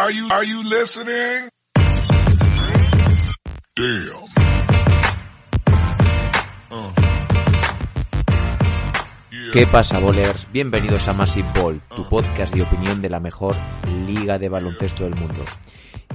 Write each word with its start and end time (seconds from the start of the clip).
Are 0.00 0.10
you? 0.10 0.28
Damn. 3.76 4.14
Uh. 6.70 6.90
¿Qué 9.52 9.66
pasa, 9.66 9.98
bolers? 9.98 10.48
Bienvenidos 10.50 11.06
a 11.06 11.12
Massive 11.12 11.46
Ball, 11.54 11.82
tu 11.94 12.08
podcast 12.08 12.54
de 12.54 12.62
opinión 12.62 13.02
de 13.02 13.10
la 13.10 13.20
mejor 13.20 13.56
liga 14.06 14.38
de 14.38 14.48
baloncesto 14.48 15.04
del 15.04 15.16
mundo. 15.16 15.44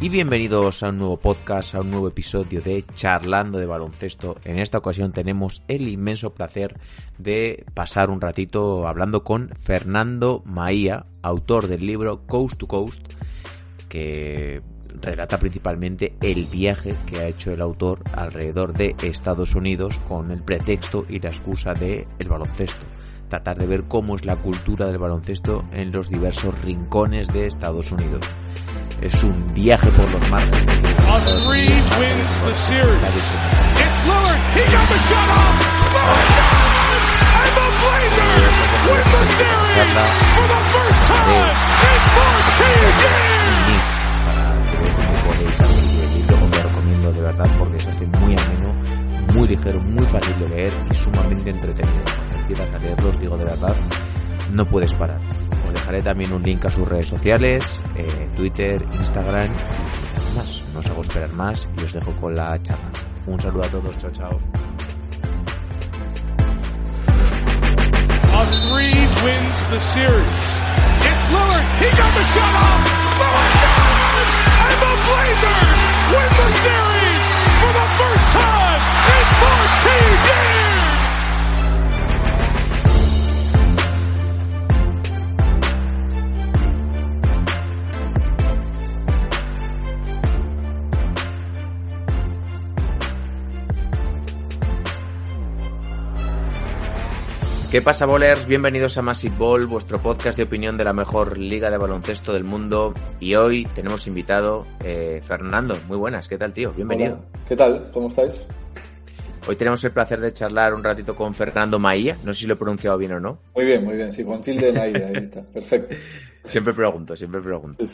Y 0.01 0.09
bienvenidos 0.09 0.81
a 0.81 0.89
un 0.89 0.97
nuevo 0.97 1.17
podcast, 1.17 1.75
a 1.75 1.81
un 1.81 1.91
nuevo 1.91 2.07
episodio 2.07 2.61
de 2.61 2.83
Charlando 2.95 3.59
de 3.59 3.67
Baloncesto. 3.67 4.37
En 4.45 4.57
esta 4.57 4.79
ocasión 4.79 5.11
tenemos 5.11 5.61
el 5.67 5.87
inmenso 5.87 6.33
placer 6.33 6.79
de 7.19 7.63
pasar 7.75 8.09
un 8.09 8.19
ratito 8.19 8.87
hablando 8.87 9.23
con 9.23 9.51
Fernando 9.61 10.41
Maía, 10.43 11.05
autor 11.21 11.67
del 11.67 11.85
libro 11.85 12.25
Coast 12.25 12.57
to 12.57 12.65
Coast, 12.65 13.13
que 13.95 14.61
relata 15.01 15.39
principalmente 15.39 16.17
el 16.19 16.47
viaje 16.47 16.97
que 17.05 17.19
ha 17.19 17.27
hecho 17.27 17.53
el 17.53 17.61
autor 17.61 18.03
alrededor 18.11 18.73
de 18.73 18.93
Estados 19.01 19.55
Unidos 19.55 20.01
con 20.09 20.31
el 20.31 20.43
pretexto 20.43 21.05
y 21.07 21.19
la 21.19 21.29
excusa 21.29 21.73
de 21.73 22.05
el 22.19 22.27
baloncesto. 22.27 22.85
Tratar 23.29 23.57
de 23.57 23.67
ver 23.67 23.83
cómo 23.83 24.17
es 24.17 24.25
la 24.25 24.35
cultura 24.35 24.87
del 24.87 24.97
baloncesto 24.97 25.63
en 25.71 25.91
los 25.91 26.09
diversos 26.09 26.61
rincones 26.61 27.29
de 27.29 27.47
Estados 27.47 27.89
Unidos. 27.93 28.27
Es 29.01 29.23
un 29.23 29.53
viaje 29.53 29.89
por 29.91 30.11
los 30.11 30.29
mares. 30.29 30.65
Blazers 37.85 38.59
win 38.87 39.05
the 39.11 39.25
series 39.37 39.97
for 40.35 40.47
the 40.47 40.61
first 40.71 41.01
time 41.07 41.55
in 41.81 42.01
14 42.15 42.99
years. 42.99 43.34
De 47.15 47.21
verdad 47.21 47.49
porque 47.57 47.79
se 47.79 47.89
hace 47.89 48.05
muy 48.07 48.35
ameno, 48.37 48.73
muy 49.33 49.47
ligero, 49.47 49.79
muy 49.81 50.05
fácil 50.05 50.39
de 50.39 50.49
leer 50.49 50.73
y 50.91 50.95
sumamente 50.95 51.49
entretenido. 51.49 52.03
Empiezas 52.39 52.75
a 52.75 52.83
leerlo, 52.83 53.09
os 53.09 53.19
digo 53.19 53.37
de 53.37 53.45
verdad, 53.45 53.75
no 54.53 54.65
puedes 54.65 54.93
parar. 54.93 55.19
Os 55.67 55.73
dejaré 55.73 56.01
también 56.01 56.33
un 56.33 56.43
link 56.43 56.65
a 56.65 56.71
sus 56.71 56.87
redes 56.87 57.07
sociales, 57.07 57.63
eh, 57.95 58.29
Twitter, 58.35 58.85
Instagram 58.93 59.45
y 59.45 60.19
nada 60.19 60.33
más. 60.35 60.63
No 60.73 60.79
os 60.79 60.87
hago 60.87 61.01
esperar 61.01 61.33
más 61.33 61.67
y 61.79 61.83
os 61.83 61.93
dejo 61.93 62.15
con 62.19 62.35
la 62.35 62.61
charla. 62.61 62.89
Un 63.25 63.39
saludo 63.39 63.63
a 63.63 63.69
todos, 63.69 63.97
chao 63.97 64.11
chao. 64.11 64.39
Lillard. 71.55 71.65
He 71.79 71.89
got 71.97 72.13
the 72.13 72.23
shot 72.23 72.53
off. 72.55 72.81
Lillard 73.19 73.53
does! 73.63 74.29
And 74.67 74.77
the 74.83 74.93
Blazers 75.05 75.81
win 76.11 76.29
the 76.37 76.47
series 76.63 76.94
for 77.65 77.73
the 77.73 77.87
first 77.97 78.29
time 78.29 78.81
in 79.17 79.25
14 79.41 80.25
years. 80.25 80.64
¿Qué 97.75 97.81
pasa, 97.81 98.05
bolers? 98.05 98.47
Bienvenidos 98.47 98.97
a 98.97 99.01
Massive 99.01 99.35
Ball, 99.37 99.65
vuestro 99.65 100.01
podcast 100.01 100.37
de 100.37 100.43
opinión 100.43 100.77
de 100.77 100.85
la 100.85 100.93
mejor 100.93 101.37
liga 101.37 101.69
de 101.69 101.77
baloncesto 101.77 102.31
del 102.31 102.45
mundo. 102.45 102.93
Y 103.19 103.35
hoy 103.35 103.67
tenemos 103.75 104.07
invitado 104.07 104.65
eh, 104.81 105.21
Fernando. 105.27 105.77
Muy 105.85 105.97
buenas, 105.97 106.29
¿qué 106.29 106.37
tal, 106.37 106.53
tío? 106.53 106.71
Bienvenido. 106.71 107.15
Hola, 107.15 107.43
¿Qué 107.49 107.55
tal? 107.57 107.91
¿Cómo 107.91 108.07
estáis? 108.07 108.45
Hoy 109.45 109.57
tenemos 109.57 109.83
el 109.83 109.91
placer 109.91 110.21
de 110.21 110.31
charlar 110.31 110.73
un 110.73 110.85
ratito 110.85 111.17
con 111.17 111.33
Fernando 111.33 111.77
Maía. 111.77 112.17
No 112.23 112.33
sé 112.33 112.39
si 112.39 112.47
lo 112.47 112.53
he 112.53 112.57
pronunciado 112.57 112.97
bien 112.97 113.11
o 113.11 113.19
no. 113.19 113.39
Muy 113.53 113.65
bien, 113.65 113.83
muy 113.83 113.97
bien. 113.97 114.13
Sí, 114.13 114.23
con 114.23 114.39
tilde 114.39 114.69
en 114.69 114.77
ahí, 114.77 114.93
ahí 114.95 115.21
está. 115.21 115.41
Perfecto. 115.41 115.97
Siempre 116.45 116.73
pregunto, 116.73 117.13
siempre 117.13 117.41
pregunto. 117.41 117.85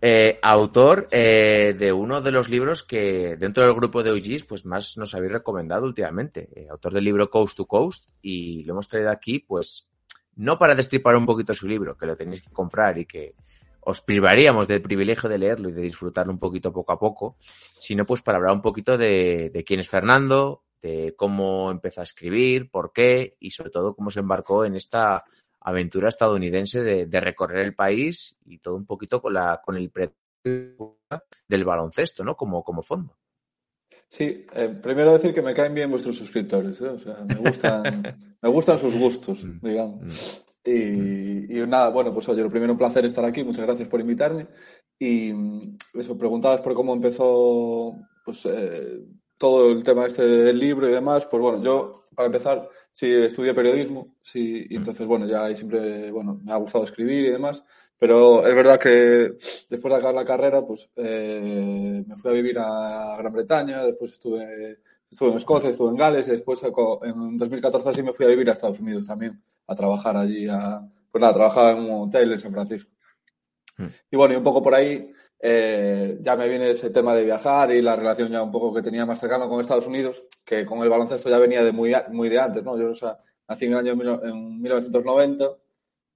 Eh, 0.00 0.38
autor 0.42 1.08
eh, 1.10 1.74
de 1.78 1.92
uno 1.92 2.20
de 2.20 2.30
los 2.30 2.48
libros 2.48 2.82
que 2.82 3.36
dentro 3.36 3.64
del 3.64 3.74
grupo 3.74 4.02
de 4.02 4.12
OGs 4.12 4.44
pues 4.44 4.64
más 4.64 4.96
nos 4.96 5.14
habéis 5.14 5.32
recomendado 5.32 5.86
últimamente. 5.86 6.48
Eh, 6.54 6.68
autor 6.70 6.92
del 6.94 7.04
libro 7.04 7.30
Coast 7.30 7.56
to 7.56 7.66
Coast 7.66 8.04
y 8.22 8.64
lo 8.64 8.74
hemos 8.74 8.88
traído 8.88 9.10
aquí 9.10 9.40
pues 9.40 9.88
no 10.36 10.58
para 10.58 10.74
destripar 10.74 11.16
un 11.16 11.26
poquito 11.26 11.52
su 11.52 11.66
libro, 11.66 11.96
que 11.96 12.06
lo 12.06 12.16
tenéis 12.16 12.42
que 12.42 12.50
comprar 12.50 12.98
y 12.98 13.06
que 13.06 13.34
os 13.80 14.02
privaríamos 14.02 14.68
del 14.68 14.82
privilegio 14.82 15.28
de 15.28 15.38
leerlo 15.38 15.68
y 15.68 15.72
de 15.72 15.82
disfrutarlo 15.82 16.32
un 16.32 16.38
poquito 16.38 16.72
poco 16.72 16.92
a 16.92 16.98
poco, 16.98 17.36
sino 17.76 18.04
pues 18.04 18.20
para 18.20 18.38
hablar 18.38 18.54
un 18.54 18.62
poquito 18.62 18.96
de, 18.96 19.50
de 19.50 19.64
quién 19.64 19.80
es 19.80 19.88
Fernando, 19.88 20.62
de 20.80 21.14
cómo 21.16 21.70
empezó 21.70 22.00
a 22.00 22.04
escribir, 22.04 22.70
por 22.70 22.92
qué 22.92 23.36
y 23.40 23.50
sobre 23.50 23.70
todo 23.70 23.94
cómo 23.94 24.10
se 24.10 24.20
embarcó 24.20 24.64
en 24.64 24.76
esta 24.76 25.24
aventura 25.60 26.08
estadounidense 26.08 26.82
de, 26.82 27.06
de 27.06 27.20
recorrer 27.20 27.64
el 27.64 27.74
país 27.74 28.36
y 28.44 28.58
todo 28.58 28.76
un 28.76 28.86
poquito 28.86 29.20
con 29.20 29.34
la 29.34 29.60
con 29.62 29.76
el 29.76 29.90
pre 29.90 30.12
del 30.44 31.64
baloncesto, 31.64 32.24
¿no? 32.24 32.36
Como, 32.36 32.62
como 32.62 32.82
fondo. 32.82 33.16
Sí, 34.08 34.46
eh, 34.54 34.68
primero 34.82 35.12
decir 35.12 35.34
que 35.34 35.42
me 35.42 35.52
caen 35.52 35.74
bien 35.74 35.90
vuestros 35.90 36.16
suscriptores, 36.16 36.80
¿eh? 36.80 36.88
o 36.88 36.98
sea, 36.98 37.18
me 37.26 37.34
gustan, 37.34 38.02
me 38.40 38.48
gustan 38.48 38.78
sus 38.78 38.94
gustos, 38.94 39.44
digamos. 39.60 40.44
Y, 40.64 41.58
y 41.58 41.66
nada, 41.66 41.90
bueno, 41.90 42.12
pues 42.12 42.28
oye, 42.28 42.42
lo 42.42 42.50
primero 42.50 42.72
un 42.72 42.78
placer 42.78 43.04
estar 43.04 43.24
aquí, 43.24 43.44
muchas 43.44 43.66
gracias 43.66 43.88
por 43.88 44.00
invitarme. 44.00 44.46
Y 44.98 45.32
mm, 45.32 45.76
eso, 45.94 46.16
preguntabas 46.16 46.62
por 46.62 46.74
cómo 46.74 46.94
empezó 46.94 47.96
pues 48.24 48.46
eh, 48.46 49.00
todo 49.36 49.70
el 49.70 49.82
tema 49.82 50.06
este 50.06 50.26
del 50.26 50.58
libro 50.58 50.88
y 50.88 50.92
demás, 50.92 51.26
pues 51.26 51.42
bueno, 51.42 51.62
yo 51.62 51.94
para 52.14 52.26
empezar 52.26 52.68
sí 52.92 53.12
estudié 53.12 53.54
periodismo, 53.54 54.14
sí, 54.20 54.66
y 54.68 54.76
entonces 54.76 55.06
bueno, 55.06 55.26
ya 55.26 55.44
ahí 55.44 55.54
siempre, 55.54 56.10
bueno, 56.10 56.40
me 56.44 56.52
ha 56.52 56.56
gustado 56.56 56.84
escribir 56.84 57.24
y 57.24 57.30
demás, 57.30 57.62
pero 57.98 58.46
es 58.46 58.54
verdad 58.54 58.78
que 58.78 59.36
después 59.68 59.92
de 59.92 59.96
acabar 59.96 60.14
la 60.14 60.24
carrera, 60.24 60.64
pues 60.64 60.88
eh, 60.96 62.04
me 62.06 62.16
fui 62.16 62.30
a 62.30 62.34
vivir 62.34 62.58
a 62.58 63.16
Gran 63.18 63.32
Bretaña, 63.32 63.84
después 63.84 64.12
estuve, 64.12 64.78
estuve 65.10 65.30
en 65.30 65.36
Escocia, 65.36 65.70
estuve 65.70 65.90
en 65.90 65.96
Gales 65.96 66.28
y 66.28 66.32
después 66.32 66.60
en 66.62 67.38
2014 67.38 67.88
así 67.88 68.02
me 68.02 68.12
fui 68.12 68.26
a 68.26 68.30
vivir 68.30 68.48
a 68.50 68.52
Estados 68.52 68.80
Unidos 68.80 69.06
también, 69.06 69.42
a 69.66 69.74
trabajar 69.74 70.16
allí, 70.16 70.46
a, 70.48 70.80
pues 71.10 71.20
nada, 71.20 71.34
trabajaba 71.34 71.72
en 71.72 71.78
un 71.78 72.08
hotel 72.08 72.32
en 72.32 72.40
San 72.40 72.52
Francisco. 72.52 72.90
Y 74.10 74.16
bueno, 74.16 74.34
y 74.34 74.36
un 74.36 74.44
poco 74.44 74.62
por 74.62 74.74
ahí 74.74 75.12
eh, 75.40 76.18
ya 76.20 76.36
me 76.36 76.48
viene 76.48 76.70
ese 76.70 76.90
tema 76.90 77.14
de 77.14 77.24
viajar 77.24 77.70
y 77.72 77.80
la 77.80 77.96
relación 77.96 78.30
ya 78.30 78.42
un 78.42 78.50
poco 78.50 78.74
que 78.74 78.82
tenía 78.82 79.06
más 79.06 79.20
cercana 79.20 79.48
con 79.48 79.60
Estados 79.60 79.86
Unidos, 79.86 80.24
que 80.44 80.66
con 80.66 80.82
el 80.82 80.88
baloncesto 80.88 81.30
ya 81.30 81.38
venía 81.38 81.62
de 81.62 81.72
muy, 81.72 81.94
muy 82.10 82.28
de 82.28 82.40
antes, 82.40 82.64
¿no? 82.64 82.78
Yo, 82.78 82.90
o 82.90 82.94
sea, 82.94 83.18
nací 83.48 83.66
en 83.66 83.72
el 83.72 83.78
año 83.78 84.20
en 84.22 84.60
1990 84.60 85.44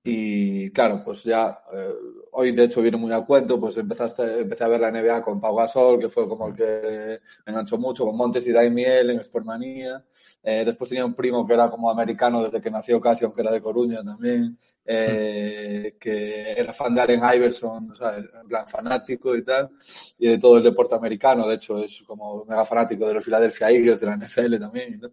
y 0.04 0.70
claro, 0.72 1.02
pues 1.04 1.22
ya 1.22 1.62
eh, 1.72 1.92
hoy 2.32 2.50
de 2.50 2.64
hecho 2.64 2.82
viene 2.82 2.96
muy 2.96 3.12
al 3.12 3.24
cuento, 3.24 3.60
pues 3.60 3.76
empezaste, 3.76 4.40
empecé 4.40 4.64
a 4.64 4.68
ver 4.68 4.80
la 4.80 4.90
NBA 4.90 5.22
con 5.22 5.40
Pau 5.40 5.54
Gasol, 5.54 6.00
que 6.00 6.08
fue 6.08 6.28
como 6.28 6.48
el 6.48 6.54
que 6.56 7.20
me 7.46 7.52
enganchó 7.52 7.78
mucho, 7.78 8.04
con 8.04 8.16
Montes 8.16 8.44
y 8.48 8.52
Daimiel 8.52 9.10
en 9.10 9.20
Sportmanía. 9.20 10.04
Eh, 10.42 10.64
después 10.64 10.90
tenía 10.90 11.06
un 11.06 11.14
primo 11.14 11.46
que 11.46 11.54
era 11.54 11.70
como 11.70 11.88
americano 11.88 12.42
desde 12.42 12.60
que 12.60 12.70
nació 12.70 13.00
casi, 13.00 13.24
aunque 13.24 13.42
era 13.42 13.52
de 13.52 13.62
Coruña 13.62 14.02
también, 14.02 14.58
eh, 14.84 15.96
que 15.98 16.52
era 16.52 16.72
fan 16.72 16.94
de 16.94 17.00
Allen 17.00 17.22
Iverson, 17.34 17.90
o 17.92 17.94
sea, 17.94 18.16
en 18.16 18.48
plan 18.48 18.66
fanático 18.66 19.36
y 19.36 19.44
tal, 19.44 19.70
y 20.18 20.28
de 20.28 20.38
todo 20.38 20.56
el 20.56 20.62
deporte 20.62 20.94
americano, 20.94 21.46
de 21.46 21.54
hecho 21.54 21.78
es 21.78 22.02
como 22.02 22.44
mega 22.44 22.64
fanático 22.64 23.06
de 23.06 23.14
los 23.14 23.24
Philadelphia 23.24 23.70
Eagles, 23.70 24.00
de 24.00 24.06
la 24.06 24.16
NFL 24.16 24.58
también. 24.58 25.00
¿no? 25.00 25.10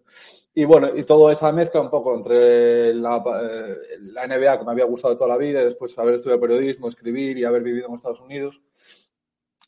Y 0.53 0.65
bueno, 0.65 0.89
y 0.95 1.03
toda 1.03 1.33
esa 1.33 1.51
mezcla 1.51 1.81
un 1.81 1.89
poco 1.89 2.15
entre 2.15 2.93
la, 2.93 3.17
eh, 3.17 3.75
la 4.01 4.27
NBA 4.27 4.59
que 4.59 4.65
me 4.65 4.71
había 4.71 4.85
gustado 4.85 5.15
toda 5.15 5.29
la 5.29 5.37
vida, 5.37 5.61
y 5.61 5.65
después 5.65 5.97
haber 5.99 6.15
estudiado 6.15 6.41
periodismo, 6.41 6.87
escribir 6.87 7.37
y 7.37 7.45
haber 7.45 7.61
vivido 7.61 7.87
en 7.87 7.95
Estados 7.95 8.21
Unidos, 8.21 8.61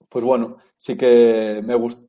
pues 0.10 0.26
bueno, 0.26 0.58
sí 0.78 0.98
que 0.98 1.62
me 1.64 1.76
gusta. 1.76 2.06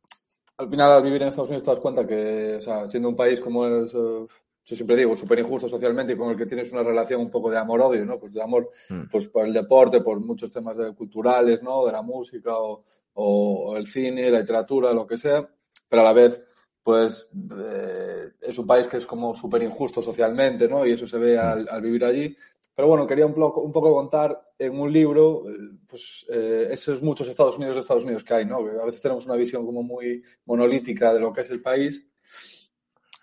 Al 0.56 0.68
final, 0.68 0.92
al 0.92 1.02
vivir 1.02 1.22
en 1.22 1.28
Estados 1.28 1.48
Unidos, 1.48 1.64
te 1.64 1.70
das 1.70 1.80
cuenta 1.80 2.06
que, 2.06 2.56
o 2.56 2.62
sea, 2.62 2.88
siendo 2.88 3.08
un 3.08 3.16
país 3.16 3.40
como 3.40 3.66
es, 3.66 3.94
eh, 3.94 4.26
yo 4.64 4.76
siempre 4.76 4.96
digo, 4.96 5.16
súper 5.16 5.38
injusto 5.40 5.68
socialmente 5.68 6.12
y 6.12 6.16
con 6.16 6.30
el 6.30 6.36
que 6.36 6.46
tienes 6.46 6.70
una 6.72 6.82
relación 6.82 7.20
un 7.20 7.30
poco 7.30 7.50
de 7.50 7.58
amor-odio, 7.58 8.04
¿no? 8.04 8.18
Pues 8.18 8.32
de 8.32 8.42
amor, 8.42 8.70
Mm. 8.88 9.02
pues 9.10 9.28
por 9.28 9.44
el 9.46 9.52
deporte, 9.52 10.00
por 10.00 10.20
muchos 10.20 10.52
temas 10.52 10.76
de- 10.76 10.94
culturales, 10.94 11.62
¿no? 11.62 11.84
De 11.86 11.92
la 11.92 12.02
música 12.02 12.56
o, 12.56 12.82
o 13.14 13.76
el 13.76 13.86
cine, 13.86 14.30
la 14.30 14.38
literatura, 14.40 14.92
lo 14.92 15.06
que 15.06 15.18
sea, 15.18 15.48
pero 15.88 16.02
a 16.02 16.04
la 16.04 16.12
vez, 16.12 16.42
pues 16.82 17.28
eh, 17.60 18.30
es 18.40 18.58
un 18.58 18.66
país 18.66 18.86
que 18.86 18.96
es 18.98 19.06
como 19.06 19.34
súper 19.34 19.62
injusto 19.62 20.00
socialmente, 20.02 20.68
¿no? 20.68 20.86
Y 20.86 20.92
eso 20.92 21.06
se 21.06 21.18
ve 21.18 21.38
al, 21.38 21.68
al 21.68 21.82
vivir 21.82 22.04
allí. 22.04 22.36
Pero 22.74 22.88
bueno, 22.88 23.06
quería 23.06 23.26
un 23.26 23.34
poco, 23.34 23.60
un 23.60 23.70
poco 23.70 23.92
contar 23.92 24.52
en 24.58 24.78
un 24.80 24.90
libro, 24.90 25.44
eh, 25.50 25.52
pues 25.86 26.24
eh, 26.30 26.68
esos 26.70 27.02
muchos 27.02 27.28
Estados 27.28 27.56
Unidos 27.58 27.74
de 27.74 27.80
Estados 27.82 28.04
Unidos 28.04 28.24
que 28.24 28.32
hay, 28.34 28.46
¿no? 28.46 28.56
A 28.58 28.86
veces 28.86 29.00
tenemos 29.02 29.26
una 29.26 29.36
visión 29.36 29.66
como 29.66 29.82
muy 29.82 30.22
monolítica 30.46 31.12
de 31.12 31.20
lo 31.20 31.32
que 31.32 31.42
es 31.42 31.50
el 31.50 31.60
país 31.60 32.08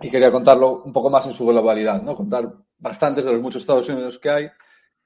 y 0.02 0.10
quería 0.10 0.32
contarlo 0.32 0.84
un 0.84 0.94
poco 0.94 1.10
más 1.10 1.26
en 1.26 1.34
su 1.34 1.46
globalidad, 1.46 2.02
¿no? 2.02 2.16
Contar 2.16 2.54
bastantes 2.78 3.26
de 3.26 3.34
los 3.34 3.42
muchos 3.42 3.62
Estados 3.62 3.90
Unidos 3.90 4.18
que 4.18 4.30
hay 4.30 4.50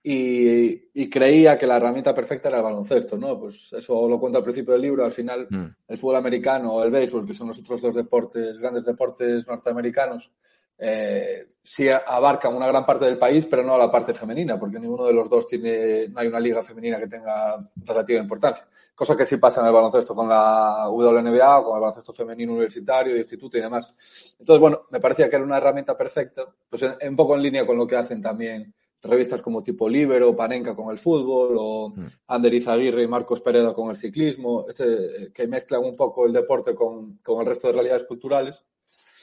y, 0.05 1.09
creía 1.09 1.57
que 1.57 1.65
la 1.65 1.77
herramienta 1.77 2.13
perfecta 2.13 2.49
era 2.49 2.57
el 2.57 2.63
baloncesto, 2.63 3.17
¿no? 3.17 3.39
Pues 3.39 3.71
eso 3.73 4.07
lo 4.07 4.19
cuento 4.19 4.37
al 4.37 4.43
principio 4.43 4.73
del 4.73 4.81
libro. 4.81 5.05
Al 5.05 5.11
final, 5.11 5.47
mm. 5.49 5.65
el 5.87 5.97
fútbol 5.97 6.17
americano 6.17 6.73
o 6.73 6.83
el 6.83 6.91
béisbol, 6.91 7.25
que 7.25 7.33
son 7.33 7.47
los 7.47 7.59
otros 7.59 7.81
dos 7.81 7.95
deportes, 7.95 8.57
grandes 8.57 8.85
deportes 8.85 9.47
norteamericanos, 9.47 10.31
eh, 10.77 11.47
sí 11.63 11.87
abarcan 11.89 12.53
una 12.53 12.67
gran 12.67 12.85
parte 12.85 13.05
del 13.05 13.17
país, 13.17 13.45
pero 13.45 13.63
no 13.63 13.77
la 13.77 13.89
parte 13.89 14.13
femenina, 14.13 14.59
porque 14.59 14.79
ninguno 14.79 15.05
de 15.05 15.13
los 15.13 15.29
dos 15.29 15.47
tiene, 15.47 16.09
no 16.09 16.19
hay 16.19 16.27
una 16.27 16.39
liga 16.39 16.61
femenina 16.61 16.99
que 16.99 17.07
tenga 17.07 17.57
relativa 17.77 18.19
importancia. 18.19 18.67
Cosa 18.93 19.15
que 19.15 19.25
sí 19.25 19.37
pasa 19.37 19.61
en 19.61 19.67
el 19.67 19.73
baloncesto 19.73 20.13
con 20.13 20.27
la 20.27 20.89
WNBA 20.89 21.59
o 21.59 21.63
con 21.63 21.75
el 21.75 21.81
baloncesto 21.81 22.11
femenino 22.11 22.51
universitario, 22.51 23.13
de 23.13 23.19
instituto 23.19 23.57
y 23.57 23.61
demás. 23.61 23.93
Entonces, 24.39 24.59
bueno, 24.59 24.83
me 24.91 24.99
parecía 24.99 25.29
que 25.29 25.37
era 25.37 25.45
una 25.45 25.57
herramienta 25.57 25.97
perfecta, 25.97 26.45
pues 26.69 26.83
un 26.83 27.15
poco 27.15 27.35
en 27.35 27.43
línea 27.43 27.65
con 27.65 27.77
lo 27.77 27.87
que 27.87 27.95
hacen 27.95 28.21
también 28.21 28.73
revistas 29.03 29.41
como 29.41 29.61
tipo 29.61 29.89
Libero, 29.89 30.35
Panenka 30.35 30.73
con 30.73 30.89
el 30.91 30.97
fútbol, 30.97 31.55
o 31.59 31.89
mm. 31.89 32.07
Ander 32.27 32.53
Izaguirre 32.53 33.03
y 33.03 33.07
Marcos 33.07 33.41
Pereda 33.41 33.73
con 33.73 33.89
el 33.89 33.97
ciclismo, 33.97 34.65
este, 34.67 35.31
que 35.33 35.47
mezclan 35.47 35.83
un 35.83 35.95
poco 35.95 36.25
el 36.25 36.33
deporte 36.33 36.73
con, 36.73 37.17
con 37.17 37.41
el 37.41 37.45
resto 37.45 37.67
de 37.67 37.73
realidades 37.73 38.05
culturales, 38.05 38.63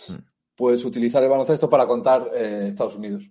mm. 0.08 0.14
Pues 0.60 0.84
utilizar 0.84 1.22
el 1.22 1.30
baloncesto 1.30 1.70
para 1.70 1.86
contar 1.86 2.30
eh, 2.34 2.66
Estados 2.68 2.94
Unidos. 2.96 3.24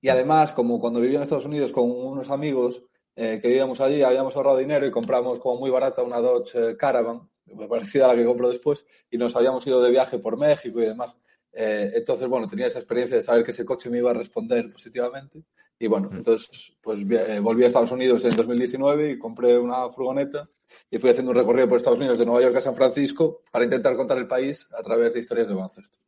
Y 0.00 0.08
además, 0.08 0.52
como 0.52 0.80
cuando 0.80 1.00
vivía 1.00 1.18
en 1.18 1.24
Estados 1.24 1.44
Unidos 1.44 1.70
con 1.70 1.90
unos 1.90 2.30
amigos 2.30 2.82
eh, 3.14 3.38
que 3.42 3.48
vivíamos 3.48 3.78
allí, 3.82 4.02
habíamos 4.02 4.34
ahorrado 4.36 4.56
dinero 4.56 4.86
y 4.86 4.90
compramos 4.90 5.38
como 5.38 5.60
muy 5.60 5.68
barata 5.68 6.02
una 6.02 6.18
Dodge 6.18 6.74
Caravan, 6.78 7.28
parecida 7.68 8.06
a 8.06 8.08
la 8.08 8.16
que 8.16 8.24
compro 8.24 8.48
después, 8.48 8.86
y 9.10 9.18
nos 9.18 9.36
habíamos 9.36 9.66
ido 9.66 9.82
de 9.82 9.90
viaje 9.90 10.18
por 10.18 10.38
México 10.38 10.80
y 10.80 10.86
demás. 10.86 11.18
Eh, 11.52 11.92
entonces, 11.94 12.26
bueno, 12.26 12.46
tenía 12.46 12.68
esa 12.68 12.78
experiencia 12.78 13.18
de 13.18 13.22
saber 13.22 13.44
que 13.44 13.50
ese 13.50 13.66
coche 13.66 13.90
me 13.90 13.98
iba 13.98 14.10
a 14.12 14.14
responder 14.14 14.72
positivamente. 14.72 15.44
Y 15.78 15.88
bueno, 15.88 16.08
entonces, 16.10 16.72
pues 16.80 17.00
eh, 17.10 17.38
volví 17.38 17.64
a 17.64 17.66
Estados 17.66 17.92
Unidos 17.92 18.24
en 18.24 18.30
2019 18.30 19.10
y 19.10 19.18
compré 19.18 19.58
una 19.58 19.90
furgoneta 19.90 20.48
y 20.90 20.96
fui 20.96 21.10
haciendo 21.10 21.32
un 21.32 21.36
recorrido 21.36 21.68
por 21.68 21.76
Estados 21.76 21.98
Unidos 21.98 22.18
de 22.18 22.24
Nueva 22.24 22.40
York 22.40 22.56
a 22.56 22.62
San 22.62 22.74
Francisco 22.74 23.42
para 23.52 23.66
intentar 23.66 23.94
contar 23.94 24.16
el 24.16 24.26
país 24.26 24.66
a 24.72 24.82
través 24.82 25.12
de 25.12 25.20
historias 25.20 25.48
de 25.48 25.54
baloncesto. 25.54 26.05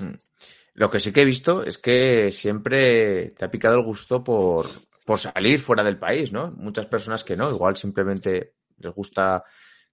Mm. 0.00 0.14
Lo 0.74 0.90
que 0.90 1.00
sí 1.00 1.12
que 1.12 1.22
he 1.22 1.24
visto 1.24 1.62
es 1.62 1.78
que 1.78 2.30
siempre 2.30 3.30
te 3.30 3.44
ha 3.44 3.50
picado 3.50 3.76
el 3.76 3.84
gusto 3.84 4.22
por, 4.22 4.66
por 5.06 5.18
salir 5.18 5.60
fuera 5.60 5.82
del 5.82 5.98
país, 5.98 6.32
¿no? 6.32 6.50
Muchas 6.50 6.86
personas 6.86 7.24
que 7.24 7.36
no, 7.36 7.50
igual 7.50 7.76
simplemente 7.76 8.54
les 8.78 8.92
gusta 8.92 9.44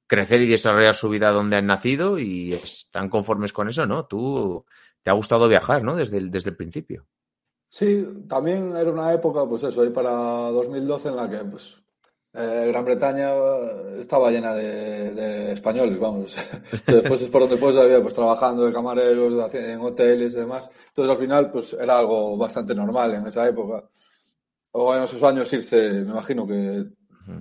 crecer 0.08 0.42
y 0.42 0.48
desarrollar 0.48 0.94
su 0.94 1.10
vida 1.10 1.31
donde 1.31 1.56
han 1.56 1.68
nacido 1.68 2.20
y 2.20 2.54
están 2.54 3.10
conformes 3.10 3.54
con 3.54 3.70
eso, 3.70 3.86
¿no? 3.86 4.06
Tú 4.06 4.66
te 5.02 5.10
ha 5.10 5.14
gustado 5.14 5.48
viajar, 5.48 5.84
¿no? 5.84 5.96
Desde 5.96 6.18
el, 6.18 6.31
desde 6.31 6.50
el 6.50 6.56
principio. 6.58 7.08
Sí, 7.70 8.06
también 8.28 8.75
era 8.75 8.92
una 8.92 9.14
época, 9.14 9.48
pues 9.48 9.64
eso, 9.64 9.81
ahí 9.81 9.90
para 9.90 10.12
2012 10.12 11.10
en 11.10 11.16
la 11.16 11.30
que, 11.30 11.38
pues, 11.38 11.83
eh, 12.36 12.66
Gran 12.68 12.84
Bretaña 12.84 13.32
estaba 14.00 14.32
llena 14.32 14.56
de, 14.56 15.52
españoles, 15.52 16.00
vamos. 16.00 16.36
Después 16.88 17.22
es 17.22 17.30
por 17.30 17.42
donde 17.42 17.58
fuese, 17.58 17.80
había 17.80 18.02
pues 18.02 18.14
trabajando 18.14 18.66
de 18.66 18.74
camareros, 18.74 19.54
en 19.54 19.80
hoteles 19.82 20.34
y 20.34 20.38
demás. 20.38 20.70
Entonces 20.88 21.12
al 21.12 21.18
final, 21.18 21.52
pues 21.52 21.74
era 21.74 22.00
algo 22.00 22.36
bastante 22.38 22.74
normal 22.74 23.14
en 23.14 23.28
esa 23.28 23.48
época. 23.48 23.84
O 24.72 24.96
en 24.96 25.04
esos 25.04 25.22
años 25.22 25.54
irse, 25.54 25.90
me 25.90 26.12
imagino 26.12 26.48
que, 26.48 26.86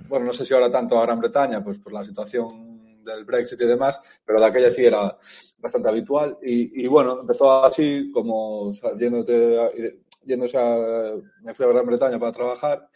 bueno, 0.07 0.27
no 0.27 0.33
sé 0.33 0.45
si 0.45 0.53
ahora 0.53 0.69
tanto 0.69 0.97
a 0.97 1.03
Gran 1.03 1.19
Bretaña, 1.19 1.63
pues 1.63 1.79
por 1.79 1.91
la 1.91 2.03
situación 2.03 3.01
del 3.03 3.25
Brexit 3.25 3.59
y 3.61 3.65
demás, 3.65 3.99
pero 4.23 4.39
de 4.39 4.45
aquella 4.45 4.69
sí 4.69 4.85
era 4.85 5.17
bastante 5.59 5.89
habitual. 5.89 6.37
Y, 6.41 6.85
bueno, 6.87 7.19
empezó 7.21 7.63
así, 7.63 8.11
como 8.11 8.71
yéndose 8.97 10.57
a, 10.57 11.13
me 11.41 11.53
fui 11.53 11.65
a 11.65 11.69
Gran 11.69 11.85
Bretaña 11.85 12.19
para 12.19 12.31
trabajar. 12.31 12.89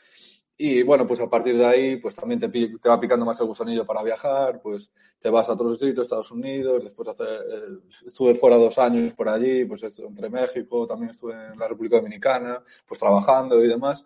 Y 0.59 0.81
bueno, 0.81 1.05
pues 1.05 1.19
a 1.19 1.29
partir 1.29 1.55
de 1.55 1.65
ahí, 1.65 1.97
pues 1.97 2.15
también 2.15 2.39
te, 2.39 2.49
te, 2.49 2.89
va 2.89 2.99
picando 2.99 3.25
más 3.25 3.39
el 3.39 3.45
gusanillo 3.45 3.85
para 3.85 4.01
viajar, 4.01 4.59
pues 4.61 4.89
te 5.19 5.29
vas 5.29 5.47
a 5.47 5.53
otros 5.53 5.77
sitios, 5.77 5.99
Estados 5.99 6.31
Unidos, 6.31 6.83
después 6.83 7.07
hace, 7.09 7.23
eh, 7.23 7.79
estuve 8.07 8.33
fuera 8.33 8.57
dos 8.57 8.77
años 8.79 9.13
por 9.13 9.29
allí, 9.29 9.65
pues 9.65 9.83
entre 9.99 10.29
México, 10.29 10.87
también 10.87 11.11
estuve 11.11 11.33
en 11.33 11.59
la 11.59 11.67
República 11.67 11.97
Dominicana, 11.97 12.63
pues 12.87 12.99
trabajando 12.99 13.63
y 13.63 13.67
demás. 13.67 14.05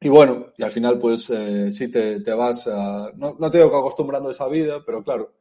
Y 0.00 0.08
bueno, 0.08 0.52
y 0.56 0.62
al 0.62 0.70
final, 0.70 0.98
pues 0.98 1.28
eh, 1.30 1.70
sí 1.70 1.88
te, 1.90 2.20
te 2.20 2.32
vas 2.32 2.66
a. 2.66 3.10
No, 3.16 3.36
no 3.38 3.50
te 3.50 3.58
digo 3.58 3.70
que 3.70 3.76
acostumbrando 3.76 4.28
a 4.28 4.32
esa 4.32 4.48
vida, 4.48 4.82
pero 4.84 5.02
claro, 5.02 5.32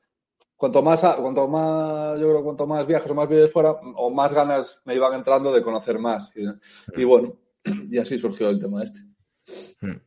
cuanto 0.56 0.82
más, 0.82 1.02
cuanto 1.18 1.48
más, 1.48 2.20
yo 2.20 2.30
creo, 2.30 2.44
cuanto 2.44 2.66
más 2.66 2.88
viajes 2.88 3.12
o 3.12 3.16
más 3.16 3.28
vives 3.28 3.52
fuera, 3.52 3.72
o 3.72 4.10
más 4.10 4.32
ganas 4.34 4.82
me 4.86 4.96
iban 4.96 5.14
entrando 5.14 5.52
de 5.52 5.62
conocer 5.62 6.00
más. 6.00 6.30
Y, 6.96 7.04
bueno, 7.04 7.38
y 7.90 7.98
así 7.98 8.18
surgió 8.18 8.50
el 8.50 8.60
tema 8.60 8.84
este. 8.84 9.00
Hmm. 9.82 9.98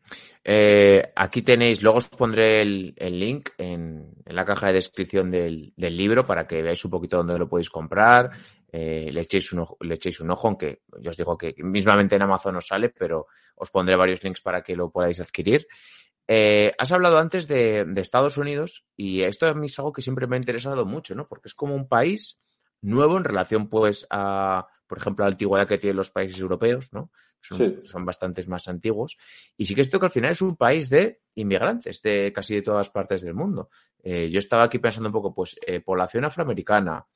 Eh, 0.43 1.12
aquí 1.15 1.43
tenéis, 1.43 1.83
luego 1.83 1.99
os 1.99 2.09
pondré 2.09 2.62
el, 2.62 2.94
link 2.97 3.50
en, 3.59 4.15
la 4.25 4.44
caja 4.44 4.69
de 4.69 4.75
descripción 4.75 5.31
del, 5.31 5.75
libro 5.77 6.27
para 6.27 6.47
que 6.47 6.62
veáis 6.62 6.85
un 6.85 6.91
poquito 6.91 7.19
dónde 7.19 7.38
lo 7.38 7.49
podéis 7.49 7.69
comprar, 7.69 8.31
eh, 8.73 9.11
le, 9.12 9.21
echéis 9.23 9.53
un 9.53 10.31
ojo, 10.31 10.49
aunque 10.49 10.83
yo 11.00 11.11
os 11.11 11.17
digo 11.17 11.37
que 11.37 11.55
mismamente 11.59 12.17
en 12.17 12.23
Amazon 12.23 12.56
os 12.56 12.67
sale, 12.67 12.91
pero 12.91 13.27
os 13.56 13.71
pondré 13.71 13.97
varios 13.97 14.23
links 14.23 14.41
para 14.41 14.62
que 14.62 14.77
lo 14.77 14.91
podáis 14.91 15.21
adquirir. 15.21 15.67
Eh, 16.29 16.73
has 16.79 16.91
hablado 16.91 17.19
antes 17.19 17.47
de, 17.47 17.87
Estados 17.97 18.37
Unidos 18.37 18.85
y 18.97 19.23
esto 19.23 19.47
a 19.47 19.55
mí 19.55 19.67
es 19.67 19.79
algo 19.79 19.93
que 19.93 20.03
siempre 20.03 20.27
me 20.27 20.37
ha 20.37 20.38
interesado 20.38 20.85
mucho, 20.85 21.15
¿no? 21.15 21.29
Porque 21.29 21.49
es 21.49 21.55
como 21.55 21.75
un 21.75 21.88
país 21.88 22.43
nuevo 22.83 23.17
en 23.17 23.25
relación, 23.25 23.69
pues, 23.69 24.06
a, 24.11 24.67
por 24.87 24.99
ejemplo, 24.99 25.25
la 25.25 25.31
antigüedad 25.33 25.69
que 25.69 25.79
tienen 25.79 25.97
los 25.97 26.11
países 26.11 26.38
europeos, 26.41 26.93
¿no? 26.93 27.11
Son, 27.48 27.81
son 27.84 28.04
bastantes 28.04 28.48
más 28.48 28.69
antiguos. 28.69 29.16
Y 29.56 29.66
sí 29.66 29.75
que 29.75 29.82
esto 29.82 30.00
que 30.00 30.06
al 30.06 30.12
final 30.12 30.32
es 30.32 30.43
un 30.43 30.56
país 30.56 30.90
de 30.90 31.20
inmigrantes 31.34 32.02
de 32.02 32.32
casi 32.32 32.56
de 32.56 32.62
todas 32.62 32.90
partes 32.90 33.22
del 33.22 33.34
mundo. 33.34 33.70
Eh, 34.02 34.28
yo 34.31 34.38
estaba 34.38 34.64
aquí 34.64 34.78
pensando 34.78 35.08
un 35.08 35.12
poco, 35.12 35.34
pues, 35.34 35.56
población 35.84 36.25
afroamericana, 36.25 37.06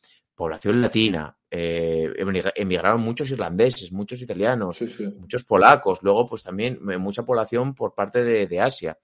población 0.41 0.81
latina, 0.81 1.37
eh, 1.51 2.15
emigraron 2.55 3.03
muchos 3.03 3.31
irlandeses, 3.31 3.93
muchos 3.93 4.23
italianos, 4.23 4.81
muchos 5.19 5.45
polacos, 5.45 5.99
luego 6.01 6.27
pues 6.27 6.43
también 6.43 6.81
eh, 6.91 6.97
mucha 6.97 7.25
población 7.25 7.75
por 7.75 7.95
parte 7.95 8.25
de, 8.25 8.59
Asia. 8.59 8.97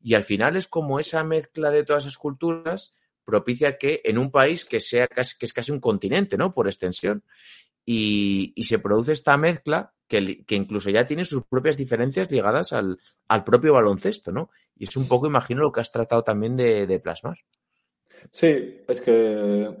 Y 0.00 0.14
al 0.14 0.22
final 0.22 0.54
es 0.54 0.68
como 0.68 1.00
esa 1.00 1.24
mezcla 1.24 1.72
de 1.72 1.82
todas 1.82 2.04
esas 2.04 2.18
culturas 2.18 2.94
propicia 3.24 3.76
que 3.76 4.00
en 4.04 4.16
un 4.16 4.30
país 4.30 4.64
que 4.64 4.78
sea 4.78 5.08
que 5.08 5.22
es 5.40 5.52
casi 5.52 5.72
un 5.72 5.80
continente, 5.80 6.36
¿no? 6.36 6.54
Por 6.54 6.68
extensión. 6.68 7.24
Y, 7.86 8.52
se 8.64 8.80
produce 8.80 9.12
esta 9.12 9.36
mezcla 9.36 9.94
que, 10.08 10.44
incluso 10.50 10.90
ya 10.90 11.06
tiene 11.06 11.24
sus 11.24 11.44
propias 11.44 11.76
diferencias 11.76 12.30
ligadas 12.30 12.72
al, 12.72 12.98
propio 13.44 13.72
baloncesto, 13.72 14.32
¿no? 14.32 14.50
Y 14.76 14.84
es 14.84 14.96
un 14.96 15.06
poco, 15.06 15.26
imagino, 15.26 15.62
lo 15.62 15.72
que 15.72 15.80
has 15.80 15.92
tratado 15.92 16.22
también 16.22 16.56
de, 16.56 16.86
de 16.86 17.00
plasmar. 17.00 17.38
Sí, 18.30 18.82
es 18.88 19.00
que 19.00 19.76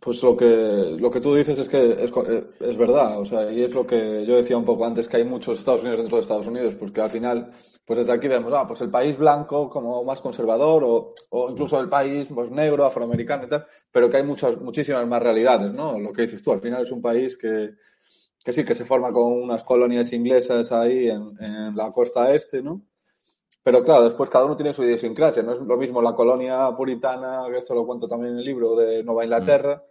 pues 0.00 0.22
lo 0.22 0.36
que, 0.36 0.96
lo 0.98 1.10
que 1.10 1.20
tú 1.20 1.34
dices 1.34 1.58
es 1.58 1.68
que 1.68 1.92
es, 1.92 2.12
es, 2.60 2.76
verdad, 2.76 3.18
o 3.18 3.24
sea, 3.24 3.50
y 3.50 3.62
es 3.62 3.72
lo 3.72 3.86
que 3.86 4.24
yo 4.26 4.36
decía 4.36 4.56
un 4.56 4.64
poco 4.64 4.84
antes, 4.84 5.08
que 5.08 5.16
hay 5.16 5.24
muchos 5.24 5.58
Estados 5.58 5.80
Unidos 5.80 6.00
dentro 6.00 6.16
de 6.16 6.22
Estados 6.22 6.46
Unidos, 6.46 6.74
porque 6.74 7.00
al 7.00 7.10
final, 7.10 7.50
pues 7.86 8.00
desde 8.00 8.12
aquí 8.12 8.28
vemos, 8.28 8.52
ah, 8.54 8.66
pues 8.66 8.80
el 8.82 8.90
país 8.90 9.16
blanco 9.16 9.70
como 9.70 10.04
más 10.04 10.20
conservador, 10.20 10.84
o, 10.84 11.10
o 11.30 11.50
incluso 11.50 11.80
el 11.80 11.88
país 11.88 12.28
pues, 12.34 12.50
negro, 12.50 12.84
afroamericano 12.84 13.44
y 13.44 13.48
tal, 13.48 13.64
pero 13.90 14.10
que 14.10 14.18
hay 14.18 14.24
muchas, 14.24 14.60
muchísimas 14.60 15.06
más 15.06 15.22
realidades, 15.22 15.72
¿no? 15.72 15.98
Lo 15.98 16.12
que 16.12 16.22
dices 16.22 16.42
tú, 16.42 16.52
al 16.52 16.60
final 16.60 16.82
es 16.82 16.92
un 16.92 17.00
país 17.00 17.36
que, 17.36 17.74
que 18.44 18.52
sí, 18.52 18.64
que 18.64 18.74
se 18.74 18.84
forma 18.84 19.12
con 19.12 19.32
unas 19.32 19.64
colonias 19.64 20.12
inglesas 20.12 20.72
ahí 20.72 21.08
en, 21.08 21.32
en 21.40 21.76
la 21.76 21.92
costa 21.92 22.34
este, 22.34 22.62
¿no? 22.62 22.82
Pero 23.66 23.82
claro, 23.82 24.04
después 24.04 24.30
cada 24.30 24.44
uno 24.44 24.54
tiene 24.54 24.72
su 24.72 24.84
idiosincrasia. 24.84 25.42
No 25.42 25.54
es 25.54 25.58
lo 25.58 25.76
mismo 25.76 26.00
la 26.00 26.14
colonia 26.14 26.70
puritana, 26.76 27.46
que 27.50 27.58
esto 27.58 27.74
lo 27.74 27.84
cuento 27.84 28.06
también 28.06 28.34
en 28.34 28.38
el 28.38 28.44
libro, 28.44 28.76
de 28.76 29.02
Nueva 29.02 29.24
Inglaterra, 29.24 29.82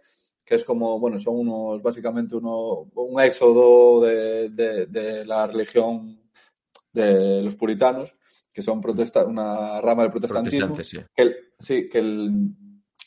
que 0.42 0.54
es 0.54 0.64
como, 0.64 0.98
bueno, 0.98 1.18
son 1.18 1.40
unos, 1.40 1.82
básicamente 1.82 2.36
uno, 2.36 2.88
un 2.94 3.20
éxodo 3.20 4.00
de, 4.00 4.48
de, 4.48 5.26
la 5.26 5.46
religión 5.46 6.25
de 6.96 7.42
los 7.42 7.54
puritanos, 7.54 8.16
que 8.52 8.62
son 8.62 8.80
protesta 8.80 9.24
una 9.24 9.80
rama 9.80 10.02
del 10.02 10.10
protestantismo. 10.10 10.76
Sí, 10.82 10.98
que, 11.14 11.34
sí 11.58 11.88
que, 11.88 11.98
el, 11.98 12.32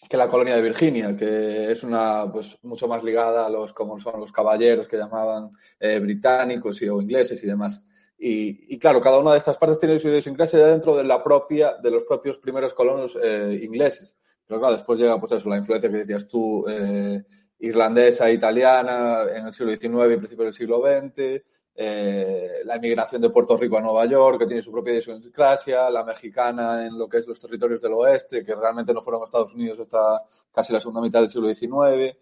que 0.08 0.16
la 0.18 0.30
colonia 0.30 0.56
de 0.56 0.62
Virginia, 0.62 1.16
que 1.16 1.72
es 1.72 1.84
una, 1.84 2.32
pues, 2.32 2.58
mucho 2.64 2.88
más 2.88 3.04
ligada 3.04 3.46
a 3.46 3.50
los, 3.50 3.74
como 3.74 4.00
son 4.00 4.20
los 4.20 4.32
caballeros 4.32 4.88
que 4.88 4.98
llamaban 4.98 5.52
eh, 5.80 6.00
británicos 6.00 6.82
y, 6.82 6.88
o 6.88 7.02
ingleses 7.02 7.44
y 7.44 7.48
demás. 7.48 7.84
Y, 8.22 8.78
claro, 8.80 9.00
cada 9.00 9.20
una 9.20 9.32
de 9.32 9.38
estas 9.38 9.58
partes 9.58 9.80
tiene 9.80 9.98
su 9.98 10.10
idiosincrasia 10.10 10.60
dentro 10.68 10.96
de 10.96 11.06
la 11.06 11.24
propia, 11.24 11.76
de 11.82 11.90
los 11.90 12.04
propios 12.04 12.38
primeros 12.38 12.74
colonos 12.74 13.18
eh, 13.22 13.62
ingleses. 13.64 14.18
Pero 14.46 14.60
claro, 14.60 14.74
después 14.74 15.00
llega 15.00 15.20
pues 15.20 15.32
eso, 15.32 15.48
la 15.48 15.58
influencia 15.58 15.90
que 15.90 15.98
decías 15.98 16.28
tú, 16.28 16.66
eh, 16.68 17.24
irlandesa, 17.60 18.30
italiana, 18.30 19.24
en 19.34 19.48
el 19.48 19.54
siglo 19.54 19.72
XIX 19.72 20.14
y 20.14 20.18
principios 20.18 20.46
del 20.46 20.54
siglo 20.54 20.82
XX, 20.82 21.42
eh, 21.82 22.60
la 22.66 22.76
emigración 22.76 23.22
de 23.22 23.30
Puerto 23.30 23.56
Rico 23.56 23.78
a 23.78 23.82
Nueva 23.82 24.06
York, 24.06 24.38
que 24.38 24.46
tiene 24.46 24.62
su 24.62 24.70
propia 24.70 24.92
idiosincrasia, 24.92 25.90
la 25.90 26.04
mexicana 26.04 26.86
en 26.86 26.98
lo 26.98 27.08
que 27.08 27.20
es 27.20 27.26
los 27.26 27.40
territorios 27.40 27.82
del 27.82 27.94
oeste, 27.94 28.44
que 28.44 28.54
realmente 28.54 28.94
no 28.94 29.02
fueron 29.02 29.24
Estados 29.24 29.56
Unidos 29.56 29.80
hasta 29.80 30.22
casi 30.52 30.74
la 30.74 30.82
segunda 30.82 31.00
mitad 31.00 31.22
del 31.22 31.30
siglo 31.30 31.48
XIX. 31.48 32.18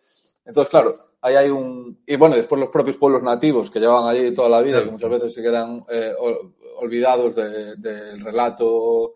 Entonces, 0.46 0.70
claro, 0.70 0.94
ahí 1.22 1.34
hay 1.38 1.50
un... 1.50 2.04
Y 2.06 2.18
bueno, 2.18 2.36
después 2.36 2.62
los 2.62 2.70
propios 2.70 2.98
pueblos 2.98 3.24
nativos 3.24 3.72
que 3.72 3.80
llevan 3.80 4.08
allí 4.08 4.32
toda 4.32 4.48
la 4.48 4.62
vida, 4.62 4.84
que 4.84 4.92
muchas 4.92 5.10
veces 5.10 5.34
se 5.34 5.42
quedan 5.42 5.84
eh, 5.90 6.14
olvidados 6.80 7.34
del 7.34 7.82
de, 7.82 8.16
relato 8.18 9.16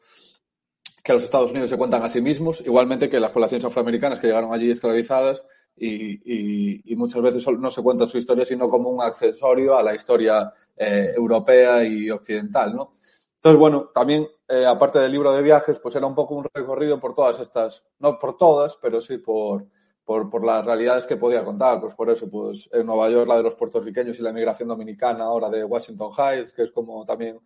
que 1.03 1.13
los 1.13 1.21
Estados 1.21 1.51
Unidos 1.51 1.69
se 1.69 1.77
cuentan 1.77 2.01
a 2.01 2.10
sí 2.10 2.19
mismos, 2.19 2.62
igualmente 2.62 3.10
que 3.10 3.19
las 3.19 3.31
poblaciones 3.31 3.65
afroamericanas 3.65 4.19
que 4.19 4.25
llegaron 4.25 4.55
allí 4.55 4.71
esclavizadas 4.71 5.43
y, 5.75 6.13
y, 6.24 6.94
y 6.94 6.96
muchas 6.96 7.22
veces 7.22 7.46
no 7.58 7.72
se 7.72 7.82
cuenta 7.82 8.08
su 8.08 8.18
historia 8.18 8.46
sino 8.46 8.68
como 8.68 8.90
un 8.90 9.01
accesorio 9.01 9.78
a 9.78 9.84
la 9.84 9.96
historia 9.96 10.51
eh, 10.75 11.13
europea 11.16 11.84
y 11.84 12.10
occidental, 12.10 12.75
¿no? 12.75 12.94
Entonces, 13.36 13.60
bueno, 13.60 13.90
también, 13.92 14.28
eh, 14.48 14.66
aparte 14.68 15.00
del 15.00 15.12
libro 15.12 15.32
de 15.32 15.42
viajes, 15.42 15.80
pues 15.80 15.96
era 15.96 16.06
un 16.06 16.13
poco 16.13 16.36
un 16.36 16.46
recorrido 16.54 17.00
por 17.00 17.16
todas 17.16 17.40
estas, 17.40 17.84
no 17.98 18.20
por 18.20 18.38
todas, 18.38 18.78
pero 18.80 19.01
sí 19.01 19.18
por, 19.18 19.66
por, 20.06 20.30
por, 20.30 20.46
las 20.46 20.63
realidades 20.63 21.08
que 21.08 21.18
podía 21.18 21.44
contar. 21.44 21.82
Pues 21.82 21.96
por 21.96 22.12
eso, 22.12 22.30
pues 22.30 22.70
en 22.72 22.86
Nueva 22.86 23.10
York 23.10 23.28
la 23.28 23.38
de 23.38 23.44
los 23.44 23.56
puertorriqueños 23.56 24.20
y 24.20 24.22
la 24.22 24.32
migración 24.32 24.70
dominicana, 24.70 25.24
ahora 25.24 25.50
de 25.50 25.63
Washington 25.63 26.12
Heights, 26.16 26.54
que 26.54 26.62
es 26.62 26.72
como 26.72 27.04
también 27.04 27.40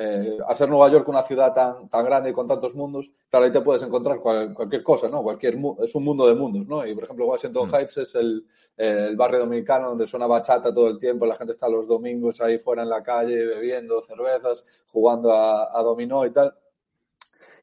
eh, 0.00 0.38
hacer 0.46 0.68
Nueva 0.68 0.88
York 0.88 1.08
una 1.08 1.24
ciudad 1.24 1.52
tan, 1.52 1.88
tan 1.88 2.04
grande 2.04 2.30
y 2.30 2.32
con 2.32 2.46
tantos 2.46 2.72
mundos, 2.76 3.10
claro, 3.28 3.46
ahí 3.46 3.50
te 3.50 3.60
puedes 3.60 3.82
encontrar 3.82 4.20
cual, 4.20 4.54
cualquier 4.54 4.84
cosa, 4.84 5.08
¿no? 5.08 5.24
Cualquier, 5.24 5.56
es 5.82 5.92
un 5.92 6.04
mundo 6.04 6.28
de 6.28 6.36
mundos, 6.36 6.68
¿no? 6.68 6.86
Y, 6.86 6.94
por 6.94 7.02
ejemplo, 7.02 7.26
Washington 7.26 7.68
mm. 7.68 7.74
Heights 7.74 7.96
es 7.96 8.14
el, 8.14 8.46
el, 8.76 9.16
barrio 9.16 9.40
dominicano 9.40 9.88
donde 9.88 10.06
suena 10.06 10.28
bachata 10.28 10.72
todo 10.72 10.86
el 10.86 10.98
tiempo, 10.98 11.26
la 11.26 11.34
gente 11.34 11.52
está 11.52 11.68
los 11.68 11.88
domingos 11.88 12.40
ahí 12.40 12.58
fuera 12.58 12.84
en 12.84 12.90
la 12.90 13.02
calle 13.02 13.44
bebiendo 13.44 14.00
cervezas, 14.00 14.64
jugando 14.86 15.32
a, 15.32 15.76
a 15.76 15.82
dominó 15.82 16.24
y 16.24 16.30
tal. 16.30 16.54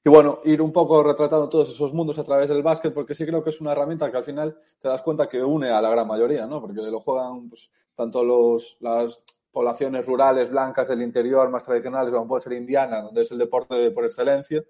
Y 0.04 0.10
bueno, 0.10 0.40
ir 0.44 0.62
un 0.62 0.74
poco 0.74 1.02
retratando 1.04 1.48
todos 1.48 1.70
esos 1.70 1.94
mundos 1.94 2.20
a 2.20 2.24
través 2.26 2.50
del 2.50 2.62
básquet, 2.62 2.94
porque 2.94 3.16
sí 3.16 3.26
creo 3.26 3.46
que 3.46 3.52
es 3.52 3.62
una 3.62 3.72
herramienta 3.72 4.12
que 4.12 4.18
al 4.18 4.26
final 4.26 4.60
te 4.80 4.90
das 4.90 5.02
cuenta 5.02 5.30
que 5.30 5.42
une 5.42 5.70
a 5.70 5.82
la 5.82 5.90
gran 5.90 6.06
mayoría, 6.06 6.46
¿no? 6.48 6.60
Porque 6.60 6.82
lo 6.82 7.00
juegan 7.00 7.48
pues, 7.48 7.72
tanto 7.96 8.26
los, 8.26 8.76
las, 8.82 9.24
poblaciones 9.56 10.06
rurales 10.06 10.50
blancas 10.50 10.90
del 10.90 11.02
interior 11.02 11.50
más 11.50 11.64
tradicionales, 11.64 12.12
como 12.12 12.28
puede 12.28 12.42
ser 12.42 12.52
Indiana, 12.52 13.02
donde 13.02 13.22
es 13.22 13.32
el 13.32 13.38
deporte 13.38 13.90
por 13.92 14.04
excelencia. 14.04 14.62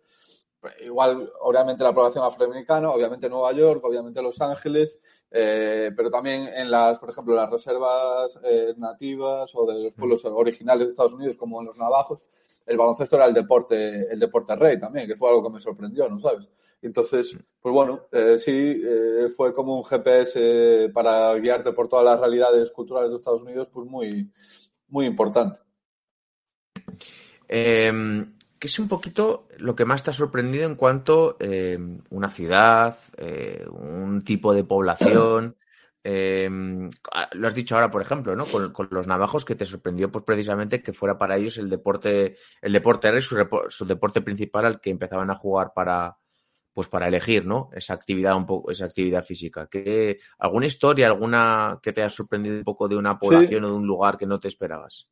Igual, 0.83 1.31
obviamente, 1.41 1.83
la 1.83 1.91
población 1.91 2.23
afroamericana, 2.23 2.91
obviamente 2.91 3.27
Nueva 3.27 3.51
York, 3.51 3.83
obviamente 3.83 4.21
Los 4.21 4.39
Ángeles, 4.41 5.01
eh, 5.31 5.89
pero 5.97 6.11
también 6.11 6.47
en 6.53 6.69
las, 6.69 6.99
por 6.99 7.09
ejemplo, 7.09 7.35
las 7.35 7.49
reservas 7.49 8.39
eh, 8.43 8.75
nativas 8.77 9.51
o 9.55 9.65
de 9.65 9.85
los 9.85 9.95
pueblos 9.95 10.23
originales 10.25 10.87
de 10.87 10.91
Estados 10.91 11.13
Unidos, 11.13 11.35
como 11.35 11.61
en 11.61 11.65
los 11.67 11.77
navajos, 11.77 12.19
el 12.67 12.77
baloncesto 12.77 13.15
era 13.15 13.25
el 13.25 13.33
deporte, 13.33 14.11
el 14.11 14.19
deporte 14.19 14.55
rey 14.55 14.77
también, 14.77 15.07
que 15.07 15.15
fue 15.15 15.29
algo 15.29 15.43
que 15.43 15.49
me 15.49 15.59
sorprendió, 15.59 16.07
¿no 16.07 16.19
sabes? 16.19 16.47
Entonces, 16.85 17.35
pues 17.61 17.73
bueno, 17.73 18.07
eh, 18.11 18.37
sí, 18.37 18.51
eh, 18.83 19.29
fue 19.35 19.53
como 19.53 19.75
un 19.75 19.83
GPS 19.83 20.91
para 20.93 21.33
guiarte 21.35 21.71
por 21.71 21.87
todas 21.87 22.05
las 22.05 22.19
realidades 22.19 22.71
culturales 22.71 23.09
de 23.09 23.15
Estados 23.15 23.41
Unidos, 23.41 23.71
pues 23.73 23.87
muy, 23.87 24.31
muy 24.95 25.05
importante. 25.07 25.59
Eh, 27.49 28.25
¿Qué 28.57 28.67
es 28.67 28.79
un 28.79 28.87
poquito 28.87 29.49
lo 29.57 29.75
que 29.75 29.83
más 29.83 30.03
te 30.03 30.09
ha 30.09 30.13
sorprendido 30.13 30.65
en 30.65 30.75
cuanto 30.75 31.35
eh, 31.41 31.77
una 32.09 32.29
ciudad, 32.29 32.97
eh, 33.17 33.65
un 33.69 34.23
tipo 34.23 34.53
de 34.53 34.63
población? 34.63 35.57
Eh, 36.07 36.47
lo 37.31 37.47
has 37.47 37.55
dicho 37.55 37.73
ahora, 37.73 37.89
por 37.89 37.99
ejemplo, 37.99 38.35
¿no? 38.35 38.45
Con, 38.45 38.71
con, 38.71 38.87
los 38.91 39.07
navajos 39.07 39.43
que 39.43 39.55
te 39.55 39.65
sorprendió 39.65 40.11
pues 40.11 40.23
precisamente 40.23 40.83
que 40.83 40.93
fuera 40.93 41.17
para 41.17 41.35
ellos 41.35 41.57
el 41.57 41.67
deporte, 41.67 42.35
el 42.61 42.73
deporte 42.73 43.07
era 43.07 43.19
su, 43.19 43.35
su 43.69 43.85
deporte 43.87 44.21
principal 44.21 44.65
al 44.67 44.79
que 44.79 44.91
empezaban 44.91 45.31
a 45.31 45.35
jugar 45.35 45.71
para, 45.73 46.15
pues 46.75 46.89
para 46.89 47.07
elegir, 47.07 47.45
¿no? 47.45 47.69
Esa 47.73 47.93
actividad 47.93 48.35
un 48.35 48.45
poco, 48.45 48.69
esa 48.69 48.83
actividad 48.83 49.23
física. 49.23 49.69
¿Qué, 49.71 50.19
¿Alguna 50.39 50.65
historia, 50.65 51.07
alguna 51.07 51.79
que 51.81 51.93
te 51.93 52.01
haya 52.01 52.09
sorprendido 52.09 52.57
un 52.57 52.65
poco 52.65 52.89
de 52.89 52.97
una 52.97 53.17
población 53.17 53.61
sí. 53.61 53.65
o 53.65 53.69
de 53.69 53.77
un 53.77 53.87
lugar 53.87 54.17
que 54.17 54.25
no 54.25 54.41
te 54.41 54.49
esperabas? 54.49 55.09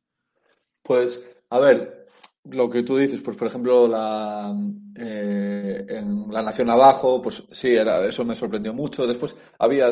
Pues, 0.82 1.26
a 1.48 1.58
ver, 1.58 2.06
lo 2.50 2.68
que 2.68 2.82
tú 2.82 2.98
dices, 2.98 3.22
pues 3.22 3.34
por 3.38 3.48
ejemplo, 3.48 3.88
la, 3.88 4.54
eh, 4.94 5.86
en 5.88 6.30
la 6.30 6.42
Nación 6.42 6.68
Abajo, 6.68 7.22
pues 7.22 7.42
sí, 7.50 7.74
era, 7.74 8.04
eso 8.04 8.26
me 8.26 8.36
sorprendió 8.36 8.74
mucho. 8.74 9.06
Después 9.06 9.34
había 9.58 9.88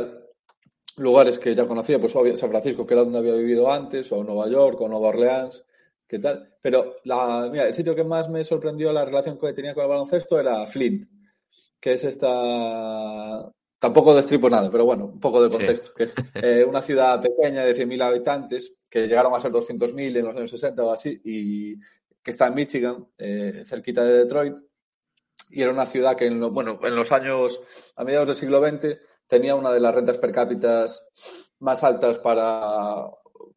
lugares 0.99 1.39
que 1.39 1.55
ya 1.55 1.67
conocía, 1.67 1.99
pues 1.99 2.13
San 2.13 2.51
Francisco, 2.51 2.87
que 2.87 2.93
era 2.93 3.03
donde 3.03 3.19
había 3.19 3.33
vivido 3.33 3.73
antes, 3.73 4.13
o 4.13 4.23
Nueva 4.23 4.47
York, 4.51 4.79
o 4.79 4.89
Nueva 4.91 5.09
Orleans, 5.09 5.65
¿qué 6.07 6.19
tal? 6.19 6.55
Pero 6.61 6.97
la, 7.05 7.49
mira, 7.51 7.67
el 7.67 7.75
sitio 7.75 7.95
que 7.95 8.05
más 8.05 8.29
me 8.29 8.45
sorprendió 8.45 8.93
la 8.93 9.07
relación 9.07 9.39
que 9.39 9.55
tenía 9.55 9.73
con 9.73 9.85
el 9.85 9.89
baloncesto 9.89 10.39
era 10.39 10.67
Flint 10.67 11.22
que 11.83 11.95
es 11.95 12.05
esta. 12.05 13.53
Tampoco 13.79 14.15
destripo 14.15 14.49
nada, 14.49 14.71
pero 14.71 14.85
bueno, 14.85 15.07
un 15.07 15.19
poco 15.19 15.43
de 15.43 15.51
contexto. 15.51 15.89
Sí. 15.89 15.95
Que 15.97 16.05
es 16.05 16.15
eh, 16.35 16.65
una 16.65 16.81
ciudad 16.81 17.21
pequeña 17.21 17.65
de 17.65 17.75
100.000 17.75 18.03
habitantes 18.03 18.75
que 18.89 19.09
llegaron 19.09 19.35
a 19.35 19.41
ser 19.41 19.51
200.000 19.51 20.17
en 20.17 20.25
los 20.25 20.37
años 20.37 20.51
60 20.51 20.85
o 20.85 20.93
así, 20.93 21.21
y 21.25 21.77
que 22.23 22.31
está 22.31 22.47
en 22.47 22.55
Michigan, 22.55 23.09
eh, 23.19 23.65
cerquita 23.67 24.05
de 24.05 24.13
Detroit. 24.13 24.57
Y 25.51 25.61
era 25.61 25.73
una 25.73 25.87
ciudad 25.87 26.17
que, 26.17 26.27
en 26.27 26.39
lo, 26.39 26.53
bueno, 26.53 26.79
en 26.85 26.95
los 26.95 27.11
años, 27.11 27.61
a 27.97 28.05
mediados 28.05 28.29
del 28.29 28.37
siglo 28.37 28.61
XX, 28.65 28.99
tenía 29.27 29.57
una 29.57 29.73
de 29.73 29.81
las 29.81 29.95
rentas 29.95 30.19
per 30.19 30.31
cápita 30.31 30.87
más 31.59 31.83
altas 31.83 32.21
para 32.21 33.07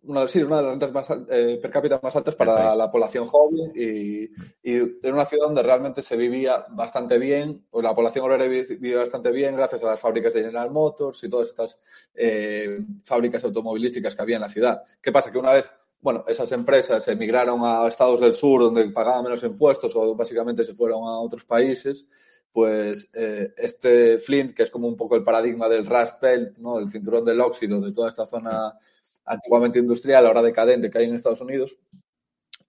una, 0.08 0.28
sí, 0.28 0.42
una 0.42 0.58
de 0.58 0.64
las 0.64 0.72
rentas 0.72 0.92
más, 0.92 1.10
eh, 1.30 1.60
per 1.62 1.72
cápita 1.72 2.00
más 2.02 2.16
altas 2.16 2.36
para 2.36 2.76
la 2.76 2.92
población 2.92 3.26
joven 3.26 3.72
y, 3.76 4.24
y, 4.64 4.76
en 4.76 5.14
una 5.14 5.26
ciudad 5.26 5.48
donde 5.48 5.64
realmente 5.64 6.02
se 6.02 6.16
vivía 6.16 6.66
bastante 6.70 7.18
bien, 7.18 7.66
o 7.72 7.82
la 7.82 7.94
población 7.94 8.26
obrera 8.26 8.46
vivía 8.46 9.00
bastante 9.00 9.32
bien 9.32 9.56
gracias 9.56 9.84
a 9.84 9.88
las 9.88 10.00
fábricas 10.00 10.34
de 10.34 10.42
General 10.42 10.72
Motors 10.72 11.24
y 11.24 11.30
todas 11.30 11.50
estas 11.50 11.80
eh, 12.14 12.80
fábricas 13.04 13.44
automovilísticas 13.44 14.16
que 14.16 14.22
había 14.22 14.36
en 14.36 14.42
la 14.42 14.50
ciudad. 14.50 14.84
¿Qué 15.02 15.12
pasa? 15.12 15.32
Que 15.32 15.38
una 15.38 15.54
vez, 15.54 15.72
bueno, 16.02 16.24
esas 16.28 16.52
empresas 16.52 17.08
emigraron 17.08 17.62
a 17.64 17.88
estados 17.88 18.22
del 18.22 18.34
sur 18.34 18.62
donde 18.62 18.90
pagaban 18.90 19.24
menos 19.24 19.44
impuestos 19.44 19.96
o 19.96 20.16
básicamente 20.16 20.64
se 20.64 20.74
fueron 20.74 21.04
a 21.04 21.20
otros 21.20 21.46
países, 21.46 22.06
pues 22.52 23.10
eh, 23.14 23.54
este 23.58 24.18
Flint, 24.18 24.54
que 24.54 24.64
es 24.64 24.72
como 24.72 24.88
un 24.88 24.96
poco 24.96 25.16
el 25.16 25.24
paradigma 25.24 25.68
del 25.68 25.86
Rust 25.86 26.22
Belt, 26.22 26.58
¿no? 26.60 26.80
el 26.80 26.88
cinturón 26.88 27.26
del 27.26 27.42
óxido 27.42 27.82
de 27.82 27.92
toda 27.92 28.08
esta 28.08 28.26
zona 28.26 28.74
antiguamente 29.26 29.80
industrial, 29.80 30.26
ahora 30.26 30.42
decadente 30.42 30.90
que 30.90 30.98
hay 31.00 31.06
en 31.10 31.16
Estados 31.16 31.42
Unidos, 31.42 31.78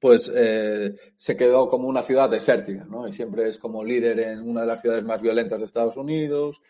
pues 0.00 0.30
eh, 0.34 0.94
se 1.16 1.36
quedó 1.36 1.68
como 1.68 1.88
una 1.88 2.02
ciudad 2.02 2.28
desértica, 2.28 2.84
¿no? 2.84 3.08
Y 3.08 3.12
siempre 3.12 3.48
es 3.48 3.58
como 3.58 3.84
líder 3.84 4.20
en 4.20 4.48
una 4.48 4.62
de 4.62 4.66
las 4.66 4.80
ciudades 4.80 5.04
más 5.04 5.22
violentas 5.22 5.58
de 5.58 5.64
Estados 5.64 5.96
Unidos. 5.96 6.60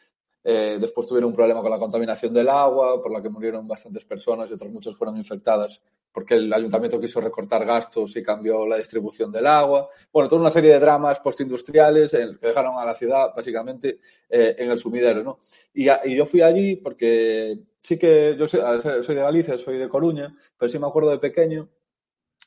Eh, 0.48 0.78
después 0.80 1.08
tuvieron 1.08 1.30
un 1.30 1.34
problema 1.34 1.60
con 1.60 1.72
la 1.72 1.78
contaminación 1.78 2.32
del 2.32 2.48
agua, 2.48 3.02
por 3.02 3.10
la 3.10 3.20
que 3.20 3.28
murieron 3.28 3.66
bastantes 3.66 4.04
personas 4.04 4.48
y 4.48 4.52
otras 4.52 4.70
muchas 4.70 4.94
fueron 4.94 5.16
infectadas 5.16 5.82
porque 6.12 6.34
el 6.34 6.52
ayuntamiento 6.52 7.00
quiso 7.00 7.20
recortar 7.20 7.66
gastos 7.66 8.16
y 8.16 8.22
cambió 8.22 8.64
la 8.64 8.76
distribución 8.76 9.32
del 9.32 9.44
agua. 9.44 9.88
Bueno, 10.12 10.28
toda 10.28 10.42
una 10.42 10.52
serie 10.52 10.72
de 10.74 10.78
dramas 10.78 11.18
postindustriales 11.18 12.12
que 12.12 12.46
dejaron 12.46 12.78
a 12.78 12.84
la 12.86 12.94
ciudad 12.94 13.32
básicamente 13.34 13.98
eh, 14.30 14.54
en 14.56 14.70
el 14.70 14.78
sumidero, 14.78 15.24
¿no? 15.24 15.40
Y, 15.74 15.88
y, 15.90 16.16
yo 16.16 16.24
fui 16.24 16.42
allí 16.42 16.76
porque 16.76 17.58
sí 17.80 17.98
que 17.98 18.36
yo 18.38 18.46
soy, 18.46 18.60
de 18.60 19.22
Galicia, 19.22 19.58
soy 19.58 19.78
de 19.78 19.88
Coruña, 19.88 20.32
pero 20.56 20.70
sí 20.70 20.78
me 20.78 20.86
acuerdo 20.86 21.10
de 21.10 21.18
pequeño 21.18 21.68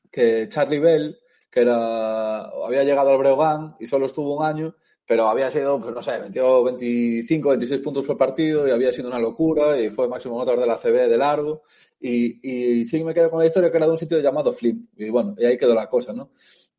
que 0.10 0.48
Charlie 0.48 0.79
Bell, 0.79 1.20
que 1.51 1.62
había 1.62 2.86
llegado 2.86 3.10
al 3.10 3.18
Breogán 3.18 3.75
y 3.77 3.88
solo 3.88 4.06
estuvo 4.06 4.38
un 4.38 4.46
año, 4.46 4.74
pero 5.09 5.27
había 5.27 5.49
sido, 5.49 5.81
pues 5.81 5.95
no 5.95 6.03
sé, 6.03 6.19
metió 6.19 6.63
25, 6.65 7.49
26 7.49 7.81
puntos 7.81 8.05
por 8.05 8.15
partido 8.15 8.67
y 8.67 8.71
había 8.71 8.91
sido 8.91 9.07
una 9.07 9.17
locura 9.17 9.81
y 9.81 9.89
fue 9.89 10.07
máximo 10.07 10.35
anotador 10.35 10.59
de 10.59 10.67
la 10.67 10.77
CB 10.77 11.09
de 11.09 11.17
largo. 11.17 11.63
Y, 11.99 12.77
y 12.77 12.85
sí 12.85 13.03
me 13.03 13.15
quedo 13.15 13.31
con 13.31 13.39
la 13.39 13.47
historia 13.47 13.71
que 13.71 13.77
era 13.77 13.87
de 13.87 13.93
un 13.93 13.97
sitio 13.97 14.19
llamado 14.19 14.53
Flint. 14.53 14.87
Y 14.97 15.09
bueno, 15.09 15.33
y 15.35 15.45
ahí 15.45 15.57
quedó 15.57 15.73
la 15.73 15.87
cosa, 15.87 16.13
¿no? 16.13 16.29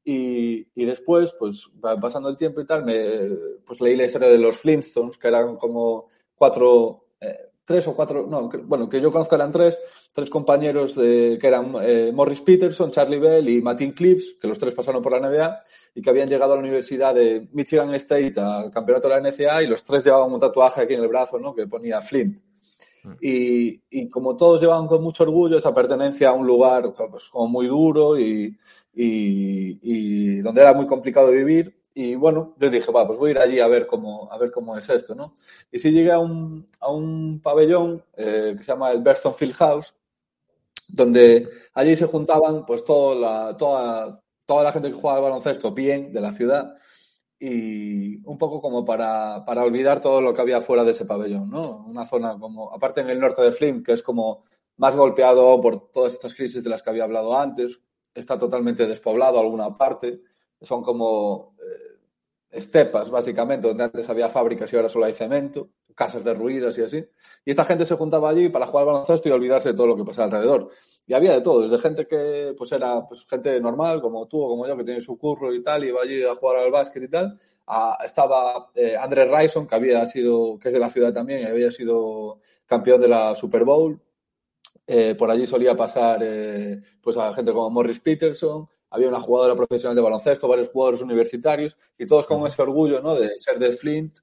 Y, 0.04 0.64
y, 0.76 0.84
después, 0.84 1.34
pues 1.40 1.72
pasando 2.00 2.28
el 2.28 2.36
tiempo 2.36 2.60
y 2.60 2.66
tal, 2.66 2.84
me, 2.84 3.30
pues 3.66 3.80
leí 3.80 3.96
la 3.96 4.04
historia 4.04 4.28
de 4.28 4.38
los 4.38 4.58
Flintstones, 4.58 5.18
que 5.18 5.26
eran 5.26 5.56
como 5.56 6.06
cuatro, 6.36 7.08
eh, 7.20 7.49
tres 7.70 7.86
o 7.86 7.94
cuatro, 7.94 8.26
no, 8.26 8.48
que, 8.48 8.56
bueno, 8.56 8.88
que 8.88 9.00
yo 9.00 9.12
conozco 9.12 9.36
eran 9.36 9.52
tres, 9.52 9.78
tres 10.12 10.28
compañeros 10.28 10.96
de, 10.96 11.38
que 11.40 11.46
eran 11.46 11.72
eh, 11.80 12.10
Morris 12.12 12.40
Peterson, 12.40 12.90
Charlie 12.90 13.20
Bell 13.20 13.48
y 13.48 13.62
Martin 13.62 13.92
Cliffs, 13.92 14.38
que 14.40 14.48
los 14.48 14.58
tres 14.58 14.74
pasaron 14.74 15.00
por 15.00 15.12
la 15.12 15.20
NBA 15.20 15.60
y 15.94 16.02
que 16.02 16.10
habían 16.10 16.28
llegado 16.28 16.54
a 16.54 16.56
la 16.56 16.62
Universidad 16.62 17.14
de 17.14 17.48
Michigan 17.52 17.94
State 17.94 18.40
al 18.40 18.72
campeonato 18.72 19.08
de 19.08 19.14
la 19.14 19.30
NCAA 19.30 19.62
y 19.62 19.68
los 19.68 19.84
tres 19.84 20.04
llevaban 20.04 20.32
un 20.32 20.40
tatuaje 20.40 20.80
aquí 20.80 20.94
en 20.94 21.02
el 21.02 21.06
brazo, 21.06 21.38
¿no? 21.38 21.54
Que 21.54 21.68
ponía 21.68 22.02
Flint. 22.02 22.40
Y, 23.20 23.80
y, 23.88 24.08
como 24.08 24.36
todos 24.36 24.60
llevaban 24.60 24.88
con 24.88 25.00
mucho 25.00 25.22
orgullo 25.22 25.58
esa 25.58 25.72
pertenencia 25.72 26.30
a 26.30 26.32
un 26.32 26.46
lugar 26.46 26.92
pues, 26.92 27.28
como 27.30 27.46
muy 27.46 27.68
duro 27.68 28.18
y, 28.18 28.58
y, 28.92 29.78
y, 29.80 30.40
donde 30.40 30.60
era 30.60 30.74
muy 30.74 30.86
complicado 30.86 31.30
vivir. 31.30 31.79
Y 31.92 32.14
bueno, 32.14 32.54
yo 32.58 32.70
dije, 32.70 32.92
va, 32.92 33.06
pues 33.06 33.18
voy 33.18 33.30
a 33.30 33.32
ir 33.32 33.38
allí 33.38 33.60
a 33.60 33.66
ver 33.66 33.86
cómo, 33.86 34.30
a 34.30 34.38
ver 34.38 34.50
cómo 34.50 34.76
es 34.76 34.88
esto, 34.88 35.14
¿no? 35.14 35.34
Y 35.72 35.78
sí 35.78 35.90
llegué 35.90 36.12
a 36.12 36.20
un, 36.20 36.66
a 36.78 36.90
un 36.90 37.40
pabellón 37.42 38.02
eh, 38.16 38.54
que 38.56 38.64
se 38.64 38.72
llama 38.72 38.92
el 38.92 39.02
Berston 39.02 39.34
Field 39.34 39.54
House, 39.54 39.94
donde 40.88 41.48
allí 41.74 41.96
se 41.96 42.06
juntaban 42.06 42.64
pues 42.64 42.84
toda 42.84 43.14
la, 43.14 43.56
toda, 43.56 44.22
toda 44.46 44.64
la 44.64 44.72
gente 44.72 44.88
que 44.90 44.96
jugaba 44.96 45.18
al 45.18 45.24
baloncesto 45.24 45.72
bien 45.72 46.12
de 46.12 46.20
la 46.20 46.32
ciudad 46.32 46.76
y 47.38 48.22
un 48.26 48.36
poco 48.36 48.60
como 48.60 48.84
para, 48.84 49.44
para, 49.46 49.64
olvidar 49.64 50.00
todo 50.00 50.20
lo 50.20 50.34
que 50.34 50.42
había 50.42 50.60
fuera 50.60 50.84
de 50.84 50.90
ese 50.90 51.06
pabellón, 51.06 51.48
¿no? 51.48 51.86
Una 51.86 52.04
zona 52.04 52.38
como, 52.38 52.72
aparte 52.72 53.00
en 53.00 53.08
el 53.08 53.18
norte 53.18 53.40
de 53.40 53.50
Flint, 53.50 53.84
que 53.84 53.92
es 53.92 54.02
como 54.02 54.42
más 54.76 54.94
golpeado 54.94 55.58
por 55.60 55.90
todas 55.90 56.12
estas 56.12 56.34
crisis 56.34 56.62
de 56.62 56.70
las 56.70 56.82
que 56.82 56.90
había 56.90 57.04
hablado 57.04 57.36
antes, 57.38 57.80
está 58.14 58.38
totalmente 58.38 58.86
despoblado 58.86 59.40
alguna 59.40 59.74
parte, 59.74 60.20
son 60.62 60.82
como 60.82 61.54
eh, 61.58 61.90
estepas, 62.50 63.10
básicamente, 63.10 63.68
donde 63.68 63.84
antes 63.84 64.08
había 64.08 64.28
fábricas 64.28 64.72
y 64.72 64.76
ahora 64.76 64.88
solo 64.88 65.06
hay 65.06 65.12
cemento, 65.12 65.70
casas 65.94 66.24
derruidas 66.24 66.76
y 66.78 66.82
así. 66.82 67.04
Y 67.44 67.50
esta 67.50 67.64
gente 67.64 67.86
se 67.86 67.96
juntaba 67.96 68.30
allí 68.30 68.48
para 68.48 68.66
jugar 68.66 68.86
baloncesto 68.86 69.28
y 69.28 69.32
olvidarse 69.32 69.70
de 69.70 69.74
todo 69.74 69.86
lo 69.86 69.96
que 69.96 70.04
pasaba 70.04 70.26
alrededor. 70.26 70.70
Y 71.06 71.14
había 71.14 71.32
de 71.32 71.40
todo, 71.40 71.62
desde 71.62 71.78
gente 71.78 72.06
que 72.06 72.54
pues 72.56 72.72
era 72.72 73.06
pues, 73.06 73.24
gente 73.26 73.60
normal, 73.60 74.00
como 74.00 74.26
tú 74.26 74.42
o 74.42 74.48
como 74.48 74.66
yo, 74.66 74.76
que 74.76 74.84
tiene 74.84 75.00
su 75.00 75.16
curro 75.18 75.52
y 75.54 75.62
tal, 75.62 75.84
y 75.84 75.88
iba 75.88 76.02
allí 76.02 76.22
a 76.22 76.34
jugar 76.34 76.58
al 76.58 76.70
básquet 76.70 77.02
y 77.02 77.08
tal. 77.08 77.38
estaba 78.04 78.70
eh, 78.74 78.96
Andrés 78.96 79.54
que 79.68 79.74
había 79.74 80.06
sido, 80.06 80.58
que 80.58 80.68
es 80.68 80.74
de 80.74 80.80
la 80.80 80.90
ciudad 80.90 81.12
también, 81.12 81.40
y 81.40 81.44
había 81.44 81.70
sido 81.70 82.40
campeón 82.66 83.00
de 83.00 83.08
la 83.08 83.34
Super 83.34 83.64
Bowl. 83.64 84.00
Eh, 84.86 85.14
por 85.14 85.30
allí 85.30 85.46
solía 85.46 85.76
pasar 85.76 86.20
eh, 86.22 86.80
pues 87.00 87.16
a 87.16 87.32
gente 87.32 87.52
como 87.52 87.70
Morris 87.70 88.00
Peterson, 88.00 88.68
había 88.90 89.08
una 89.08 89.20
jugadora 89.20 89.54
profesional 89.56 89.94
de 89.94 90.02
baloncesto, 90.02 90.48
varios 90.48 90.68
jugadores 90.68 91.00
universitarios, 91.00 91.76
y 91.96 92.06
todos 92.06 92.26
con 92.26 92.46
ese 92.46 92.60
orgullo 92.60 93.00
¿no? 93.00 93.14
de 93.14 93.38
ser 93.38 93.58
de 93.58 93.72
Flint 93.72 94.18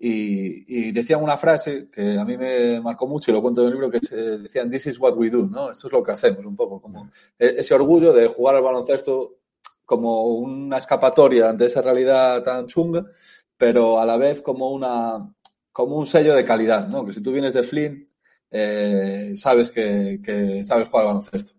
y, 0.00 0.92
decían 0.92 1.22
una 1.22 1.36
frase 1.36 1.88
que 1.90 2.16
a 2.16 2.24
mí 2.24 2.36
me 2.36 2.80
marcó 2.80 3.06
mucho 3.06 3.30
y 3.30 3.34
lo 3.34 3.42
cuento 3.42 3.62
en 3.62 3.68
el 3.68 3.72
libro, 3.74 3.90
que 3.90 3.98
decían, 3.98 4.70
this 4.70 4.86
is 4.86 4.98
what 4.98 5.16
we 5.16 5.28
do, 5.28 5.46
¿no? 5.46 5.72
Esto 5.72 5.88
es 5.88 5.92
lo 5.92 6.02
que 6.02 6.12
hacemos, 6.12 6.44
un 6.46 6.54
poco, 6.54 6.80
como 6.80 7.10
e, 7.38 7.56
ese 7.58 7.74
orgullo 7.74 8.12
de 8.12 8.28
jugar 8.28 8.54
al 8.56 8.62
baloncesto 8.62 9.38
como 9.84 10.24
una 10.28 10.78
escapatoria 10.78 11.50
ante 11.50 11.66
esa 11.66 11.82
realidad 11.82 12.42
tan 12.42 12.66
chunga, 12.68 13.06
pero 13.56 14.00
a 14.00 14.06
la 14.06 14.16
vez 14.16 14.40
como 14.42 14.70
una 14.70 15.34
como 15.72 15.96
un 15.96 16.06
sello 16.06 16.34
de 16.34 16.44
calidad, 16.44 16.88
¿no? 16.88 17.04
Que 17.04 17.12
si 17.12 17.22
tú 17.22 17.32
vienes 17.32 17.54
de 17.54 17.62
Flint, 17.62 18.08
eh, 18.50 19.34
sabes 19.36 19.70
que, 19.70 20.20
que, 20.22 20.64
sabes 20.64 20.88
jugar 20.88 21.06
al 21.06 21.14
baloncesto. 21.14 21.57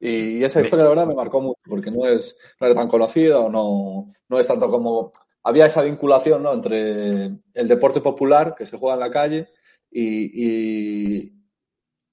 Y, 0.00 0.44
esa 0.44 0.60
historia, 0.60 0.84
la 0.84 0.90
verdad, 0.90 1.06
me 1.06 1.14
marcó 1.14 1.40
mucho, 1.40 1.60
porque 1.68 1.90
no 1.90 2.06
es, 2.06 2.36
no 2.60 2.66
es 2.68 2.74
tan 2.74 2.88
conocida 2.88 3.40
o 3.40 3.48
no, 3.48 4.12
no 4.28 4.38
es 4.38 4.46
tanto 4.46 4.70
como 4.70 5.12
había 5.42 5.66
esa 5.66 5.82
vinculación 5.82 6.42
¿no? 6.42 6.52
entre 6.52 7.32
el 7.54 7.68
deporte 7.68 8.00
popular 8.00 8.54
que 8.56 8.66
se 8.66 8.76
juega 8.76 8.94
en 8.94 9.00
la 9.00 9.10
calle 9.10 9.48
y, 9.90 11.32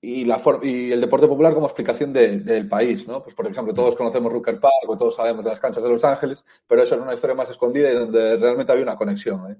y, 0.01 0.25
la 0.25 0.41
y 0.61 0.91
el 0.91 1.01
deporte 1.01 1.27
popular 1.27 1.53
como 1.53 1.65
explicación 1.65 2.13
del 2.13 2.67
país. 2.67 3.07
¿no? 3.07 3.21
Pues, 3.21 3.35
por 3.35 3.47
ejemplo, 3.47 3.73
todos 3.73 3.95
conocemos 3.95 4.31
Rucker 4.31 4.59
Park 4.59 4.87
o 4.87 4.97
todos 4.97 5.15
sabemos 5.15 5.43
de 5.43 5.51
las 5.51 5.59
canchas 5.59 5.83
de 5.83 5.89
Los 5.89 6.03
Ángeles, 6.03 6.43
pero 6.65 6.81
eso 6.81 6.95
era 6.95 7.03
una 7.03 7.13
historia 7.13 7.35
más 7.35 7.49
escondida 7.49 7.91
y 7.91 7.95
donde 7.95 8.37
realmente 8.37 8.71
había 8.71 8.83
una 8.83 8.95
conexión. 8.95 9.51
¿eh? 9.51 9.57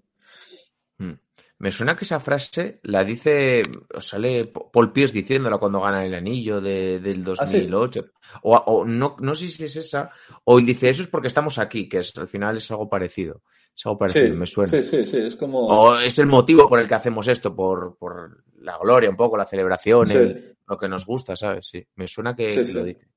Hmm. 0.97 1.19
Me 1.57 1.71
suena 1.71 1.95
que 1.95 2.03
esa 2.03 2.19
frase 2.19 2.79
la 2.83 3.05
dice, 3.05 3.61
o 3.93 4.01
sale 4.01 4.45
Paul 4.45 4.91
Pierce 4.91 5.13
diciéndola 5.13 5.57
cuando 5.57 5.79
gana 5.79 6.05
el 6.05 6.13
anillo 6.13 6.59
de, 6.59 6.99
del 6.99 7.23
2008. 7.23 8.05
¿Ah, 8.05 8.39
o, 8.43 8.55
o, 8.57 8.85
no, 8.85 9.15
no 9.19 9.35
sé 9.35 9.47
si 9.47 9.63
es 9.63 9.75
esa, 9.77 10.11
o 10.43 10.59
dice 10.59 10.89
eso 10.89 11.03
es 11.03 11.07
porque 11.07 11.29
estamos 11.29 11.57
aquí, 11.57 11.87
que 11.87 11.99
es, 11.99 12.15
al 12.17 12.27
final 12.27 12.57
es 12.57 12.69
algo 12.71 12.89
parecido. 12.89 13.41
Es 13.73 13.85
algo 13.85 13.97
parecido, 13.97 14.27
sí, 14.27 14.33
me 14.33 14.45
suena. 14.45 14.69
Sí, 14.69 14.83
sí, 14.83 15.05
sí, 15.05 15.17
es 15.17 15.35
como. 15.37 15.59
O 15.67 15.97
es 15.97 16.17
el 16.19 16.27
motivo 16.27 16.67
por 16.67 16.79
el 16.79 16.87
que 16.89 16.95
hacemos 16.95 17.27
esto, 17.29 17.55
por, 17.55 17.97
por 17.97 18.43
la 18.59 18.77
gloria, 18.77 19.09
un 19.09 19.15
poco, 19.15 19.37
la 19.37 19.45
celebración, 19.45 20.07
sí. 20.07 20.17
el, 20.17 20.57
lo 20.67 20.77
que 20.77 20.89
nos 20.89 21.05
gusta, 21.05 21.37
¿sabes? 21.37 21.67
Sí, 21.67 21.87
me 21.95 22.07
suena 22.07 22.35
que, 22.35 22.65
que 22.65 22.73
lo 22.73 22.83
dice. 22.83 23.07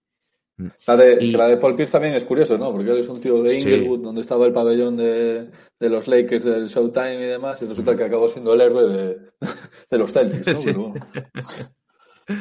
La 0.87 0.97
de, 0.97 1.25
y... 1.25 1.33
la 1.33 1.47
de 1.47 1.57
Paul 1.57 1.77
Pierce 1.77 1.93
también 1.93 2.15
es 2.15 2.25
curioso, 2.25 2.59
¿no? 2.59 2.73
Porque 2.73 2.91
él 2.91 2.99
es 2.99 3.09
un 3.09 3.21
tío 3.21 3.43
de 3.43 3.55
Inglewood, 3.55 3.99
sí. 3.99 4.05
donde 4.05 4.21
estaba 4.21 4.45
el 4.45 4.53
pabellón 4.53 4.97
de, 4.97 5.51
de, 5.79 5.89
los 5.89 6.09
Lakers 6.09 6.45
del 6.45 6.67
Showtime 6.67 7.15
y 7.15 7.29
demás, 7.29 7.63
y 7.63 7.67
resulta 7.67 7.97
que 7.97 8.05
acabó 8.05 8.29
siendo 8.29 8.55
el 8.55 8.61
héroe 8.61 8.87
de, 8.87 9.19
de 9.91 9.99
los 9.99 10.13
Celtics, 10.13 10.47
¿no? 10.47 10.55
Sí. 10.55 10.73
Bueno. 10.73 10.95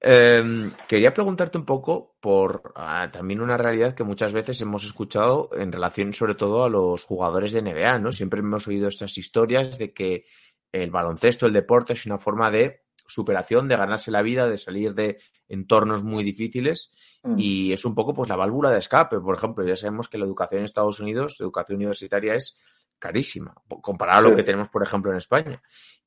eh, 0.00 0.44
quería 0.86 1.12
preguntarte 1.12 1.58
un 1.58 1.64
poco 1.64 2.14
por 2.20 2.72
ah, 2.76 3.08
también 3.12 3.40
una 3.40 3.56
realidad 3.56 3.94
que 3.94 4.04
muchas 4.04 4.32
veces 4.32 4.60
hemos 4.60 4.84
escuchado 4.84 5.50
en 5.58 5.72
relación 5.72 6.12
sobre 6.12 6.36
todo 6.36 6.62
a 6.62 6.70
los 6.70 7.02
jugadores 7.02 7.50
de 7.50 7.62
NBA, 7.62 7.98
¿no? 7.98 8.12
Siempre 8.12 8.40
hemos 8.40 8.68
oído 8.68 8.86
estas 8.88 9.18
historias 9.18 9.76
de 9.76 9.92
que 9.92 10.26
el 10.70 10.92
baloncesto, 10.92 11.46
el 11.46 11.52
deporte, 11.52 11.94
es 11.94 12.06
una 12.06 12.18
forma 12.18 12.52
de 12.52 12.84
superación, 13.06 13.66
de 13.66 13.76
ganarse 13.76 14.10
la 14.10 14.22
vida, 14.22 14.48
de 14.48 14.58
salir 14.58 14.94
de 14.94 15.18
entornos 15.48 16.02
muy 16.02 16.24
difíciles 16.24 16.90
mm. 17.22 17.34
y 17.38 17.72
es 17.72 17.84
un 17.84 17.94
poco 17.94 18.14
pues 18.14 18.28
la 18.28 18.36
válvula 18.36 18.70
de 18.70 18.78
escape. 18.78 19.20
Por 19.20 19.36
ejemplo, 19.36 19.64
ya 19.64 19.76
sabemos 19.76 20.08
que 20.08 20.18
la 20.18 20.24
educación 20.24 20.60
en 20.60 20.64
Estados 20.64 21.00
Unidos, 21.00 21.36
la 21.38 21.44
educación 21.44 21.76
universitaria 21.76 22.34
es 22.34 22.58
carísima, 22.98 23.54
comparada 23.82 24.20
sí. 24.20 24.26
a 24.26 24.30
lo 24.30 24.36
que 24.36 24.42
tenemos, 24.42 24.68
por 24.68 24.82
ejemplo, 24.82 25.10
en 25.10 25.18
España. 25.18 25.62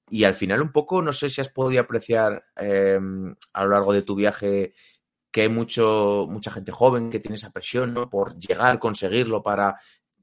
Y 0.09 0.23
al 0.23 0.35
final 0.35 0.61
un 0.61 0.71
poco, 0.71 1.01
no 1.01 1.11
sé 1.13 1.29
si 1.29 1.41
has 1.41 1.49
podido 1.49 1.81
apreciar 1.81 2.45
eh, 2.55 2.99
a 3.53 3.63
lo 3.63 3.69
largo 3.69 3.93
de 3.93 4.01
tu 4.01 4.15
viaje 4.15 4.73
que 5.31 5.41
hay 5.41 5.49
mucho, 5.49 6.25
mucha 6.29 6.49
gente 6.49 6.71
joven 6.71 7.09
que 7.09 7.19
tiene 7.19 7.35
esa 7.35 7.51
presión 7.51 7.93
¿no? 7.93 8.09
por 8.09 8.39
llegar, 8.39 8.79
conseguirlo 8.79 9.43
para, 9.43 9.79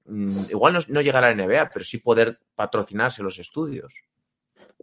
mm, 0.06 0.46
igual 0.50 0.72
no, 0.72 0.80
no 0.88 1.00
llegar 1.02 1.24
a 1.24 1.32
la 1.32 1.46
NBA, 1.46 1.68
pero 1.70 1.84
sí 1.84 1.98
poder 1.98 2.40
patrocinarse 2.54 3.22
los 3.22 3.38
estudios. 3.38 3.94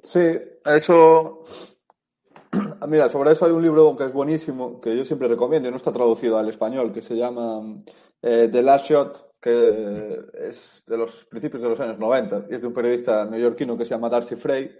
Sí, 0.01 0.39
eso 0.65 1.43
Mira, 2.87 3.09
sobre 3.09 3.31
eso 3.31 3.45
hay 3.45 3.51
un 3.51 3.61
libro 3.61 3.95
que 3.95 4.05
es 4.05 4.13
buenísimo, 4.13 4.81
que 4.81 4.97
yo 4.97 5.05
siempre 5.05 5.27
recomiendo, 5.27 5.67
y 5.67 5.71
no 5.71 5.77
está 5.77 5.91
traducido 5.91 6.39
al 6.39 6.49
español, 6.49 6.91
que 6.91 7.03
se 7.03 7.15
llama 7.15 7.61
eh, 8.23 8.49
The 8.51 8.63
Last 8.63 8.85
Shot, 8.87 9.33
que 9.39 10.19
es 10.33 10.83
de 10.87 10.97
los 10.97 11.25
principios 11.25 11.61
de 11.61 11.69
los 11.69 11.79
años 11.79 11.99
90, 11.99 12.47
y 12.49 12.55
es 12.55 12.61
de 12.61 12.67
un 12.67 12.73
periodista 12.73 13.25
neoyorquino 13.25 13.77
que 13.77 13.85
se 13.85 13.91
llama 13.91 14.09
Darcy 14.09 14.35
Frey, 14.35 14.71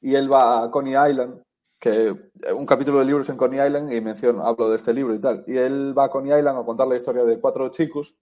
y 0.00 0.14
él 0.14 0.32
va 0.32 0.64
a 0.64 0.70
Coney 0.72 0.94
Island, 1.10 1.40
que 1.78 2.32
un 2.52 2.66
capítulo 2.66 2.98
del 2.98 3.06
libro 3.06 3.22
es 3.22 3.28
en 3.28 3.36
Coney 3.36 3.64
Island, 3.64 3.92
y 3.92 4.26
hablo 4.42 4.70
de 4.70 4.76
este 4.76 4.92
libro 4.92 5.14
y 5.14 5.20
tal, 5.20 5.44
y 5.46 5.56
él 5.56 5.96
va 5.96 6.04
a 6.04 6.10
Coney 6.10 6.36
Island 6.36 6.58
a 6.58 6.64
contar 6.64 6.88
la 6.88 6.96
historia 6.96 7.24
de 7.24 7.38
cuatro 7.38 7.68
chicos, 7.68 8.16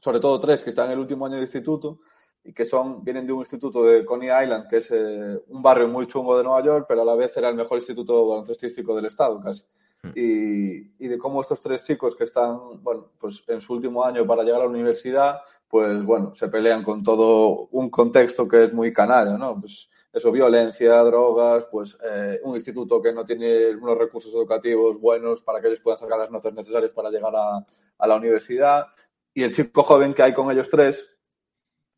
sobre 0.00 0.18
todo 0.18 0.40
tres 0.40 0.62
que 0.62 0.70
están 0.70 0.86
en 0.86 0.92
el 0.92 1.00
último 1.00 1.26
año 1.26 1.36
de 1.36 1.42
instituto, 1.42 2.00
y 2.44 2.52
que 2.52 2.64
son, 2.64 3.04
vienen 3.04 3.26
de 3.26 3.32
un 3.32 3.40
instituto 3.40 3.84
de 3.84 4.04
Coney 4.04 4.28
Island, 4.28 4.68
que 4.68 4.78
es 4.78 4.90
eh, 4.90 5.42
un 5.48 5.62
barrio 5.62 5.88
muy 5.88 6.06
chungo 6.06 6.36
de 6.36 6.44
Nueva 6.44 6.62
York, 6.62 6.86
pero 6.88 7.02
a 7.02 7.04
la 7.04 7.14
vez 7.14 7.36
era 7.36 7.48
el 7.48 7.54
mejor 7.54 7.78
instituto 7.78 8.26
baloncestístico 8.26 8.96
del 8.96 9.06
estado 9.06 9.40
casi. 9.42 9.64
Mm. 10.02 10.08
Y, 10.14 11.04
y, 11.04 11.08
de 11.08 11.18
cómo 11.18 11.40
estos 11.40 11.60
tres 11.60 11.82
chicos 11.82 12.14
que 12.14 12.24
están, 12.24 12.82
bueno, 12.82 13.10
pues 13.18 13.42
en 13.48 13.60
su 13.60 13.74
último 13.74 14.04
año 14.04 14.26
para 14.26 14.44
llegar 14.44 14.60
a 14.60 14.64
la 14.64 14.70
universidad, 14.70 15.40
pues 15.68 16.02
bueno, 16.04 16.34
se 16.34 16.48
pelean 16.48 16.82
con 16.82 17.02
todo 17.02 17.68
un 17.72 17.90
contexto 17.90 18.48
que 18.48 18.64
es 18.64 18.72
muy 18.72 18.92
canalla, 18.92 19.36
¿no? 19.36 19.60
Pues 19.60 19.90
eso, 20.12 20.32
violencia, 20.32 20.96
drogas, 21.02 21.66
pues 21.70 21.96
eh, 22.02 22.40
un 22.44 22.54
instituto 22.54 23.02
que 23.02 23.12
no 23.12 23.24
tiene 23.24 23.76
unos 23.76 23.98
recursos 23.98 24.32
educativos 24.32 24.98
buenos 24.98 25.42
para 25.42 25.60
que 25.60 25.66
ellos 25.66 25.80
puedan 25.80 25.98
sacar 25.98 26.18
las 26.18 26.30
notas 26.30 26.54
necesarias 26.54 26.92
para 26.92 27.10
llegar 27.10 27.34
a, 27.36 27.64
a 27.98 28.06
la 28.06 28.16
universidad. 28.16 28.86
Y 29.34 29.42
el 29.42 29.54
chico 29.54 29.82
joven 29.82 30.14
que 30.14 30.22
hay 30.22 30.32
con 30.32 30.50
ellos 30.50 30.70
tres, 30.70 31.17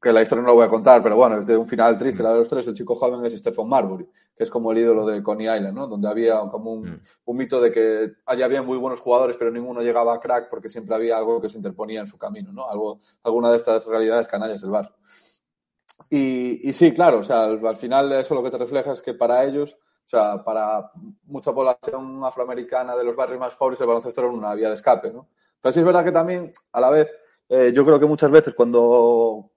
que 0.00 0.12
la 0.12 0.22
historia 0.22 0.42
no 0.42 0.48
la 0.48 0.54
voy 0.54 0.64
a 0.64 0.68
contar, 0.68 1.02
pero 1.02 1.14
bueno, 1.14 1.38
es 1.38 1.46
de 1.46 1.56
un 1.56 1.66
final 1.66 1.98
triste, 1.98 2.22
la 2.22 2.32
de 2.32 2.38
los 2.38 2.48
tres, 2.48 2.66
el 2.66 2.74
chico 2.74 2.94
joven 2.94 3.24
es 3.26 3.38
Stephen 3.38 3.68
Marbury, 3.68 4.08
que 4.34 4.44
es 4.44 4.50
como 4.50 4.72
el 4.72 4.78
ídolo 4.78 5.06
de 5.06 5.22
Coney 5.22 5.46
Island, 5.46 5.74
¿no? 5.74 5.86
Donde 5.86 6.08
había 6.08 6.40
como 6.50 6.72
un, 6.72 6.90
mm. 6.90 7.00
un 7.26 7.36
mito 7.36 7.60
de 7.60 7.70
que 7.70 8.12
allá 8.24 8.46
había 8.46 8.62
muy 8.62 8.78
buenos 8.78 9.00
jugadores, 9.00 9.36
pero 9.36 9.50
ninguno 9.50 9.82
llegaba 9.82 10.14
a 10.14 10.20
crack 10.20 10.48
porque 10.48 10.70
siempre 10.70 10.94
había 10.94 11.18
algo 11.18 11.38
que 11.38 11.50
se 11.50 11.58
interponía 11.58 12.00
en 12.00 12.06
su 12.06 12.16
camino, 12.16 12.50
¿no? 12.50 12.66
Algo, 12.66 13.00
alguna 13.22 13.50
de 13.50 13.58
estas 13.58 13.84
realidades 13.86 14.26
canallas 14.26 14.62
del 14.62 14.70
bar. 14.70 14.90
Y, 16.08 16.66
y 16.66 16.72
sí, 16.72 16.94
claro, 16.94 17.18
o 17.18 17.22
sea, 17.22 17.44
al, 17.44 17.64
al, 17.66 17.76
final 17.76 18.10
eso 18.12 18.34
lo 18.34 18.42
que 18.42 18.50
te 18.50 18.58
refleja 18.58 18.92
es 18.92 19.02
que 19.02 19.12
para 19.12 19.44
ellos, 19.44 19.74
o 19.74 20.08
sea, 20.08 20.42
para 20.42 20.90
mucha 21.24 21.52
población 21.52 22.24
afroamericana 22.24 22.96
de 22.96 23.04
los 23.04 23.14
barrios 23.14 23.38
más 23.38 23.54
pobres, 23.54 23.78
el 23.82 23.86
baloncesto 23.86 24.22
era 24.22 24.30
una 24.30 24.54
vía 24.54 24.68
de 24.68 24.76
escape, 24.76 25.12
¿no? 25.12 25.28
Pero 25.60 25.72
sí 25.74 25.80
es 25.80 25.84
verdad 25.84 26.04
que 26.04 26.12
también, 26.12 26.50
a 26.72 26.80
la 26.80 26.88
vez, 26.88 27.14
eh, 27.50 27.70
yo 27.74 27.84
creo 27.84 28.00
que 28.00 28.06
muchas 28.06 28.30
veces 28.30 28.54
cuando 28.54 29.50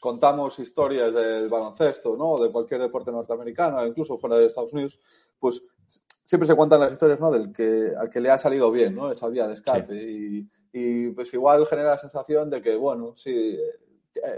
contamos 0.00 0.58
historias 0.58 1.14
del 1.14 1.48
baloncesto, 1.48 2.16
¿no? 2.16 2.38
De 2.42 2.50
cualquier 2.50 2.80
deporte 2.80 3.12
norteamericano, 3.12 3.86
incluso 3.86 4.18
fuera 4.18 4.36
de 4.36 4.46
Estados 4.46 4.72
Unidos, 4.72 4.98
pues 5.38 5.62
siempre 6.24 6.46
se 6.46 6.54
cuentan 6.54 6.80
las 6.80 6.92
historias, 6.92 7.20
¿no? 7.20 7.30
Del 7.30 7.52
que, 7.52 7.92
al 7.96 8.10
que 8.10 8.20
le 8.20 8.30
ha 8.30 8.38
salido 8.38 8.70
bien, 8.70 8.94
¿no? 8.94 9.10
Esa 9.10 9.28
vía 9.28 9.46
de 9.46 9.54
escape. 9.54 9.94
Sí. 9.94 10.48
Y, 10.72 10.80
y, 10.80 11.10
pues 11.10 11.32
igual 11.34 11.66
genera 11.66 11.90
la 11.90 11.98
sensación 11.98 12.48
de 12.48 12.62
que, 12.62 12.76
bueno, 12.76 13.14
sí, 13.14 13.58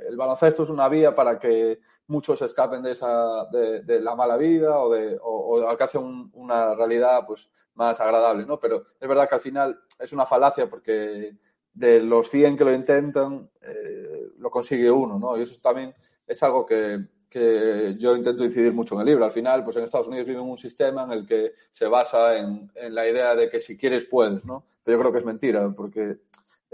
el 0.08 0.16
baloncesto 0.16 0.64
es 0.64 0.68
una 0.70 0.88
vía 0.88 1.14
para 1.14 1.38
que 1.38 1.80
muchos 2.06 2.42
escapen 2.42 2.82
de 2.82 2.92
esa, 2.92 3.46
de, 3.46 3.82
de 3.82 4.00
la 4.00 4.14
mala 4.14 4.36
vida 4.36 4.78
o 4.78 4.92
de, 4.92 5.16
o, 5.22 5.60
o 5.60 5.68
alcancen 5.68 6.02
un, 6.02 6.30
una 6.34 6.74
realidad, 6.74 7.24
pues, 7.26 7.48
más 7.74 8.00
agradable, 8.00 8.46
¿no? 8.46 8.58
Pero 8.58 8.84
es 9.00 9.08
verdad 9.08 9.28
que 9.28 9.34
al 9.34 9.40
final 9.40 9.80
es 9.98 10.12
una 10.12 10.26
falacia 10.26 10.68
porque 10.68 11.36
de 11.74 12.00
los 12.00 12.30
100 12.30 12.56
que 12.56 12.64
lo 12.64 12.72
intentan, 12.72 13.50
eh, 13.62 14.28
lo 14.38 14.50
consigue 14.50 14.90
uno, 14.90 15.18
¿no? 15.18 15.36
Y 15.36 15.42
eso 15.42 15.60
también 15.60 15.94
es 16.26 16.42
algo 16.42 16.64
que, 16.64 17.04
que, 17.28 17.96
yo 17.98 18.16
intento 18.16 18.44
incidir 18.44 18.72
mucho 18.72 18.94
en 18.94 19.02
el 19.02 19.06
libro. 19.08 19.24
Al 19.24 19.32
final, 19.32 19.64
pues 19.64 19.76
en 19.76 19.84
Estados 19.84 20.06
Unidos 20.06 20.26
viven 20.26 20.42
un 20.42 20.58
sistema 20.58 21.04
en 21.04 21.12
el 21.12 21.26
que 21.26 21.52
se 21.70 21.86
basa 21.86 22.38
en, 22.38 22.70
en, 22.74 22.94
la 22.94 23.08
idea 23.08 23.34
de 23.34 23.50
que 23.50 23.60
si 23.60 23.76
quieres 23.76 24.04
puedes, 24.04 24.44
¿no? 24.44 24.64
Pero 24.82 24.96
yo 24.96 25.02
creo 25.02 25.12
que 25.12 25.18
es 25.18 25.24
mentira, 25.24 25.70
porque 25.70 26.18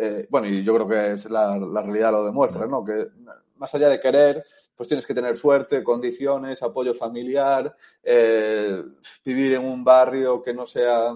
eh, 0.02 0.26
bueno, 0.30 0.48
y 0.48 0.62
yo 0.62 0.74
creo 0.74 0.88
que 0.88 1.12
es 1.12 1.28
la, 1.28 1.58
la 1.58 1.82
realidad 1.82 2.12
lo 2.12 2.24
demuestra, 2.24 2.66
¿no? 2.66 2.82
Que 2.82 3.08
más 3.56 3.74
allá 3.74 3.90
de 3.90 4.00
querer, 4.00 4.42
pues 4.74 4.88
tienes 4.88 5.04
que 5.04 5.12
tener 5.12 5.36
suerte, 5.36 5.84
condiciones, 5.84 6.62
apoyo 6.62 6.94
familiar, 6.94 7.76
eh, 8.02 8.82
vivir 9.22 9.52
en 9.52 9.66
un 9.66 9.84
barrio 9.84 10.42
que 10.42 10.54
no 10.54 10.66
sea 10.66 11.14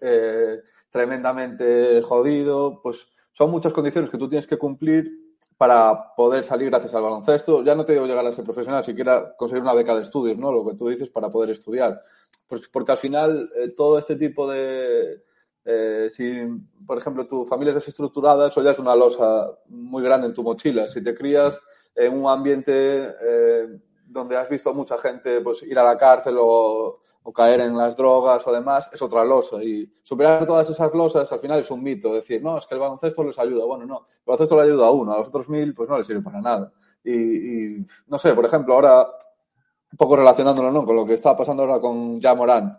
eh, 0.00 0.62
tremendamente 0.90 2.02
jodido, 2.02 2.80
pues 2.82 3.06
son 3.32 3.50
muchas 3.50 3.72
condiciones 3.72 4.10
que 4.10 4.18
tú 4.18 4.28
tienes 4.28 4.46
que 4.46 4.58
cumplir 4.58 5.30
para 5.56 6.14
poder 6.14 6.44
salir 6.44 6.70
gracias 6.70 6.94
al 6.94 7.02
baloncesto. 7.02 7.62
Ya 7.62 7.74
no 7.74 7.84
te 7.84 7.92
digo 7.92 8.06
llegar 8.06 8.26
a 8.26 8.32
ser 8.32 8.44
profesional, 8.44 8.82
siquiera 8.82 9.34
conseguir 9.36 9.62
una 9.62 9.74
beca 9.74 9.94
de 9.94 10.02
estudios, 10.02 10.38
¿no? 10.38 10.50
Lo 10.50 10.66
que 10.66 10.74
tú 10.74 10.88
dices 10.88 11.10
para 11.10 11.28
poder 11.28 11.50
estudiar. 11.50 12.02
Pues, 12.48 12.68
porque 12.68 12.92
al 12.92 12.98
final 12.98 13.50
eh, 13.56 13.72
todo 13.76 13.98
este 13.98 14.16
tipo 14.16 14.50
de... 14.50 15.22
Eh, 15.66 16.08
si, 16.10 16.40
por 16.86 16.96
ejemplo, 16.96 17.26
tu 17.26 17.44
familia 17.44 17.72
es 17.72 17.74
desestructurada, 17.74 18.48
eso 18.48 18.62
ya 18.62 18.70
es 18.70 18.78
una 18.78 18.96
losa 18.96 19.50
muy 19.68 20.02
grande 20.02 20.28
en 20.28 20.34
tu 20.34 20.42
mochila. 20.42 20.88
Si 20.88 21.02
te 21.02 21.14
crías 21.14 21.60
en 21.94 22.18
un 22.18 22.28
ambiente 22.30 23.14
eh, 23.20 23.80
donde 24.10 24.36
has 24.36 24.48
visto 24.48 24.70
a 24.70 24.72
mucha 24.72 24.98
gente 24.98 25.40
pues, 25.40 25.62
ir 25.62 25.78
a 25.78 25.84
la 25.84 25.96
cárcel 25.96 26.36
o, 26.38 26.98
o, 27.22 27.32
caer 27.32 27.60
en 27.60 27.76
las 27.76 27.96
drogas 27.96 28.44
o 28.46 28.52
demás, 28.52 28.90
es 28.92 29.00
otra 29.00 29.24
losa. 29.24 29.62
Y 29.62 29.90
superar 30.02 30.44
todas 30.46 30.68
esas 30.68 30.92
losas 30.92 31.30
al 31.32 31.38
final 31.38 31.60
es 31.60 31.70
un 31.70 31.82
mito. 31.82 32.12
Decir, 32.12 32.42
no, 32.42 32.58
es 32.58 32.66
que 32.66 32.74
el 32.74 32.80
baloncesto 32.80 33.22
les 33.24 33.38
ayuda. 33.38 33.64
Bueno, 33.64 33.86
no, 33.86 34.06
el 34.08 34.24
baloncesto 34.26 34.56
le 34.56 34.62
ayuda 34.62 34.86
a 34.86 34.90
uno, 34.90 35.12
a 35.12 35.18
los 35.18 35.28
otros 35.28 35.48
mil 35.48 35.74
pues 35.74 35.88
no 35.88 35.96
les 35.96 36.06
sirve 36.06 36.22
para 36.22 36.40
nada. 36.40 36.72
Y, 37.04 37.12
y 37.12 37.86
no 38.08 38.18
sé, 38.18 38.34
por 38.34 38.44
ejemplo, 38.44 38.74
ahora, 38.74 39.02
un 39.02 39.96
poco 39.96 40.16
relacionándolo 40.16 40.70
¿no? 40.70 40.84
con 40.84 40.96
lo 40.96 41.06
que 41.06 41.14
está 41.14 41.36
pasando 41.36 41.62
ahora 41.62 41.80
con 41.80 42.20
Ja 42.20 42.34
Morant, 42.34 42.74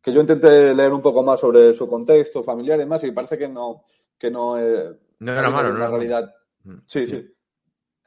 que 0.00 0.12
yo 0.12 0.20
intenté 0.20 0.74
leer 0.74 0.92
un 0.92 1.02
poco 1.02 1.22
más 1.22 1.40
sobre 1.40 1.74
su 1.74 1.88
contexto 1.88 2.42
familiar 2.42 2.78
y 2.78 2.80
demás, 2.80 3.02
y 3.04 3.10
parece 3.10 3.36
que 3.36 3.48
no, 3.48 3.84
que 4.16 4.30
no, 4.30 4.58
eh, 4.58 4.96
no 5.18 5.32
era 5.32 5.50
malo, 5.50 5.70
no 5.70 5.76
era 5.76 5.88
realidad. 5.88 6.34
Sí, 6.86 7.06
sí, 7.06 7.08
sí 7.08 7.37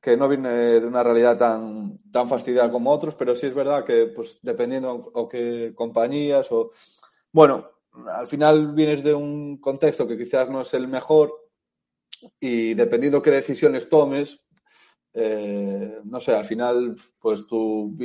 que 0.01 0.17
no 0.17 0.27
viene 0.27 0.49
de 0.49 0.85
una 0.85 1.03
realidad 1.03 1.37
tan, 1.37 1.97
tan 2.11 2.27
fastidiada 2.27 2.71
como 2.71 2.91
otros, 2.91 3.13
pero 3.15 3.35
sí 3.35 3.45
es 3.45 3.53
verdad 3.53 3.85
que, 3.85 4.07
pues, 4.07 4.39
dependiendo 4.41 4.91
o 5.13 5.29
qué 5.29 5.73
compañías 5.75 6.51
o... 6.51 6.71
Bueno, 7.31 7.69
al 8.15 8.27
final 8.27 8.73
vienes 8.73 9.03
de 9.03 9.13
un 9.13 9.57
contexto 9.57 10.07
que 10.07 10.17
quizás 10.17 10.49
no 10.49 10.61
es 10.61 10.73
el 10.73 10.87
mejor 10.87 11.31
y 12.39 12.73
dependiendo 12.73 13.21
qué 13.21 13.31
decisiones 13.31 13.89
tomes, 13.89 14.41
eh, 15.13 15.99
no 16.05 16.19
sé, 16.19 16.33
al 16.33 16.45
final, 16.45 16.95
pues 17.19 17.45
tu, 17.45 17.95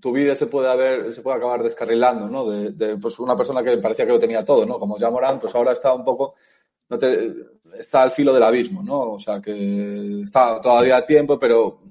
tu, 0.00 0.12
vida 0.12 0.34
se 0.34 0.46
puede 0.46 0.68
haber, 0.68 1.14
se 1.14 1.22
puede 1.22 1.36
acabar 1.36 1.62
descarrilando, 1.62 2.28
¿no? 2.28 2.50
De, 2.50 2.72
de, 2.72 2.96
pues 2.96 3.18
una 3.20 3.36
persona 3.36 3.62
que 3.62 3.78
parecía 3.78 4.04
que 4.04 4.12
lo 4.12 4.18
tenía 4.18 4.44
todo, 4.44 4.66
¿no? 4.66 4.78
Como 4.78 4.98
ya 4.98 5.08
Morán, 5.08 5.38
pues 5.38 5.54
ahora 5.54 5.72
está 5.72 5.94
un 5.94 6.04
poco 6.04 6.34
no 6.88 6.98
te, 6.98 7.34
está 7.78 8.02
al 8.02 8.10
filo 8.10 8.32
del 8.32 8.42
abismo, 8.42 8.82
¿no? 8.82 9.12
O 9.12 9.20
sea, 9.20 9.40
que 9.40 10.22
está 10.22 10.60
todavía 10.60 10.96
a 10.96 11.04
tiempo, 11.04 11.38
pero 11.38 11.82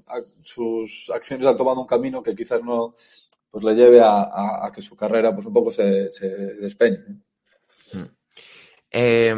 sus 0.42 1.10
acciones 1.14 1.46
han 1.46 1.56
tomado 1.56 1.80
un 1.80 1.86
camino 1.86 2.22
que 2.22 2.34
quizás 2.34 2.62
no 2.62 2.94
pues 3.50 3.64
le 3.64 3.74
lleve 3.74 4.00
a, 4.02 4.70
que 4.74 4.82
su 4.82 4.94
carrera 4.94 5.34
pues 5.34 5.46
un 5.46 5.52
poco 5.52 5.72
se, 5.72 6.10
despeñe. 6.60 6.98
Eh, 8.90 9.34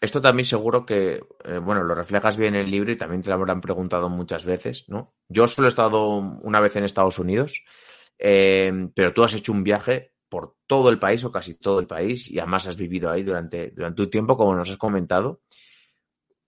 esto 0.00 0.22
también 0.22 0.46
seguro 0.46 0.86
que, 0.86 1.20
eh, 1.44 1.58
bueno, 1.58 1.82
lo 1.82 1.94
reflejas 1.94 2.36
bien 2.36 2.54
en 2.54 2.62
el 2.62 2.70
libro 2.70 2.90
y 2.90 2.96
también 2.96 3.20
te 3.20 3.28
lo 3.28 3.34
habrán 3.34 3.60
preguntado 3.60 4.08
muchas 4.08 4.44
veces, 4.44 4.88
¿no? 4.88 5.14
Yo 5.28 5.46
solo 5.46 5.68
he 5.68 5.68
estado 5.68 6.16
una 6.16 6.60
vez 6.60 6.74
en 6.76 6.84
Estados 6.84 7.18
Unidos, 7.18 7.64
eh, 8.18 8.72
pero 8.94 9.12
tú 9.12 9.22
has 9.22 9.34
hecho 9.34 9.52
un 9.52 9.62
viaje 9.62 10.09
por 10.30 10.56
todo 10.66 10.88
el 10.88 10.98
país 10.98 11.22
o 11.24 11.30
casi 11.30 11.56
todo 11.56 11.80
el 11.80 11.86
país 11.86 12.30
y 12.30 12.38
además 12.38 12.66
has 12.66 12.76
vivido 12.76 13.10
ahí 13.10 13.22
durante, 13.22 13.72
durante 13.72 14.00
un 14.02 14.10
tiempo, 14.10 14.36
como 14.38 14.56
nos 14.56 14.70
has 14.70 14.78
comentado. 14.78 15.42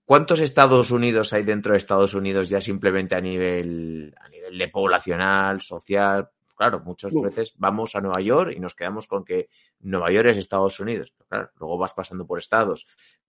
¿Cuántos 0.04 0.40
Estados 0.40 0.90
Unidos 0.90 1.32
hay 1.32 1.42
dentro 1.44 1.72
de 1.72 1.78
Estados 1.78 2.14
Unidos 2.14 2.48
ya 2.48 2.60
simplemente 2.60 3.14
a 3.14 3.20
nivel, 3.20 4.14
a 4.20 4.28
nivel 4.28 4.58
de 4.58 4.68
poblacional, 4.68 5.60
social? 5.60 6.28
Claro, 6.56 6.80
muchas 6.84 7.12
veces 7.14 7.54
vamos 7.56 7.94
a 7.96 8.00
Nueva 8.00 8.20
York 8.20 8.52
y 8.56 8.60
nos 8.60 8.74
quedamos 8.74 9.06
con 9.06 9.24
que 9.24 9.48
Nueva 9.80 10.10
York 10.12 10.28
es 10.28 10.36
Estados 10.38 10.78
Unidos. 10.80 11.12
Pero 11.16 11.28
claro, 11.28 11.50
luego 11.58 11.78
vas 11.78 11.94
pasando 11.94 12.26
por 12.26 12.38
estados, 12.38 12.86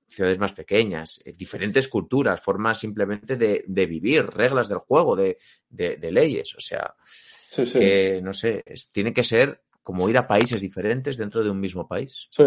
ciudades 0.08 0.39
más 0.39 0.54
pequeñas, 0.54 1.22
eh, 1.26 1.34
diferentes 1.34 1.88
culturas, 1.88 2.42
formas 2.42 2.80
simplemente 2.80 3.38
de, 3.38 3.63
de 3.68 3.86
vivir, 3.86 4.26
reglas 4.28 4.68
del 4.68 4.80
juego, 4.80 5.16
de, 5.16 5.38
de, 5.70 5.96
de 5.98 6.12
leyes. 6.12 6.54
O 6.56 6.60
sea, 6.60 6.94
Sí, 7.06 7.66
sí. 7.66 7.80
que 7.80 8.20
no 8.22 8.34
sé, 8.34 8.63
es- 8.66 8.89
tiene 8.92 9.13
que 9.13 9.24
ser 9.24 9.62
como 9.84 10.10
ir 10.10 10.17
a 10.17 10.28
países 10.28 10.62
diferentes 10.62 11.17
dentro 11.17 11.43
de 11.43 11.50
un 11.50 11.60
mismo 11.60 11.88
país. 11.88 12.28
Sí, 12.32 12.43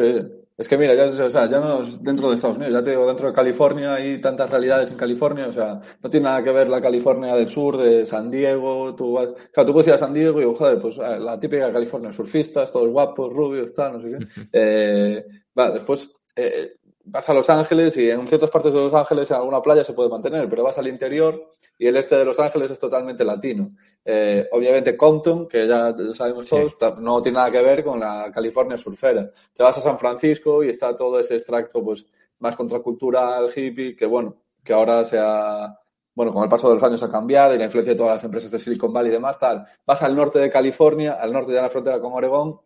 es 0.57 0.67
que 0.69 0.79
mira, 0.79 0.95
ya, 0.95 1.25
o 1.25 1.31
sea, 1.31 1.49
ya 1.49 1.61
no 1.61 1.83
es 1.83 2.03
dentro 2.03 2.31
de 2.31 2.37
Estados 2.37 2.57
Unidos, 2.57 2.75
ya 2.75 2.83
te 2.83 2.91
digo, 2.91 3.07
dentro 3.07 3.29
de 3.29 3.35
California 3.35 3.95
hay 3.95 4.21
tantas 4.21 4.49
realidades 4.49 4.91
en 4.91 4.97
California, 4.97 5.47
o 5.47 5.53
sea, 5.53 5.79
no 6.03 6.11
tiene 6.11 6.25
nada 6.25 6.43
que 6.43 6.51
ver 6.51 6.69
la 6.69 6.81
California 6.81 7.35
del 7.35 7.47
sur, 7.47 7.77
de 7.77 8.07
San 8.07 8.31
Diego, 8.31 8.95
tú 8.97 9.13
vas, 9.13 9.29
claro, 9.53 9.67
tú 9.67 9.73
puedes 9.75 9.89
ir 9.89 9.95
a 9.95 9.99
San 9.99 10.15
Diego 10.15 10.41
y, 10.41 10.45
joder, 10.45 10.81
pues 10.81 10.97
eh, 10.97 11.19
la 11.21 11.39
típica 11.39 11.71
California, 11.71 12.11
surfistas, 12.11 12.73
todos 12.73 12.89
guapos, 12.89 13.33
rubios, 13.33 13.73
tal, 13.75 13.93
no 13.93 14.01
sé 14.01 14.19
qué. 14.19 14.27
Eh, 14.59 15.25
va, 15.59 15.71
después 15.71 16.11
eh, 16.35 16.73
vas 17.09 17.29
a 17.29 17.35
Los 17.35 17.49
Ángeles 17.49 17.97
y 17.97 18.11
en 18.11 18.27
ciertas 18.27 18.51
partes 18.51 18.73
de 18.73 18.81
Los 18.81 18.93
Ángeles 18.93 19.31
en 19.31 19.37
alguna 19.37 19.63
playa 19.63 19.85
se 19.85 19.93
puede 19.93 20.09
mantener, 20.09 20.49
pero 20.49 20.65
vas 20.65 20.77
al 20.79 20.89
interior 20.89 21.49
y 21.79 21.87
el 21.87 21.97
este 21.97 22.17
de 22.17 22.25
Los 22.25 22.39
Ángeles 22.41 22.71
es 22.71 22.79
totalmente 22.79 23.25
latino. 23.25 23.71
Eh, 24.05 24.49
obviamente 24.51 24.97
Compton, 24.97 25.47
que 25.47 25.67
ya 25.69 25.95
sabemos 26.13 26.47
todos, 26.47 26.77
Sí. 26.79 26.87
no 27.01 27.23
tiene 27.23 27.37
nada 27.39 27.51
que 27.51 27.63
ver 27.63 27.85
con 27.85 28.01
la 28.01 28.31
California 28.35 28.77
surfera. 28.77 29.31
Te 29.53 29.63
vas 29.63 29.79
a 29.79 29.81
San 29.81 29.99
Francisco 29.99 30.65
y 30.65 30.69
está 30.69 30.97
todo 30.97 31.21
ese 31.21 31.37
extracto 31.37 31.83
pues 31.83 32.07
más 32.41 32.57
contracultural, 32.57 33.49
hippie, 33.55 33.95
que 33.97 34.05
bueno, 34.07 34.37
que 34.65 34.73
ahora 34.73 35.05
se 35.05 35.17
ha, 35.19 35.79
bueno, 36.15 36.33
con 36.33 36.43
el 36.43 36.49
paso 36.49 36.69
de 36.69 36.75
los 36.75 36.83
años 36.83 37.03
ha 37.05 37.09
cambiado 37.09 37.55
y 37.55 37.59
la 37.59 37.65
influencia 37.67 37.95
de 37.95 37.99
todas 37.99 38.15
las 38.15 38.25
empresas 38.25 38.51
de 38.51 38.59
Silicon 38.59 38.93
Valley 38.93 39.11
y 39.11 39.13
demás, 39.15 39.39
tal. 39.39 39.65
Vas 39.87 40.03
al 40.03 40.15
norte 40.17 40.41
de 40.41 40.51
California, 40.51 41.13
al 41.21 41.33
norte 41.33 41.53
de 41.53 41.63
la 41.63 41.71
frontera 41.71 42.01
con 42.01 42.13
Oregón, 42.13 42.61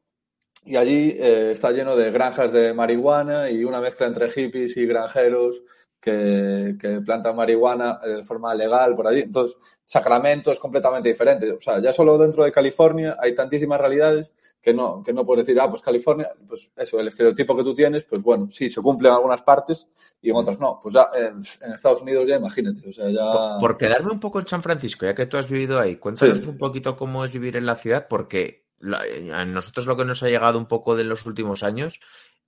y 0.65 0.77
allí 0.77 1.17
eh, 1.19 1.53
está 1.53 1.71
lleno 1.73 1.97
de 1.97 2.11
granjas 2.11 2.53
de 2.53 2.75
marihuana 2.75 3.51
y 3.51 3.65
una 3.65 3.81
mezcla 3.81 4.07
entre 4.07 4.29
hippies 4.31 4.77
y 4.77 4.87
granjeros 4.87 5.63
que, 6.01 6.77
que 6.81 7.01
plantan 7.01 7.37
marihuana 7.37 8.01
eh, 8.05 8.09
de 8.09 8.25
forma 8.25 8.55
legal 8.55 8.95
por 8.97 9.07
allí. 9.07 9.21
Entonces, 9.21 9.57
Sacramento 9.85 10.53
es 10.53 10.59
completamente 10.59 11.09
diferente. 11.09 11.51
O 11.53 11.61
sea, 11.61 11.81
ya 11.81 11.93
solo 11.93 12.17
dentro 12.19 12.45
de 12.45 12.53
California 12.53 13.17
hay 13.21 13.35
tantísimas 13.35 13.81
realidades 13.81 14.33
que 14.63 14.75
no, 14.75 15.03
que 15.03 15.15
no 15.15 15.25
puedes 15.25 15.47
decir, 15.47 15.59
ah, 15.61 15.71
pues 15.71 15.81
California, 15.81 16.29
pues 16.47 16.71
eso, 16.77 17.01
el 17.01 17.09
estereotipo 17.09 17.57
que 17.57 17.63
tú 17.65 17.75
tienes, 17.75 18.05
pues 18.05 18.23
bueno, 18.23 18.49
sí, 18.51 18.69
se 18.69 18.83
cumple 18.83 19.09
en 19.09 19.15
algunas 19.15 19.41
partes 19.43 19.89
y 20.21 20.29
en 20.31 20.37
otras 20.37 20.61
no. 20.61 20.79
Pues 20.83 20.95
ya 20.95 21.09
en, 21.15 21.41
en 21.67 21.73
Estados 21.75 22.03
Unidos 22.03 22.27
ya 22.29 22.37
imagínate, 22.37 22.87
o 22.87 22.93
sea, 22.93 23.09
ya... 23.09 23.33
Por, 23.59 23.61
por 23.71 23.79
quedarme 23.79 24.13
un 24.13 24.21
poco 24.21 24.39
en 24.39 24.47
San 24.47 24.63
Francisco, 24.63 25.07
ya 25.07 25.15
que 25.15 25.25
tú 25.25 25.39
has 25.39 25.49
vivido 25.51 25.81
ahí, 25.81 25.97
cuéntanos 25.97 26.39
Sí. 26.39 26.49
un 26.49 26.59
poquito 26.59 26.95
cómo 26.97 27.25
es 27.25 27.33
vivir 27.33 27.57
en 27.57 27.65
la 27.65 27.75
ciudad, 27.77 28.07
porque 28.09 28.69
la- 28.81 29.05
a 29.33 29.45
nosotros 29.45 29.87
lo 29.87 29.97
que 29.97 30.05
nos 30.05 30.23
ha 30.23 30.29
llegado 30.29 30.59
un 30.59 30.67
poco 30.67 30.97
de 30.97 31.05
los 31.05 31.25
últimos 31.27 31.63
años 31.63 32.01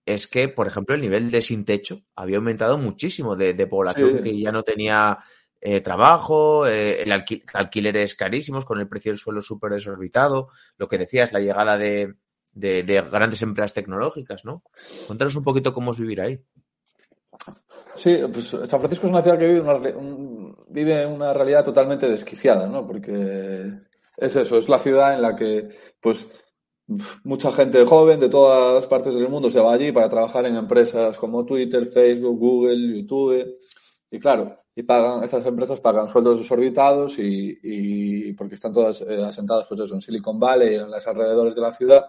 es 0.05 0.27
que, 0.27 0.49
por 0.49 0.67
ejemplo, 0.67 0.95
el 0.97 1.01
nivel 1.01 1.31
de 1.31 1.41
sin 1.43 1.65
techo 1.65 2.01
había 2.17 2.39
aumentado 2.39 2.77
muchísimo 2.79 3.37
de, 3.37 3.55
de 3.55 3.67
población 3.69 4.17
Sí. 4.19 4.23
que 4.25 4.41
ya 4.41 4.51
no 4.51 4.63
tenía 4.65 5.19
eh, 5.65 5.81
trabajo, 5.81 6.67
eh, 6.67 7.03
el 7.03 7.13
alqui- 7.13 7.45
alquileres 7.55 8.17
carísimos, 8.17 8.65
con 8.65 8.81
el 8.81 8.89
precio 8.89 9.13
del 9.13 9.19
suelo 9.19 9.41
súper 9.43 9.71
desorbitado, 9.73 10.49
lo 10.77 10.89
que 10.89 10.99
decías, 10.99 11.33
la 11.33 11.39
llegada 11.39 11.79
de, 11.79 12.15
de- 12.53 12.83
de 12.83 13.01
grandes 13.03 13.43
empresas 13.43 13.73
tecnológicas, 13.75 14.45
¿no? 14.45 14.65
Cuéntanos 15.07 15.37
un 15.37 15.45
poquito 15.45 15.73
cómo 15.73 15.93
es 15.93 16.01
vivir 16.01 16.21
ahí. 16.21 16.41
Sí, 17.95 18.19
pues 18.33 18.47
San 18.49 18.81
Francisco 18.81 19.07
es 19.07 19.13
una 19.13 19.23
ciudad 19.23 19.39
que 19.39 19.47
vive 19.47 19.61
una, 19.61 19.75
un- 19.75 20.57
vive 20.69 21.07
una 21.07 21.33
realidad 21.33 21.65
totalmente 21.65 22.09
desquiciada, 22.09 22.67
¿no? 22.67 22.85
Porque 22.87 23.71
es 24.17 24.37
eso, 24.37 24.59
es 24.59 24.69
la 24.69 24.79
ciudad 24.79 25.15
en 25.15 25.23
la 25.23 25.37
que, 25.37 25.69
pues, 26.01 26.27
mucha 27.25 27.53
gente 27.53 27.85
joven 27.85 28.21
de 28.21 28.29
todas 28.29 28.87
partes 28.87 29.15
del 29.15 29.29
mundo 29.29 29.51
se 29.51 29.61
va 29.61 29.73
allí 29.73 29.93
para 29.93 30.09
trabajar 30.09 30.47
en 30.47 30.57
empresas 30.57 31.17
como 31.19 31.45
Twitter, 31.45 31.87
Facebook, 31.87 32.39
Google, 32.39 32.99
YouTube. 32.99 33.59
Y 34.11 34.19
claro, 34.19 34.59
y 34.75 34.83
pagan, 34.83 35.25
estas 35.25 35.45
empresas 35.47 35.81
pagan 35.81 36.09
sueldos 36.09 36.39
desorbitados 36.39 37.19
y, 37.19 37.59
y 37.63 38.33
porque 38.35 38.55
están 38.55 38.73
todas 38.73 39.01
eh, 39.03 39.23
asentadas, 39.25 39.67
pues 39.69 39.81
eso, 39.81 39.95
en 39.95 40.01
Silicon 40.01 40.39
Valley, 40.39 40.77
en 40.77 40.91
los 40.91 41.07
alrededores 41.07 41.55
de 41.55 41.61
la 41.61 41.73
ciudad. 41.73 42.07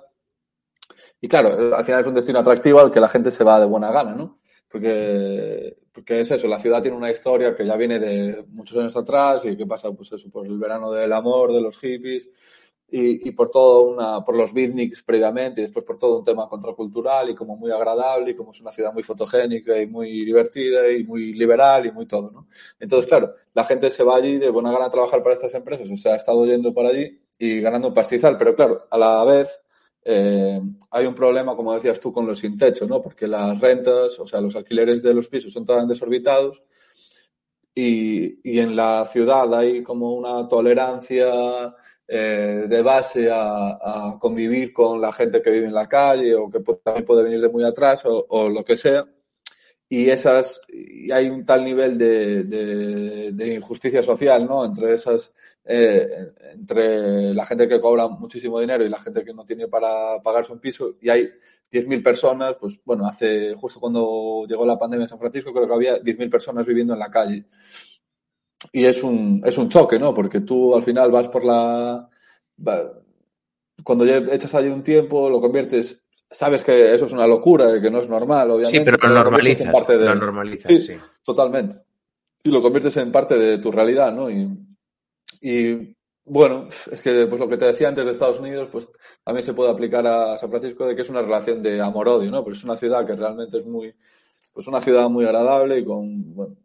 Y 1.21 1.27
claro, 1.27 1.75
al 1.75 1.85
final 1.85 2.01
es 2.01 2.07
un 2.07 2.13
destino 2.13 2.39
atractivo 2.39 2.79
al 2.79 2.91
que 2.91 2.99
la 2.99 3.07
gente 3.07 3.31
se 3.31 3.43
va 3.43 3.59
de 3.59 3.65
buena 3.65 3.91
gana, 3.91 4.13
¿no? 4.15 4.39
Porque, 4.73 5.77
porque 5.91 6.21
es 6.21 6.31
eso, 6.31 6.47
la 6.47 6.57
ciudad 6.57 6.81
tiene 6.81 6.97
una 6.97 7.11
historia 7.11 7.55
que 7.55 7.63
ya 7.63 7.77
viene 7.77 7.99
de 7.99 8.43
muchos 8.47 8.75
años 8.75 8.97
atrás 8.97 9.45
y 9.45 9.55
que 9.55 9.67
pasa, 9.67 9.91
pues 9.91 10.11
eso, 10.13 10.31
por 10.31 10.47
el 10.47 10.57
verano 10.57 10.91
del 10.91 11.13
amor, 11.13 11.53
de 11.53 11.61
los 11.61 11.77
hippies 11.77 12.27
y, 12.89 13.29
y 13.29 13.31
por 13.33 13.51
todo 13.51 13.83
una, 13.83 14.23
por 14.23 14.35
los 14.35 14.51
beatniks 14.51 15.03
previamente 15.03 15.61
y 15.61 15.65
después 15.65 15.85
por 15.85 15.97
todo 15.99 16.17
un 16.17 16.23
tema 16.25 16.49
contracultural 16.49 17.29
y 17.29 17.35
como 17.35 17.55
muy 17.55 17.69
agradable 17.69 18.31
y 18.31 18.35
como 18.35 18.49
es 18.49 18.61
una 18.61 18.71
ciudad 18.71 18.91
muy 18.91 19.03
fotogénica 19.03 19.79
y 19.79 19.85
muy 19.85 20.25
divertida 20.25 20.89
y 20.91 21.03
muy 21.03 21.35
liberal 21.35 21.85
y 21.85 21.91
muy 21.91 22.07
todo, 22.07 22.31
¿no? 22.31 22.47
Entonces, 22.79 23.07
claro, 23.07 23.35
la 23.53 23.63
gente 23.65 23.91
se 23.91 24.03
va 24.03 24.15
allí 24.15 24.39
de 24.39 24.49
buena 24.49 24.71
gana 24.71 24.85
a 24.85 24.89
trabajar 24.89 25.21
para 25.21 25.35
estas 25.35 25.53
empresas, 25.53 25.87
o 25.87 25.97
sea, 25.97 26.13
ha 26.13 26.15
estado 26.15 26.47
yendo 26.47 26.73
por 26.73 26.87
allí 26.87 27.19
y 27.37 27.61
ganando 27.61 27.89
un 27.89 27.93
pastizal, 27.93 28.39
pero 28.39 28.55
claro, 28.55 28.87
a 28.89 28.97
la 28.97 29.23
vez 29.23 29.62
eh, 30.05 30.61
hay 30.91 31.05
un 31.05 31.15
problema, 31.15 31.55
como 31.55 31.73
decías 31.73 31.99
tú, 31.99 32.11
con 32.11 32.27
los 32.27 32.39
sin 32.39 32.57
techo, 32.57 32.85
¿no? 32.87 33.01
Porque 33.01 33.27
las 33.27 33.59
rentas, 33.59 34.19
o 34.19 34.27
sea, 34.27 34.41
los 34.41 34.55
alquileres 34.55 35.01
de 35.01 35.13
los 35.13 35.27
pisos 35.27 35.53
son 35.53 35.65
tan 35.65 35.87
desorbitados 35.87 36.61
y, 37.73 38.39
y 38.43 38.59
en 38.59 38.75
la 38.75 39.05
ciudad 39.05 39.53
hay 39.55 39.81
como 39.81 40.13
una 40.13 40.47
tolerancia 40.47 41.73
eh, 42.07 42.65
de 42.67 42.81
base 42.81 43.31
a, 43.31 44.11
a, 44.11 44.19
convivir 44.19 44.73
con 44.73 44.99
la 44.99 45.11
gente 45.11 45.41
que 45.41 45.49
vive 45.49 45.67
en 45.67 45.73
la 45.73 45.87
calle 45.87 46.35
o 46.35 46.49
que 46.49 46.59
también 46.83 47.05
puede 47.05 47.23
venir 47.23 47.41
de 47.41 47.49
muy 47.49 47.63
atrás 47.63 48.05
o, 48.05 48.25
o 48.29 48.49
lo 48.49 48.63
que 48.63 48.75
sea 48.75 49.05
y 49.93 50.09
esas 50.09 50.59
y 50.69 51.11
hay 51.11 51.29
un 51.29 51.45
tal 51.45 51.63
nivel 51.63 51.99
de, 51.99 53.53
injusticia 53.55 54.01
social 54.01 54.43
no 54.43 54.65
entre 54.65 54.91
esas 54.95 55.31
eh, 55.63 56.33
entre 56.51 57.31
la 57.35 57.45
gente 57.45 57.67
que 57.67 57.79
cobra 57.79 58.07
muchísimo 58.07 58.59
dinero 58.59 58.83
y 58.83 58.89
la 58.89 58.97
gente 58.97 59.23
que 59.23 59.35
no 59.35 59.45
tiene 59.45 59.67
para 59.67 60.19
pagarse 60.23 60.51
un 60.51 60.59
piso 60.59 60.95
y 60.99 61.09
hay 61.09 61.29
10.000 61.71 62.01
personas 62.01 62.57
pues 62.59 62.79
bueno 62.83 63.05
hace 63.05 63.53
justo 63.53 63.79
cuando 63.79 64.47
llegó 64.49 64.65
la 64.65 64.79
pandemia 64.79 65.03
en 65.03 65.09
San 65.09 65.19
Francisco 65.19 65.53
creo 65.53 65.67
que 65.67 65.75
había 65.75 66.01
10.000 66.01 66.27
personas 66.27 66.65
viviendo 66.65 66.93
en 66.93 66.99
la 66.99 67.11
calle. 67.11 67.45
Y 68.71 68.85
es 68.85 69.03
un 69.03 69.43
es 69.45 69.59
un 69.59 69.69
choque 69.69 69.99
no 69.99 70.11
porque 70.11 70.39
tú 70.41 70.73
al 70.73 70.81
final 70.81 71.11
vas 71.11 71.29
por 71.29 71.45
la 71.45 72.09
cuando 73.83 74.05
echas 74.05 74.55
allí 74.55 74.69
un 74.69 74.81
tiempo 74.81 75.29
lo 75.29 75.39
conviertes 75.39 76.02
sabes 76.33 76.63
que 76.63 76.93
eso 76.93 77.05
es 77.05 77.13
una 77.13 77.27
locura, 77.27 77.79
que 77.81 77.89
no 77.89 77.99
es 77.99 78.09
normal, 78.09 78.51
obviamente. 78.51 78.79
Sí, 78.79 78.83
pero 78.85 78.97
lo 79.07 79.23
normalizas, 79.23 79.71
parte 79.71 79.97
de... 79.97 80.05
lo 80.05 80.15
normalizas, 80.15 80.71
sí, 80.71 80.79
sí, 80.79 80.93
Totalmente. 81.23 81.77
Y 82.43 82.49
lo 82.49 82.61
conviertes 82.61 82.97
en 82.97 83.11
parte 83.11 83.37
de 83.37 83.59
tu 83.59 83.71
realidad, 83.71 84.11
¿no? 84.13 84.29
Y, 84.29 84.49
y 85.41 85.95
bueno, 86.25 86.67
es 86.91 87.01
que 87.01 87.27
pues 87.27 87.39
lo 87.39 87.47
que 87.47 87.57
te 87.57 87.65
decía 87.65 87.87
antes 87.87 88.05
de 88.05 88.11
Estados 88.11 88.39
Unidos, 88.39 88.69
pues 88.71 88.89
también 89.23 89.45
se 89.45 89.53
puede 89.53 89.71
aplicar 89.71 90.05
a 90.07 90.37
San 90.37 90.49
Francisco 90.49 90.85
de 90.85 90.95
que 90.95 91.03
es 91.03 91.09
una 91.09 91.21
relación 91.21 91.61
de 91.61 91.79
amor-odio, 91.79 92.31
¿no? 92.31 92.43
Pero 92.43 92.55
es 92.55 92.63
una 92.63 92.77
ciudad 92.77 93.05
que 93.05 93.15
realmente 93.15 93.59
es 93.59 93.65
muy, 93.65 93.93
pues 94.53 94.67
una 94.67 94.81
ciudad 94.81 95.09
muy 95.09 95.25
agradable 95.25 95.79
y 95.79 95.85
con, 95.85 96.33
bueno, 96.33 96.57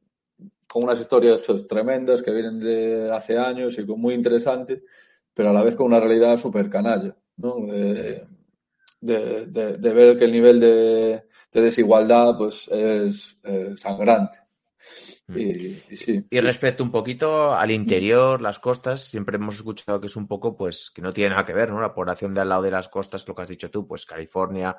con 0.68 0.84
unas 0.84 1.00
historias 1.00 1.42
pues, 1.46 1.66
tremendas 1.66 2.22
que 2.22 2.30
vienen 2.30 2.60
de 2.60 3.10
hace 3.12 3.38
años 3.38 3.78
y 3.78 3.86
con 3.86 4.00
muy 4.00 4.14
interesante, 4.14 4.82
pero 5.34 5.50
a 5.50 5.52
la 5.52 5.62
vez 5.62 5.76
con 5.76 5.86
una 5.86 6.00
realidad 6.00 6.36
súper 6.36 6.68
canalla, 6.68 7.16
¿no? 7.36 7.56
De, 7.66 8.26
de, 9.00 9.46
de, 9.46 9.76
de, 9.78 9.92
ver 9.92 10.18
que 10.18 10.24
el 10.24 10.32
nivel 10.32 10.60
de, 10.60 11.24
de 11.52 11.60
desigualdad 11.60 12.36
pues 12.36 12.68
es, 12.68 13.38
es 13.42 13.80
sangrante. 13.80 14.38
Y, 15.34 15.82
y, 15.90 15.96
sí. 15.96 16.24
y, 16.30 16.40
respecto 16.40 16.82
un 16.82 16.90
poquito 16.90 17.52
al 17.54 17.70
interior, 17.70 18.40
las 18.40 18.58
costas, 18.58 19.04
siempre 19.04 19.36
hemos 19.36 19.56
escuchado 19.56 20.00
que 20.00 20.06
es 20.06 20.16
un 20.16 20.26
poco, 20.26 20.56
pues, 20.56 20.90
que 20.90 21.02
no 21.02 21.12
tiene 21.12 21.30
nada 21.30 21.44
que 21.44 21.52
ver, 21.52 21.70
¿no? 21.70 21.82
La 21.82 21.92
población 21.92 22.32
de 22.32 22.40
al 22.40 22.48
lado 22.48 22.62
de 22.62 22.70
las 22.70 22.88
costas, 22.88 23.28
lo 23.28 23.34
que 23.34 23.42
has 23.42 23.48
dicho 23.48 23.70
tú, 23.70 23.86
pues 23.86 24.06
California 24.06 24.74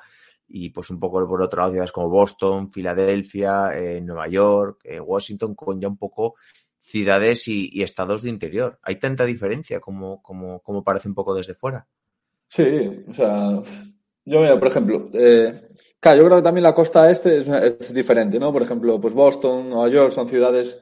y 0.49 0.71
pues 0.71 0.89
un 0.89 0.99
poco 0.99 1.25
por 1.27 1.41
otro 1.41 1.59
lado 1.59 1.71
ciudades 1.71 1.91
como 1.91 2.09
Boston, 2.09 2.71
Filadelfia, 2.71 3.77
eh, 3.77 4.01
Nueva 4.01 4.27
York, 4.27 4.81
eh, 4.83 4.99
Washington, 4.99 5.53
con 5.53 5.79
ya 5.79 5.87
un 5.87 5.97
poco 5.97 6.35
ciudades 6.79 7.47
y, 7.47 7.69
y, 7.71 7.83
estados 7.83 8.23
de 8.23 8.29
interior. 8.29 8.79
¿Hay 8.81 8.95
tanta 8.95 9.25
diferencia 9.25 9.79
como, 9.79 10.23
como, 10.23 10.61
como 10.61 10.83
parece 10.83 11.07
un 11.07 11.13
poco 11.13 11.35
desde 11.35 11.53
fuera? 11.53 11.87
Sí, 12.47 13.03
o 13.07 13.13
sea, 13.13 13.61
yo, 14.25 14.39
mira, 14.41 14.59
por 14.59 14.67
ejemplo, 14.67 15.09
eh, 15.13 15.69
claro, 15.99 16.17
yo 16.19 16.25
creo 16.25 16.37
que 16.37 16.43
también 16.43 16.63
la 16.63 16.73
costa 16.73 17.09
este 17.09 17.39
es, 17.39 17.93
diferente, 17.93 18.39
¿no? 18.39 18.53
Por 18.53 18.61
ejemplo, 18.61 18.99
pues 18.99 19.13
Boston, 19.13 19.69
Nueva 19.69 19.89
York 19.89 20.11
son 20.11 20.27
ciudades 20.27 20.79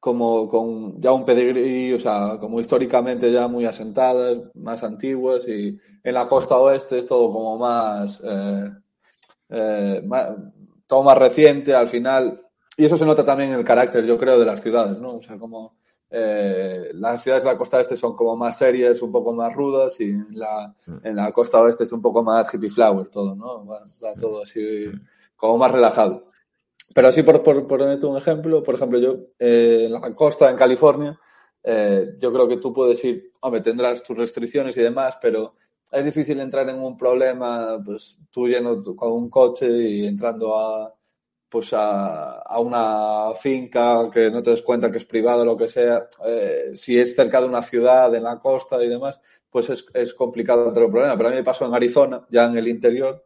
como 0.00 0.48
con 0.48 1.00
ya 1.00 1.12
un 1.12 1.24
pedigrí, 1.24 1.92
o 1.92 1.98
sea, 1.98 2.38
como 2.40 2.60
históricamente 2.60 3.32
ya 3.32 3.48
muy 3.48 3.64
asentadas, 3.66 4.38
más 4.54 4.82
antiguas, 4.82 5.46
y 5.48 5.78
en 6.02 6.14
la 6.14 6.28
costa 6.28 6.56
oeste 6.56 6.98
es 6.98 7.06
todo 7.06 7.30
como 7.30 7.58
más, 7.58 8.20
eh, 8.24 8.70
eh, 9.50 10.02
todo 10.86 11.02
más 11.02 11.18
reciente 11.18 11.74
al 11.74 11.88
final, 11.88 12.40
y 12.76 12.84
eso 12.84 12.96
se 12.96 13.04
nota 13.04 13.24
también 13.24 13.50
en 13.50 13.58
el 13.58 13.64
carácter, 13.64 14.04
yo 14.06 14.18
creo, 14.18 14.38
de 14.38 14.46
las 14.46 14.62
ciudades, 14.62 14.98
¿no? 14.98 15.16
O 15.16 15.22
sea, 15.22 15.36
como 15.36 15.77
eh, 16.10 16.90
las 16.94 17.22
ciudades 17.22 17.44
de 17.44 17.50
la 17.50 17.58
costa 17.58 17.80
este 17.80 17.96
son 17.96 18.14
como 18.14 18.36
más 18.36 18.58
serias, 18.58 19.02
un 19.02 19.12
poco 19.12 19.32
más 19.32 19.54
rudas, 19.54 20.00
y 20.00 20.10
en 20.10 20.38
la, 20.38 20.74
en 21.02 21.16
la 21.16 21.30
costa 21.32 21.60
oeste 21.60 21.84
es 21.84 21.92
un 21.92 22.02
poco 22.02 22.22
más 22.22 22.52
hippie 22.52 22.70
flower 22.70 23.08
todo, 23.10 23.34
¿no? 23.34 23.66
Va, 23.66 23.82
va 24.02 24.14
todo 24.14 24.42
así 24.42 24.90
como 25.36 25.58
más 25.58 25.70
relajado. 25.70 26.26
Pero 26.94 27.08
así, 27.08 27.22
por, 27.22 27.42
por, 27.42 27.66
por 27.66 27.78
ponerte 27.78 28.06
un 28.06 28.16
ejemplo, 28.16 28.62
por 28.62 28.74
ejemplo, 28.74 28.98
yo 28.98 29.26
eh, 29.38 29.84
en 29.86 29.92
la 29.92 30.14
costa, 30.14 30.50
en 30.50 30.56
California, 30.56 31.18
eh, 31.62 32.14
yo 32.18 32.32
creo 32.32 32.48
que 32.48 32.56
tú 32.56 32.72
puedes 32.72 33.04
ir, 33.04 33.32
hombre, 33.40 33.60
tendrás 33.60 34.02
tus 34.02 34.16
restricciones 34.16 34.76
y 34.76 34.80
demás, 34.80 35.18
pero 35.20 35.54
es 35.92 36.04
difícil 36.04 36.40
entrar 36.40 36.68
en 36.68 36.80
un 36.80 36.96
problema, 36.96 37.78
pues 37.84 38.20
tú 38.30 38.48
yendo 38.48 38.82
con 38.96 39.12
un 39.12 39.28
coche 39.28 39.68
y 39.68 40.06
entrando 40.06 40.56
a, 40.56 40.94
pues 41.48 41.72
a, 41.72 42.40
a, 42.40 42.60
una 42.60 43.34
finca 43.34 44.10
que 44.12 44.30
no 44.30 44.42
te 44.42 44.50
des 44.50 44.62
cuenta 44.62 44.90
que 44.90 44.98
es 44.98 45.04
privado 45.04 45.42
o 45.42 45.44
lo 45.44 45.56
que 45.56 45.68
sea, 45.68 46.06
eh, 46.26 46.72
si 46.74 46.98
es 46.98 47.14
cerca 47.14 47.40
de 47.40 47.46
una 47.46 47.62
ciudad, 47.62 48.14
en 48.14 48.22
la 48.22 48.38
costa 48.38 48.82
y 48.82 48.88
demás, 48.88 49.20
pues 49.50 49.70
es, 49.70 49.86
es 49.94 50.14
complicado 50.14 50.68
entrar 50.68 50.86
un 50.86 50.92
problema. 50.92 51.16
Pero 51.16 51.28
a 51.28 51.32
mí 51.32 51.38
me 51.38 51.44
pasó 51.44 51.66
en 51.66 51.74
Arizona, 51.74 52.26
ya 52.30 52.46
en 52.46 52.58
el 52.58 52.68
interior. 52.68 53.24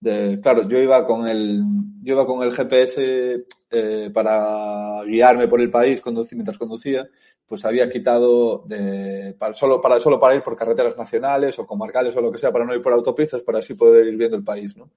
De, 0.00 0.38
claro, 0.42 0.68
yo 0.68 0.78
iba 0.78 1.04
con 1.04 1.26
el, 1.26 1.62
yo 2.02 2.14
iba 2.14 2.26
con 2.26 2.42
el 2.42 2.52
GPS 2.52 3.46
eh, 3.70 4.10
para 4.12 5.02
guiarme 5.04 5.48
por 5.48 5.60
el 5.60 5.70
país 5.70 6.00
conducí, 6.00 6.34
mientras 6.34 6.58
conducía, 6.58 7.08
pues 7.46 7.64
había 7.64 7.88
quitado 7.88 8.64
de, 8.66 9.34
para, 9.38 9.54
solo, 9.54 9.80
para, 9.80 9.98
solo 10.00 10.18
para 10.18 10.34
ir 10.34 10.42
por 10.42 10.56
carreteras 10.56 10.96
nacionales 10.96 11.58
o 11.58 11.66
comarcales 11.66 12.14
o 12.16 12.20
lo 12.20 12.30
que 12.30 12.38
sea, 12.38 12.52
para 12.52 12.64
no 12.64 12.74
ir 12.74 12.82
por 12.82 12.92
autopistas, 12.92 13.42
para 13.42 13.58
así 13.58 13.74
poder 13.74 14.06
ir 14.06 14.16
viendo 14.16 14.36
el 14.36 14.44
país, 14.44 14.76
¿no? 14.76 14.90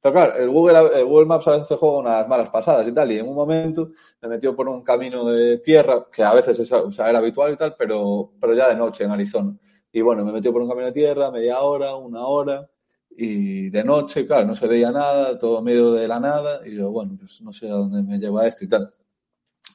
Pero 0.00 0.14
claro, 0.14 0.36
el 0.36 0.50
Google, 0.50 1.02
Google 1.04 1.26
Maps 1.26 1.48
a 1.48 1.52
veces 1.52 1.68
te 1.68 1.76
juega 1.76 1.98
unas 1.98 2.28
malas 2.28 2.50
pasadas 2.50 2.86
y 2.86 2.92
tal, 2.92 3.10
y 3.10 3.18
en 3.18 3.28
un 3.28 3.34
momento 3.34 3.90
me 4.22 4.28
metió 4.28 4.54
por 4.54 4.68
un 4.68 4.82
camino 4.82 5.24
de 5.26 5.58
tierra, 5.58 6.06
que 6.12 6.22
a 6.22 6.32
veces 6.32 6.58
es, 6.58 6.70
o 6.70 6.92
sea, 6.92 7.08
era 7.08 7.18
habitual 7.18 7.52
y 7.52 7.56
tal, 7.56 7.74
pero, 7.76 8.32
pero 8.40 8.54
ya 8.54 8.68
de 8.68 8.76
noche 8.76 9.04
en 9.04 9.10
Arizona. 9.10 9.56
Y 9.90 10.02
bueno, 10.02 10.24
me 10.24 10.32
metió 10.32 10.52
por 10.52 10.62
un 10.62 10.68
camino 10.68 10.86
de 10.86 10.92
tierra, 10.92 11.30
media 11.30 11.60
hora, 11.60 11.96
una 11.96 12.26
hora, 12.26 12.68
y 13.16 13.70
de 13.70 13.84
noche, 13.84 14.26
claro, 14.26 14.46
no 14.46 14.54
se 14.54 14.66
veía 14.66 14.90
nada, 14.90 15.38
todo 15.38 15.62
medio 15.62 15.92
de 15.92 16.06
la 16.08 16.20
nada, 16.20 16.60
y 16.66 16.76
yo, 16.76 16.90
bueno, 16.90 17.16
pues 17.18 17.40
no 17.42 17.52
sé 17.52 17.68
a 17.68 17.74
dónde 17.74 18.02
me 18.02 18.18
lleva 18.18 18.46
esto 18.46 18.64
y 18.64 18.68
tal. 18.68 18.92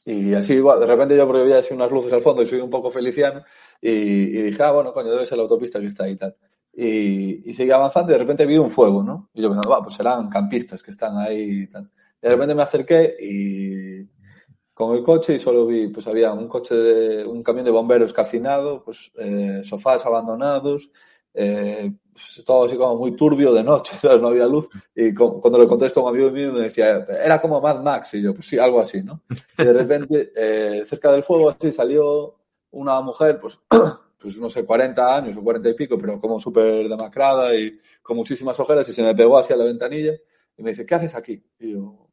Y 0.06 0.34
así, 0.34 0.54
igual, 0.54 0.80
de 0.80 0.88
repente 0.88 1.16
yo 1.16 1.28
porque 1.28 1.44
veía 1.44 1.60
así 1.60 1.74
unas 1.74 1.92
luces 1.92 2.12
al 2.14 2.22
fondo 2.22 2.42
y 2.42 2.48
soy 2.48 2.60
un 2.60 2.70
poco 2.70 2.90
feliciano, 2.92 3.44
y, 3.82 3.90
y 3.90 4.42
dije, 4.44 4.64
ah, 4.64 4.72
bueno, 4.72 4.94
coño, 4.94 5.12
debe 5.12 5.26
ser 5.26 5.38
la 5.38 5.44
autopista 5.44 5.80
que 5.80 5.88
está 5.88 6.06
ahí 6.06 6.12
y 6.14 6.18
tal. 6.18 6.36
Y, 6.74 7.50
y 7.50 7.54
seguí 7.54 7.72
avanzando 7.72 8.12
y 8.12 8.14
de 8.14 8.20
repente 8.20 8.46
vi 8.46 8.58
un 8.58 8.70
fuego, 8.70 9.04
¿no? 9.04 9.30
Y 9.34 9.42
yo 9.42 9.50
pensando, 9.50 9.72
va, 9.72 9.82
pues 9.82 9.96
serán 9.96 10.30
campistas 10.30 10.82
que 10.82 10.92
están 10.92 11.18
ahí 11.18 11.64
y 11.64 11.68
tal. 11.68 11.90
Y 12.22 12.28
de 12.28 12.30
repente 12.30 12.56
me 12.56 12.64
acerqué 12.64 13.18
y 13.20 14.08
con 14.74 14.96
el 14.96 15.04
coche 15.04 15.36
y 15.36 15.40
solo 15.40 15.66
vi, 15.66 15.90
pues 15.90 16.08
había 16.08 16.32
un 16.34 16.48
coche 16.48 16.76
de, 16.76 17.26
un 17.26 17.44
camión 17.44 17.66
de 17.66 17.72
bomberos 17.72 18.14
calcinado, 18.14 18.84
pues 18.84 19.12
eh, 19.20 19.62
sofás 19.64 20.06
abandonados, 20.06 20.90
eh, 21.34 21.92
todo 22.46 22.66
así 22.66 22.78
como 22.78 22.98
muy 22.98 23.16
turbio 23.16 23.54
de 23.54 23.64
noche, 23.64 23.96
no 24.20 24.28
había 24.28 24.48
luz. 24.48 24.70
Y 24.96 25.14
cuando 25.14 25.58
le 25.58 25.68
contesto 25.68 26.00
a 26.00 26.04
un 26.04 26.10
amigo 26.16 26.32
mío 26.32 26.52
me 26.52 26.62
decía, 26.62 27.06
era 27.24 27.40
como 27.42 27.62
Mad 27.62 27.82
Max, 27.82 28.14
y 28.16 28.22
yo, 28.22 28.34
pues 28.34 28.48
sí, 28.48 28.58
algo 28.58 28.80
así, 28.80 29.02
¿no? 29.02 29.22
Y 29.58 29.64
de 29.64 29.74
repente, 29.74 30.32
eh, 30.36 30.84
cerca 30.86 31.12
del 31.12 31.24
fuego, 31.24 31.50
así 31.50 31.72
salió 31.72 32.36
una 32.72 33.02
mujer, 33.02 33.40
pues 33.40 33.60
pues 34.18 34.38
no 34.38 34.50
sé, 34.50 34.64
40 34.64 35.16
años 35.16 35.38
o 35.38 35.44
40 35.44 35.70
y 35.70 35.74
pico, 35.74 35.98
pero 35.98 36.20
como 36.20 36.40
súper 36.40 36.88
demacrada 36.88 37.56
y 37.56 37.80
con 38.02 38.18
muchísimas 38.18 38.60
ojeras 38.60 38.88
y 38.88 38.94
se 38.94 39.04
me 39.04 39.16
pegó 39.16 39.38
hacia 39.38 39.56
la 39.56 39.66
ventanilla 39.66 40.14
y 40.58 40.64
me 40.64 40.72
dice, 40.72 40.86
¿qué 40.86 40.96
haces 40.96 41.16
aquí? 41.16 41.44
Y 41.60 41.74
yo, 41.74 42.08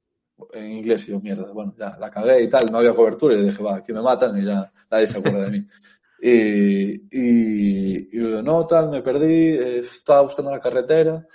en 0.53 0.73
inglés, 0.73 1.07
y 1.07 1.11
yo, 1.11 1.21
mierda, 1.21 1.53
bueno, 1.53 1.75
ya 1.77 1.97
la 1.99 2.11
cagué 2.11 2.43
y 2.43 2.49
tal, 2.49 2.67
no 2.71 2.79
había 2.79 2.95
cobertura 2.95 3.35
y 3.35 3.43
dije, 3.43 3.63
va, 3.63 3.77
aquí 3.77 3.93
me 3.93 4.01
matan 4.01 4.39
y 4.41 4.47
ya 4.47 4.67
nadie 4.91 5.07
se 5.07 5.19
acuerda 5.19 5.45
de 5.45 5.51
mí. 5.51 5.67
e, 6.21 7.03
e, 7.13 8.09
e 8.13 8.43
no, 8.43 8.67
tal, 8.67 8.91
me 8.91 9.03
perdí, 9.03 9.59
eh, 9.59 9.79
estaba 9.81 10.23
buscando 10.23 10.51
na 10.51 10.61
carretera, 10.61 11.27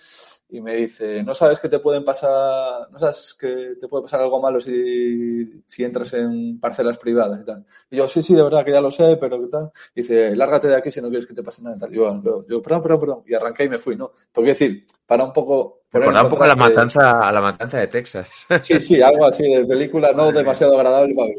y 0.54 0.62
me 0.62 0.76
dice, 0.76 1.24
¿no 1.24 1.34
sabes 1.34 1.60
que 1.60 1.68
te 1.68 1.80
pueden 1.80 2.04
pasar, 2.04 2.88
no 2.92 3.00
sabes 3.00 3.36
que 3.40 3.76
te 3.80 3.88
puede 3.88 4.04
pasar 4.04 4.22
algo 4.22 4.40
malo 4.40 4.62
si, 4.62 5.64
si 5.66 5.84
entras 5.84 6.14
en 6.14 6.60
parcelas 6.60 7.00
privadas 7.00 7.42
y 7.42 7.44
tal? 7.44 7.66
Y 7.90 7.98
yo, 7.98 8.08
sí, 8.08 8.22
sí, 8.22 8.36
de 8.36 8.44
verdad 8.44 8.64
que 8.64 8.72
ya 8.72 8.80
lo 8.80 8.92
sé, 8.92 9.18
pero 9.18 9.42
¿qué 9.42 9.48
tal? 9.48 9.72
Y 9.96 10.02
dice, 10.02 10.36
lárgate 10.36 10.68
de 10.68 10.76
aquí 10.76 10.92
si 10.92 11.02
no 11.02 11.10
quieres 11.10 11.26
que 11.26 11.34
te 11.34 11.42
pase 11.42 11.64
nada 11.64 11.76
y 11.76 11.80
tal. 11.80 11.92
Y 11.92 11.98
yo, 11.98 12.22
yo, 12.22 12.46
yo, 12.48 12.62
perdón, 12.62 12.84
perdón, 12.84 13.00
perdón. 13.00 13.24
Y 13.26 13.34
arranqué 13.34 13.64
y 13.64 13.70
me 13.70 13.80
fui, 13.80 13.96
¿no? 13.96 14.12
Porque 14.32 14.52
decir, 14.52 14.86
para 15.08 15.24
un 15.24 15.34
poco... 15.34 15.86
Recuerda 15.92 16.24
un 16.24 16.30
poco 16.30 16.44
a 16.44 16.48
la 16.48 16.56
matanza, 16.56 17.28
a 17.28 17.32
la 17.32 17.42
matanza 17.42 17.80
de 17.80 17.88
Texas. 17.88 18.30
Sí, 18.62 18.80
sí, 18.80 19.02
algo 19.02 19.26
así 19.26 19.52
de 19.52 19.66
película 19.66 20.12
no 20.12 20.32
demasiado 20.32 20.76
agradable 20.76 21.16
para. 21.16 21.34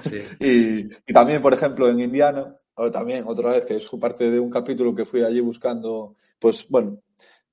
Sí, 0.00 0.10
sí. 0.10 0.18
Y, 0.40 1.10
y 1.10 1.12
también, 1.12 1.42
por 1.42 1.54
ejemplo, 1.54 1.88
en 1.88 1.98
Indiana, 1.98 2.54
o 2.74 2.88
también 2.88 3.24
otra 3.26 3.50
vez, 3.50 3.64
que 3.64 3.76
es 3.76 3.88
parte 4.00 4.30
de 4.30 4.38
un 4.38 4.48
capítulo 4.48 4.94
que 4.94 5.04
fui 5.04 5.24
allí 5.24 5.40
buscando, 5.40 6.14
pues 6.38 6.66
bueno, 6.68 7.00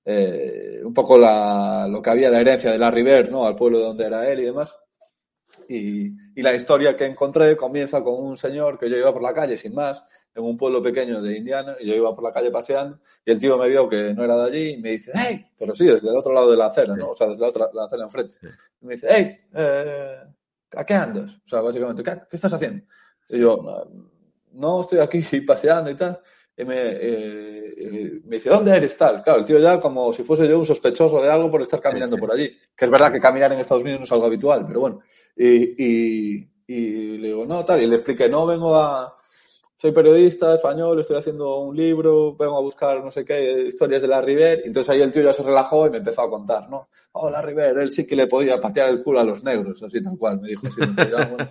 eh, 0.09 0.81
un 0.85 0.93
poco 0.93 1.17
la, 1.17 1.85
lo 1.89 2.01
que 2.01 2.09
había 2.09 2.31
de 2.31 2.39
herencia 2.39 2.71
de 2.71 2.77
la 2.77 2.89
River, 2.89 3.29
¿no? 3.29 3.45
Al 3.45 3.55
pueblo 3.57 3.79
de 3.79 3.83
donde 3.83 4.05
era 4.05 4.29
él 4.31 4.39
y 4.39 4.45
demás. 4.45 4.73
y, 5.67 6.13
y 6.33 6.41
la 6.41 6.53
historia 6.53 6.95
que 6.95 7.05
encontré 7.05 7.57
comienza 7.57 8.01
con 8.01 8.13
un 8.23 8.37
señor 8.37 8.79
que 8.79 8.89
yo 8.89 8.95
iba 8.95 9.11
por 9.11 9.21
la 9.21 9.33
calle 9.33 9.57
sin 9.57 9.75
más, 9.75 10.01
en 10.33 10.43
un 10.43 10.55
pueblo 10.55 10.81
pequeño 10.81 11.21
de 11.21 11.35
Indiana, 11.35 11.75
y 11.79 11.87
yo 11.87 11.95
iba 11.95 12.15
por 12.15 12.23
la 12.23 12.31
calle 12.31 12.51
paseando, 12.51 12.99
y 13.25 13.31
el 13.31 13.39
tío 13.39 13.57
me 13.57 13.67
vio 13.67 13.89
que 13.89 14.13
no 14.13 14.23
era 14.23 14.37
de 14.37 14.43
allí, 14.43 14.69
y 14.75 14.77
me 14.77 14.91
dice, 14.91 15.11
hey, 15.13 15.45
pero 15.57 15.75
sí, 15.75 15.85
desde 15.85 16.07
el 16.09 16.15
otro 16.15 16.31
lado 16.31 16.51
de 16.51 16.57
la 16.57 16.67
acera, 16.67 16.95
¿no? 16.95 17.09
O 17.09 17.15
sea, 17.17 17.27
desde 17.27 17.41
la 17.41 17.49
otra 17.49 17.69
la 17.73 17.85
acera 17.85 18.03
enfrente. 18.03 18.35
Y 18.79 18.85
me 18.85 18.93
dice, 18.93 19.07
hey, 19.09 19.37
eh, 19.55 20.15
¿a 20.75 20.85
qué 20.85 20.93
andas? 20.93 21.35
O 21.43 21.49
sea, 21.49 21.61
básicamente, 21.61 22.03
¿qué, 22.03 22.11
qué 22.29 22.35
estás 22.35 22.53
haciendo? 22.53 22.85
Y 23.29 23.39
yo, 23.39 23.57
no, 24.53 24.81
estoy 24.81 24.99
aquí 24.99 25.21
paseando 25.41 25.89
y 25.89 25.95
tal. 25.95 26.21
Y 26.57 26.65
me, 26.65 26.75
eh, 26.77 28.21
me 28.25 28.37
dice, 28.37 28.49
¿dónde 28.49 28.75
eres 28.75 28.97
tal? 28.97 29.21
Claro, 29.23 29.39
el 29.39 29.45
tío 29.45 29.59
ya 29.59 29.79
como 29.79 30.11
si 30.11 30.23
fuese 30.23 30.47
yo 30.47 30.57
un 30.57 30.65
sospechoso 30.65 31.21
de 31.21 31.29
algo 31.29 31.51
por 31.51 31.61
estar 31.61 31.79
caminando 31.79 32.15
Sí, 32.15 32.19
sí. 32.19 32.19
por 32.19 32.31
allí. 32.31 32.57
Que 32.75 32.85
es 32.85 32.91
verdad 32.91 33.11
que 33.11 33.19
caminar 33.19 33.53
en 33.53 33.59
Estados 33.59 33.83
Unidos 33.83 33.99
no 34.01 34.05
es 34.05 34.11
algo 34.11 34.25
habitual, 34.25 34.65
pero 34.67 34.79
bueno. 34.79 34.99
Y, 35.35 35.83
y, 35.85 36.49
y 36.67 37.17
le 37.19 37.27
digo, 37.27 37.45
no, 37.45 37.63
tal, 37.63 37.81
y 37.81 37.85
le 37.87 37.95
expliqué, 37.95 38.27
no, 38.27 38.45
vengo 38.45 38.75
a... 38.75 39.13
Soy 39.79 39.91
periodista 39.91 40.55
español, 40.55 40.99
estoy 40.99 41.17
haciendo 41.17 41.59
un 41.59 41.77
libro, 41.77 42.35
vengo 42.35 42.57
a 42.57 42.61
buscar 42.61 43.03
no 43.03 43.11
sé 43.11 43.23
qué, 43.23 43.61
historias 43.67 44.01
de 44.01 44.07
la 44.07 44.21
River. 44.21 44.63
Entonces 44.65 44.89
ahí 44.89 45.01
el 45.03 45.11
tío 45.11 45.21
ya 45.21 45.33
se 45.33 45.43
relajó 45.43 45.85
y 45.85 45.91
me 45.91 45.97
empezó 45.97 46.23
a 46.23 46.29
contar, 46.31 46.67
¿no? 46.67 46.89
Oh, 47.11 47.29
la 47.29 47.43
River, 47.43 47.77
él 47.77 47.91
sí 47.91 48.07
que 48.07 48.15
le 48.15 48.25
podía 48.25 48.59
patear 48.59 48.89
el 48.89 49.03
culo 49.03 49.19
a 49.19 49.23
los 49.23 49.43
negros, 49.43 49.83
así 49.83 50.01
tal 50.01 50.17
cual, 50.17 50.41
me 50.41 50.47
dijo 50.47 50.65
así. 50.65 50.81
me 50.81 51.05
dijo, 51.05 51.17
"Ah, 51.19 51.25
bueno". 51.27 51.49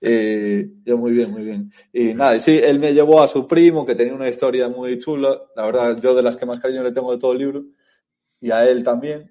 Y 0.00 0.82
yo, 0.86 0.96
muy 0.96 1.12
bien, 1.12 1.30
muy 1.30 1.42
bien. 1.42 1.70
Y 1.92 2.14
nada, 2.14 2.36
y 2.36 2.40
sí, 2.40 2.58
él 2.62 2.78
me 2.78 2.94
llevó 2.94 3.20
a 3.22 3.28
su 3.28 3.46
primo, 3.46 3.84
que 3.84 3.94
tenía 3.94 4.14
una 4.14 4.30
historia 4.30 4.68
muy 4.70 4.98
chula. 4.98 5.38
La 5.54 5.66
verdad, 5.66 5.98
yo 6.00 6.14
de 6.14 6.22
las 6.22 6.38
que 6.38 6.46
más 6.46 6.58
cariño 6.60 6.82
le 6.82 6.92
tengo 6.92 7.12
de 7.12 7.18
todo 7.18 7.32
el 7.32 7.38
libro. 7.38 7.64
Y 8.40 8.50
a 8.50 8.66
él 8.68 8.82
también. 8.82 9.30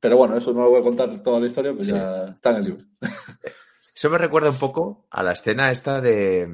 Pero 0.00 0.16
bueno, 0.16 0.36
eso 0.36 0.52
no 0.52 0.62
lo 0.64 0.70
voy 0.70 0.80
a 0.80 0.84
contar 0.84 1.22
toda 1.22 1.40
la 1.40 1.46
historia, 1.48 1.72
pues 1.74 1.86
Sí. 1.86 1.92
ya 1.92 2.26
está 2.34 2.50
en 2.50 2.56
el 2.56 2.64
libro. 2.64 2.84
Eso 3.94 4.08
me 4.10 4.18
recuerda 4.18 4.50
un 4.50 4.58
poco 4.58 5.04
a 5.10 5.22
la 5.22 5.32
escena 5.32 5.70
esta 5.70 6.00
de, 6.00 6.48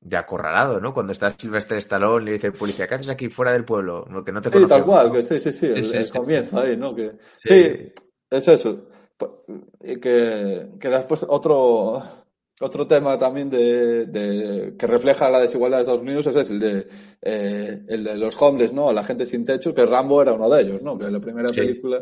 de 0.00 0.16
Acorralado, 0.16 0.80
¿no? 0.80 0.94
Cuando 0.94 1.12
está 1.12 1.34
Silvestre 1.36 1.78
Stallone 1.78 2.22
y 2.22 2.26
le 2.26 2.32
dice 2.32 2.46
el 2.48 2.52
policía, 2.52 2.86
¿qué 2.86 2.94
haces 2.94 3.08
aquí 3.08 3.28
fuera 3.28 3.52
del 3.52 3.64
pueblo? 3.64 4.06
Que 4.24 4.32
no 4.32 4.40
te 4.40 4.50
Sí, 4.50 4.66
tal 4.68 4.84
cual, 4.84 5.12
que 5.12 5.22
sí, 5.22 5.40
sí, 5.40 5.52
sí, 5.52 5.66
el, 5.66 5.92
el 5.94 6.10
comienzo 6.10 6.58
ahí, 6.60 6.76
¿no? 6.76 6.94
Que, 6.94 7.12
Sí. 7.42 7.92
es 8.30 8.48
eso. 8.48 8.88
Po- 9.16 9.44
Y 9.82 9.96
que, 9.96 10.68
que 10.78 10.88
después 10.88 11.26
otro, 11.28 12.02
otro 12.60 12.86
tema 12.86 13.18
también 13.18 13.50
de, 13.50 14.06
de- 14.06 14.76
que 14.78 14.86
refleja 14.86 15.28
la 15.28 15.40
desigualdad 15.40 15.78
de 15.78 15.82
Estados 15.82 16.02
Unidos 16.02 16.26
es 16.28 16.50
el 16.50 16.60
de, 16.60 16.86
eh, 17.22 17.82
el 17.88 18.04
de 18.04 18.16
los 18.16 18.40
homeless, 18.40 18.72
¿no? 18.72 18.92
La 18.92 19.02
gente 19.02 19.26
sin 19.26 19.44
techo, 19.44 19.74
que 19.74 19.84
Rambo 19.86 20.22
era 20.22 20.34
uno 20.34 20.48
de 20.48 20.62
ellos, 20.62 20.82
¿no? 20.82 20.96
Que 20.96 21.10
la 21.10 21.18
primera 21.20 21.48
película. 21.50 22.00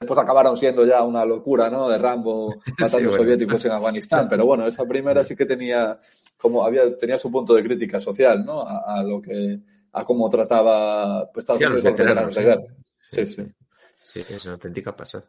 Después 0.00 0.18
acabaron 0.18 0.56
siendo 0.56 0.86
ya 0.86 1.02
una 1.02 1.26
locura, 1.26 1.68
¿no? 1.68 1.90
De 1.90 1.98
Rambo 1.98 2.56
matando 2.78 3.10
bueno. 3.10 3.22
soviéticos 3.22 3.62
en 3.66 3.72
Afganistán. 3.72 4.28
Pero 4.30 4.46
bueno, 4.46 4.66
esa 4.66 4.86
primera 4.86 5.22
sí 5.24 5.36
que 5.36 5.44
tenía, 5.44 6.00
como 6.38 6.64
había, 6.64 6.96
tenía 6.96 7.18
su 7.18 7.30
punto 7.30 7.54
de 7.54 7.62
crítica 7.62 8.00
social, 8.00 8.42
¿no? 8.42 8.62
A, 8.62 8.98
a 8.98 9.02
lo 9.02 9.20
que, 9.20 9.60
a 9.92 10.02
cómo 10.02 10.30
trataba 10.30 11.30
pues, 11.30 11.42
Estados 11.42 11.60
Sí, 11.60 11.66
Unidos 11.66 11.84
veteranos 11.84 12.34
de 12.34 12.42
guerra. 12.42 12.62
Sí, 13.08 13.26
sí. 13.26 13.44
Sí, 14.02 14.20
es 14.20 14.44
una 14.46 14.54
auténtica 14.54 14.96
pasada. 14.96 15.24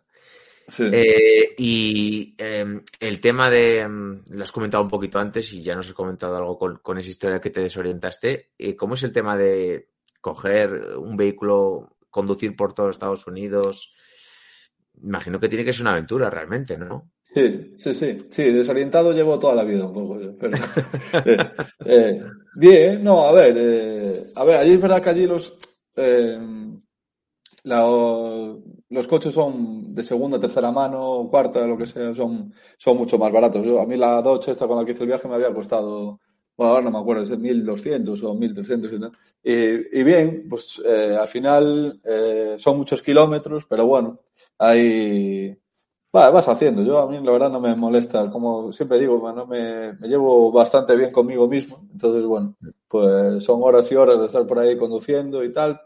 Sí. 0.66 0.90
Eh, 0.90 1.54
y 1.58 2.34
eh, 2.38 2.82
el 3.02 3.20
tema 3.20 3.50
de, 3.50 3.86
mm, 3.86 4.22
lo 4.30 4.44
has 4.44 4.54
comentado 4.54 4.84
un 4.84 4.90
poquito 4.90 5.20
antes 5.20 5.52
y 5.52 5.62
ya 5.64 5.76
nos 5.76 5.88
has 5.90 5.94
comentado 5.94 6.38
algo 6.38 6.58
con, 6.58 6.78
con 6.78 6.98
esa 6.98 7.10
historia 7.10 7.42
que 7.42 7.50
te 7.50 7.60
desorientaste. 7.60 8.52
Eh, 8.58 8.78
¿Cómo 8.78 8.94
es 8.94 9.04
el 9.04 9.12
tema 9.12 9.36
de 9.36 9.90
coger 10.22 10.96
un 10.98 11.18
vehículo, 11.18 11.98
conducir 12.10 12.56
por 12.56 12.74
todo 12.74 12.90
Estados 12.90 13.28
Unidos? 13.28 13.94
Imagino 15.04 15.40
que 15.40 15.50
tiene 15.50 15.66
que 15.66 15.74
ser 15.74 15.82
una 15.84 15.94
aventura 15.94 16.30
realmente, 16.30 16.78
¿no? 16.78 17.12
Sí, 17.24 17.76
sí, 17.78 17.94
sí, 17.94 18.18
sí, 18.30 18.44
desorientado 18.52 19.14
llevo 19.14 19.40
toda 19.40 19.56
la 19.56 19.64
vida 19.64 19.86
un 19.86 19.94
poco, 19.94 20.20
yo, 20.20 20.38
pero 20.38 20.58
eh, 21.26 21.38
eh, 21.86 22.22
bien, 22.56 23.04
no, 23.04 23.24
a 23.24 23.32
ver, 23.32 23.56
eh, 23.58 24.24
a 24.36 24.44
ver, 24.44 24.58
allí 24.58 24.74
es 24.74 24.82
verdad 24.82 25.02
que 25.02 25.10
allí 25.12 25.28
los 25.28 25.58
eh, 25.96 26.38
la- 27.64 28.56
los 28.90 29.08
coches 29.08 29.34
son 29.34 29.88
de 29.94 30.04
segunda, 30.04 30.40
tercera 30.40 30.72
mano, 30.72 31.28
cuarta, 31.30 31.66
lo 31.66 31.78
que 31.78 31.86
sea, 31.86 32.14
son, 32.14 32.54
son 32.78 32.98
mucho 32.98 33.18
más 33.18 33.32
baratos. 33.32 33.64
Yo, 33.66 33.80
a 33.82 33.86
mí 33.86 33.96
la 33.98 34.22
Dodge 34.22 34.50
esta 34.52 34.68
con 34.68 34.78
la 34.78 34.86
que 34.86 34.92
hice 34.92 35.04
el 35.04 35.08
viaje 35.08 35.28
me 35.28 35.36
había 35.36 35.54
costado, 35.54 36.20
bueno, 36.58 36.72
ahora 36.74 36.84
no 36.84 36.92
me 36.92 37.00
acuerdo, 37.00 37.24
es 37.24 37.38
1.200 37.40 38.22
o 38.24 38.34
1.300 38.36 38.92
y 38.92 39.00
tal. 39.00 39.12
Y, 39.44 40.00
y 40.00 40.04
bien, 40.04 40.46
pues 40.50 40.82
eh, 40.86 41.16
al 41.20 41.28
final 41.28 42.00
eh, 42.04 42.56
son 42.58 42.78
muchos 42.78 43.02
kilómetros, 43.02 43.66
pero 43.66 43.86
bueno, 43.86 44.20
ahí 44.62 45.58
va, 46.16 46.30
vas 46.30 46.48
haciendo. 46.48 46.84
Yo 46.84 47.00
a 47.00 47.08
mí 47.10 47.20
la 47.24 47.32
verdad 47.32 47.50
no 47.50 47.60
me 47.60 47.76
molesta, 47.76 48.30
como 48.30 48.72
siempre 48.72 49.00
digo, 49.00 49.32
no 49.34 49.46
me, 49.48 49.94
me 49.94 50.08
llevo 50.08 50.52
bastante 50.52 50.96
bien 50.96 51.12
conmigo 51.12 51.48
mismo. 51.48 51.88
Entonces, 51.92 52.24
bueno, 52.24 52.56
pues 52.88 53.44
son 53.44 53.62
horas 53.64 53.92
y 53.92 53.96
horas 53.96 54.20
de 54.20 54.28
estar 54.28 54.46
por 54.48 54.60
ahí 54.60 54.78
conduciendo 54.78 55.44
y 55.44 55.52
tal, 55.52 55.82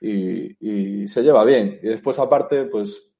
y, 0.00 1.02
y 1.04 1.08
se 1.08 1.22
lleva 1.22 1.44
bien. 1.44 1.78
Y 1.82 1.88
después 1.88 2.18
aparte, 2.18 2.64
pues, 2.66 3.10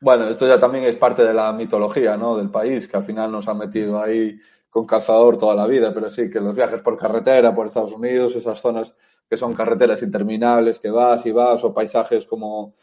bueno, 0.00 0.28
esto 0.28 0.46
ya 0.48 0.58
también 0.58 0.84
es 0.84 0.96
parte 0.96 1.24
de 1.24 1.34
la 1.34 1.52
mitología, 1.52 2.16
¿no? 2.16 2.36
Del 2.36 2.50
país, 2.50 2.88
que 2.88 2.96
al 2.96 3.02
final 3.04 3.30
nos 3.30 3.48
ha 3.48 3.54
metido 3.54 4.00
ahí 4.02 4.38
con 4.70 4.86
cazador 4.86 5.36
toda 5.36 5.54
la 5.54 5.66
vida, 5.66 5.92
pero 5.92 6.08
sí 6.10 6.30
que 6.30 6.40
los 6.40 6.56
viajes 6.56 6.80
por 6.82 6.96
carretera, 6.96 7.54
por 7.54 7.66
Estados 7.66 7.92
Unidos, 7.92 8.36
esas 8.36 8.60
zonas 8.60 8.94
que 9.28 9.36
son 9.36 9.54
carreteras 9.54 10.02
interminables, 10.02 10.78
que 10.78 10.90
vas 10.90 11.26
y 11.26 11.32
vas, 11.32 11.62
o 11.64 11.74
paisajes 11.74 12.24
como 12.26 12.74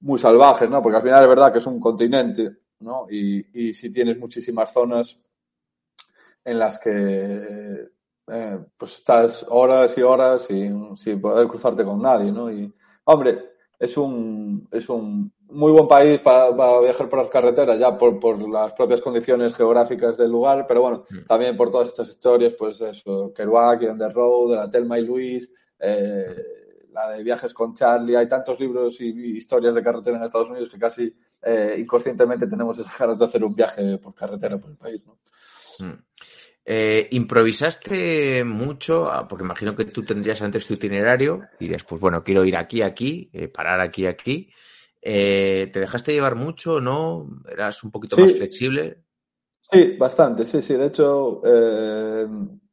muy 0.00 0.18
salvajes, 0.18 0.68
¿no? 0.68 0.82
Porque 0.82 0.96
al 0.96 1.02
final 1.02 1.22
es 1.22 1.28
verdad 1.28 1.52
que 1.52 1.58
es 1.58 1.66
un 1.66 1.80
continente, 1.80 2.50
¿no? 2.80 3.06
Y, 3.10 3.68
y 3.68 3.74
sí 3.74 3.90
tienes 3.90 4.18
muchísimas 4.18 4.72
zonas 4.72 5.18
en 6.44 6.58
las 6.58 6.78
que 6.78 7.90
eh, 8.32 8.58
pues 8.76 8.96
estás 8.96 9.44
horas 9.48 9.96
y 9.98 10.02
horas 10.02 10.42
sin, 10.42 10.96
sin 10.96 11.20
poder 11.20 11.48
cruzarte 11.48 11.84
con 11.84 12.00
nadie, 12.00 12.30
¿no? 12.30 12.50
Y, 12.50 12.72
hombre, 13.04 13.50
es 13.78 13.96
un, 13.96 14.68
es 14.70 14.88
un 14.88 15.32
muy 15.48 15.72
buen 15.72 15.88
país 15.88 16.20
para, 16.20 16.54
para 16.54 16.80
viajar 16.80 17.08
por 17.08 17.18
las 17.18 17.28
carreteras, 17.28 17.78
ya 17.78 17.96
por, 17.98 18.20
por 18.20 18.48
las 18.48 18.72
propias 18.74 19.00
condiciones 19.00 19.54
geográficas 19.56 20.16
del 20.16 20.30
lugar, 20.30 20.64
pero 20.68 20.82
bueno, 20.82 21.04
también 21.26 21.56
por 21.56 21.70
todas 21.70 21.88
estas 21.88 22.08
historias, 22.08 22.54
pues 22.54 22.80
eso, 22.80 23.32
Kerouac, 23.34 23.82
On 23.90 23.98
the 23.98 24.08
Road, 24.10 24.50
de 24.50 24.56
la 24.56 24.70
Telma 24.70 24.98
y 24.98 25.04
Luis, 25.04 25.50
eh, 25.78 26.59
la 27.06 27.16
de 27.16 27.22
viajes 27.22 27.52
con 27.54 27.74
Charlie, 27.74 28.16
hay 28.16 28.28
tantos 28.28 28.58
libros 28.60 29.00
y, 29.00 29.06
y 29.10 29.36
historias 29.36 29.74
de 29.74 29.82
carretera 29.82 30.16
en 30.16 30.24
Estados 30.24 30.50
Unidos 30.50 30.68
que 30.68 30.78
casi 30.78 31.14
eh, 31.42 31.76
inconscientemente 31.78 32.46
tenemos 32.46 32.78
esas 32.78 32.96
ganas 32.98 33.18
de 33.18 33.24
hacer 33.24 33.44
un 33.44 33.54
viaje 33.54 33.98
por 33.98 34.14
carretera 34.14 34.58
por 34.58 34.70
el 34.70 34.76
país, 34.76 35.02
¿no? 35.06 35.18
Mm. 35.78 35.98
Eh, 36.72 37.08
¿Improvisaste 37.12 38.44
mucho? 38.44 39.10
Ah, 39.10 39.26
Porque 39.26 39.44
imagino 39.44 39.74
que 39.74 39.86
tú 39.86 40.02
tendrías 40.02 40.42
antes 40.42 40.66
tu 40.66 40.74
itinerario 40.74 41.40
y 41.58 41.64
dirías, 41.64 41.84
pues 41.84 42.00
bueno, 42.00 42.22
quiero 42.22 42.44
ir 42.44 42.56
aquí, 42.56 42.82
aquí, 42.82 43.30
eh, 43.32 43.48
parar 43.48 43.80
aquí, 43.80 44.06
aquí. 44.06 44.50
Eh, 45.02 45.70
¿Te 45.72 45.80
dejaste 45.80 46.12
llevar 46.12 46.34
mucho 46.36 46.80
no? 46.80 47.26
¿Eras 47.50 47.82
un 47.82 47.90
poquito 47.90 48.16
Sí. 48.16 48.22
más 48.22 48.32
flexible? 48.34 49.02
Sí, 49.62 49.96
bastante, 49.98 50.44
sí, 50.46 50.60
sí. 50.62 50.74
De 50.74 50.86
hecho, 50.86 51.40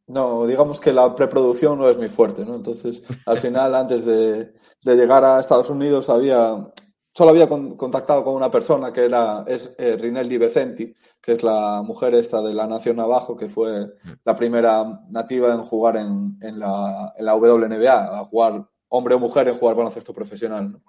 no, 0.08 0.46
digamos 0.48 0.80
que 0.80 0.94
la 0.94 1.14
preproducción 1.16 1.78
no 1.78 1.90
es 1.90 1.98
mi 1.98 2.10
fuerte, 2.10 2.46
¿no? 2.46 2.56
Entonces, 2.56 3.04
al 3.26 3.38
final, 3.40 3.76
antes 3.76 4.06
de, 4.06 4.54
de 4.84 4.96
llegar 4.96 5.24
a 5.26 5.40
Estados 5.40 5.70
Unidos, 5.70 6.10
había, 6.10 6.72
solo 7.14 7.32
había 7.32 7.50
con- 7.50 7.76
contactado 7.76 8.24
con 8.24 8.36
una 8.36 8.50
persona 8.50 8.94
que 8.94 9.06
era, 9.06 9.44
es 9.48 9.74
eh, 9.78 9.98
Rinaldi 9.98 10.38
Becenti, 10.38 10.96
que 11.22 11.34
es 11.34 11.44
la 11.44 11.82
mujer 11.84 12.16
esta 12.16 12.42
de 12.42 12.54
la 12.54 12.68
Nación 12.68 13.00
Abajo, 13.00 13.36
que 13.36 13.50
fue 13.50 13.88
la 14.24 14.36
primera 14.36 15.02
nativa 15.10 15.54
en 15.54 15.64
jugar 15.64 15.98
en, 15.98 16.38
en 16.42 16.60
la, 16.60 17.14
en 17.18 17.26
la 17.26 17.36
WNBA, 17.36 18.20
a 18.20 18.24
jugar 18.24 18.66
hombre 18.90 19.16
o 19.16 19.20
mujer 19.20 19.48
en 19.50 19.56
jugar 19.56 19.76
baloncesto 19.76 20.14
profesional, 20.14 20.72
¿no? 20.72 20.82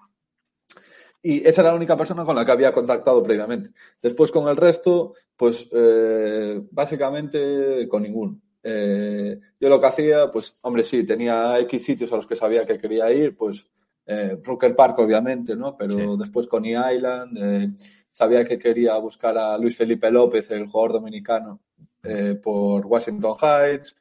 Y 1.21 1.45
esa 1.45 1.61
era 1.61 1.71
la 1.71 1.75
única 1.75 1.97
persona 1.97 2.23
con 2.23 2.35
la 2.35 2.45
que 2.45 2.51
había 2.53 2.71
contactado 2.71 3.21
previamente. 3.21 3.71
Después 4.01 4.31
con 4.31 4.47
el 4.47 4.55
resto, 4.55 5.13
pues 5.35 5.67
eh, 5.73 6.61
básicamente 6.71 7.87
con 7.89 8.03
ninguno. 8.03 8.39
Eh, 8.63 9.39
yo 9.59 9.69
lo 9.69 9.79
que 9.79 9.85
hacía, 9.87 10.29
pues 10.31 10.57
hombre, 10.61 10.83
sí, 10.83 11.05
tenía 11.05 11.59
X 11.59 11.83
sitios 11.83 12.11
a 12.11 12.17
los 12.17 12.27
que 12.27 12.35
sabía 12.35 12.65
que 12.65 12.77
quería 12.77 13.11
ir, 13.11 13.35
pues 13.35 13.65
eh, 14.05 14.37
Rooker 14.43 14.75
Park 14.75 14.99
obviamente, 14.99 15.55
¿no? 15.55 15.77
Pero 15.77 15.93
Sí. 15.93 16.17
después 16.19 16.47
Coney 16.47 16.75
Island, 16.95 17.37
eh, 17.41 17.69
sabía 18.11 18.43
que 18.43 18.57
quería 18.57 18.97
buscar 18.97 19.37
a 19.37 19.57
Luis 19.57 19.77
Felipe 19.77 20.09
López, 20.11 20.49
el 20.51 20.65
jugador 20.65 20.93
dominicano, 20.93 21.59
eh, 22.03 22.35
por 22.41 22.85
Washington 22.85 23.35
Heights 23.41 23.95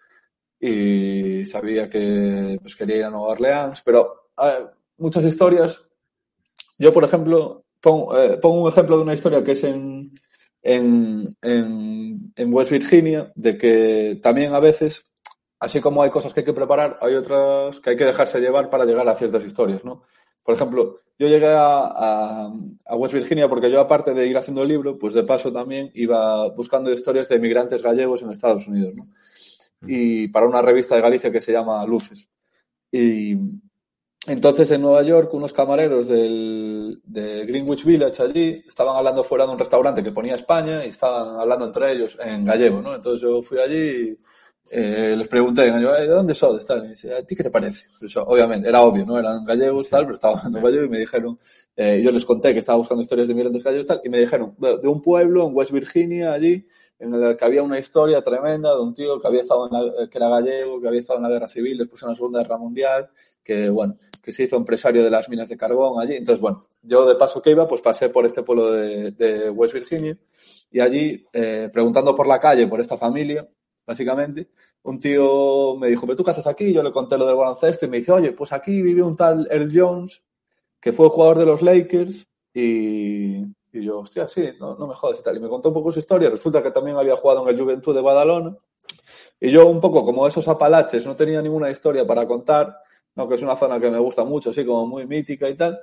y 0.60 1.44
sabía 1.46 1.88
que 1.88 2.58
pues, 2.60 2.74
quería 2.74 2.96
ir 2.96 3.04
a 3.04 3.10
Nueva 3.10 3.28
Orleans, 3.28 3.82
pero 3.84 4.30
ver, 4.36 4.70
muchas 4.96 5.24
historias 5.24 5.84
yo, 6.78 6.92
por 6.92 7.04
ejemplo, 7.04 7.64
pongo, 7.80 8.14
pongo 8.40 8.62
un 8.62 8.68
ejemplo 8.70 8.96
de 8.96 9.02
una 9.02 9.14
historia 9.14 9.42
que 9.42 9.52
es 9.52 9.64
en, 9.64 10.12
en, 10.68 11.26
en, 11.40 12.32
en 12.36 12.54
West 12.54 12.70
Virginia, 12.70 13.32
de 13.34 13.56
que 13.56 14.20
también 14.22 14.52
a 14.52 14.60
veces, 14.60 15.02
así 15.58 15.80
como 15.80 16.02
hay 16.02 16.10
cosas 16.10 16.34
que 16.34 16.40
hay 16.40 16.46
que 16.46 16.52
preparar, 16.52 16.98
hay 17.00 17.14
otras 17.14 17.80
que 17.80 17.90
hay 17.90 17.96
que 17.96 18.04
dejarse 18.04 18.38
llevar 18.38 18.68
para 18.68 18.84
llegar 18.84 19.08
a 19.08 19.14
ciertas 19.14 19.42
historias, 19.44 19.82
¿no? 19.82 20.02
Por 20.42 20.54
ejemplo, 20.54 21.00
yo 21.18 21.26
llegué 21.26 21.46
a, 21.46 21.86
a, 21.86 22.52
a, 22.84 22.96
West 22.96 23.14
Virginia 23.14 23.48
porque 23.48 23.70
yo, 23.70 23.80
aparte 23.80 24.12
de 24.12 24.26
ir 24.26 24.36
haciendo 24.36 24.62
el 24.62 24.68
libro, 24.68 24.98
pues 24.98 25.14
de 25.14 25.22
paso 25.24 25.50
también 25.50 25.90
iba 25.94 26.48
buscando 26.50 26.92
historias 26.92 27.28
de 27.30 27.38
migrantes 27.38 27.82
gallegos 27.82 28.20
en 28.20 28.30
Estados 28.30 28.68
Unidos, 28.68 28.94
¿no? 28.94 29.06
Y 29.86 30.28
para 30.28 30.46
una 30.46 30.60
revista 30.60 30.96
de 30.96 31.02
Galicia 31.02 31.32
que 31.32 31.40
se 31.40 31.52
llama 31.52 31.86
Luces. 31.86 32.28
Y 32.92 33.36
entonces 34.26 34.70
en 34.70 34.82
Nueva 34.82 35.02
York 35.02 35.32
unos 35.32 35.52
camareros 35.52 36.08
del, 36.08 37.00
de 37.04 37.46
Greenwich 37.46 37.84
Village 37.84 38.22
allí 38.22 38.64
estaban 38.68 38.96
hablando 38.96 39.22
fuera 39.24 39.46
de 39.46 39.52
un 39.52 39.58
restaurante 39.58 40.02
que 40.02 40.12
ponía 40.12 40.34
España 40.34 40.84
y 40.84 40.88
estaban 40.88 41.40
hablando 41.40 41.66
entre 41.66 41.92
ellos 41.92 42.18
en 42.20 42.44
gallego, 42.44 42.82
¿no? 42.82 42.94
Entonces 42.94 43.22
yo 43.22 43.40
fui 43.42 43.58
allí 43.58 43.78
y 43.78 44.18
eh, 44.70 45.14
les 45.16 45.28
pregunté, 45.28 45.70
¿no? 45.70 45.92
¿de 45.92 46.06
dónde 46.06 46.34
sos? 46.34 46.64
Tal, 46.64 46.84
y 46.84 46.88
dice, 46.88 47.14
¿a 47.14 47.22
ti 47.22 47.34
qué 47.34 47.42
te 47.42 47.50
parece? 47.50 47.86
Eso, 48.02 48.22
obviamente, 48.24 48.68
era 48.68 48.82
obvio, 48.82 49.06
¿no? 49.06 49.18
Eran 49.18 49.44
gallegos, 49.44 49.88
tal, 49.88 50.02
pero 50.04 50.14
estaba 50.14 50.36
hablando 50.36 50.60
gallego 50.60 50.84
y 50.84 50.88
me 50.90 50.98
dijeron, 50.98 51.38
eh, 51.74 52.02
yo 52.04 52.10
les 52.10 52.24
conté 52.24 52.52
que 52.52 52.58
estaba 52.58 52.76
buscando 52.76 53.02
historias 53.02 53.28
de 53.28 53.34
migrantes 53.34 53.62
gallegos, 53.62 53.86
tal, 53.86 54.00
y 54.04 54.08
me 54.10 54.18
dijeron, 54.18 54.54
de 54.58 54.88
un 54.88 55.00
pueblo 55.00 55.46
en 55.46 55.56
West 55.56 55.72
Virginia, 55.72 56.32
allí, 56.32 56.66
en 56.98 57.14
el 57.14 57.36
que 57.36 57.44
había 57.44 57.62
una 57.62 57.78
historia 57.78 58.22
tremenda 58.22 58.74
de 58.74 58.80
un 58.80 58.92
tío 58.92 59.20
que 59.20 59.28
había 59.28 59.42
estado 59.42 59.66
en 59.66 59.72
la, 59.72 60.08
que 60.08 60.18
era 60.18 60.28
gallego, 60.28 60.80
que 60.80 60.88
había 60.88 61.00
estado 61.00 61.18
en 61.18 61.22
la 61.24 61.28
guerra 61.28 61.48
civil, 61.48 61.78
después 61.78 62.02
en 62.02 62.08
la 62.08 62.14
Segunda 62.16 62.42
Guerra 62.42 62.58
Mundial, 62.58 63.10
que 63.42 63.70
bueno, 63.70 63.96
que 64.22 64.32
se 64.32 64.44
hizo 64.44 64.56
empresario 64.56 65.04
de 65.04 65.10
las 65.10 65.28
minas 65.28 65.48
de 65.48 65.56
carbón 65.56 66.02
allí. 66.02 66.16
Entonces, 66.16 66.40
bueno, 66.40 66.60
yo 66.82 67.06
de 67.06 67.14
paso 67.14 67.40
que 67.40 67.50
iba, 67.50 67.68
pues 67.68 67.82
pasé 67.82 68.08
por 68.08 68.26
este 68.26 68.42
pueblo 68.42 68.72
de, 68.72 69.12
de 69.12 69.50
West 69.50 69.74
Virginia 69.74 70.18
y 70.70 70.80
allí, 70.80 71.24
eh, 71.32 71.70
preguntando 71.72 72.14
por 72.14 72.26
la 72.26 72.40
calle 72.40 72.66
por 72.66 72.80
esta 72.80 72.96
familia, 72.96 73.48
básicamente, 73.86 74.48
un 74.82 74.98
tío 75.00 75.76
me 75.76 75.88
dijo, 75.88 76.06
¿pero 76.06 76.16
tú 76.16 76.24
qué 76.24 76.32
haces 76.32 76.46
aquí? 76.46 76.72
Yo 76.72 76.82
le 76.82 76.92
conté 76.92 77.16
lo 77.16 77.26
del 77.26 77.36
baloncesto 77.36 77.86
y 77.86 77.88
me 77.88 77.98
dice, 77.98 78.12
oye, 78.12 78.32
pues 78.32 78.52
aquí 78.52 78.82
vive 78.82 79.02
un 79.02 79.16
tal 79.16 79.46
Earl 79.50 79.70
Jones, 79.72 80.22
que 80.80 80.92
fue 80.92 81.08
jugador 81.08 81.38
de 81.38 81.46
los 81.46 81.62
Lakers 81.62 82.26
y, 82.52 83.44
y 83.78 83.84
yo, 83.84 84.00
hostia, 84.00 84.28
sí, 84.28 84.50
no, 84.58 84.74
no, 84.76 84.86
me 84.86 84.94
jodas 84.94 85.20
y 85.20 85.22
tal. 85.22 85.36
Y 85.36 85.40
me 85.40 85.48
contó 85.48 85.68
un 85.68 85.74
poco 85.74 85.92
su 85.92 85.98
historia. 85.98 86.30
Resulta 86.30 86.62
que 86.62 86.70
también 86.70 86.96
había 86.96 87.16
jugado 87.16 87.42
en 87.42 87.54
el 87.54 87.60
Juventud 87.60 87.94
de 87.94 88.02
Badalona. 88.02 88.56
Y 89.40 89.50
yo, 89.50 89.66
un 89.66 89.80
poco 89.80 90.04
como 90.04 90.26
esos 90.26 90.48
apalaches, 90.48 91.06
no 91.06 91.14
tenía 91.14 91.40
ninguna 91.40 91.70
historia 91.70 92.06
para 92.06 92.26
contar, 92.26 92.76
no, 93.14 93.28
que 93.28 93.36
es 93.36 93.42
una 93.42 93.56
zona 93.56 93.80
que 93.80 93.90
me 93.90 93.98
gusta 93.98 94.24
mucho, 94.24 94.50
así 94.50 94.64
como 94.64 94.86
muy 94.86 95.06
mítica 95.06 95.48
y 95.48 95.56
tal. 95.56 95.80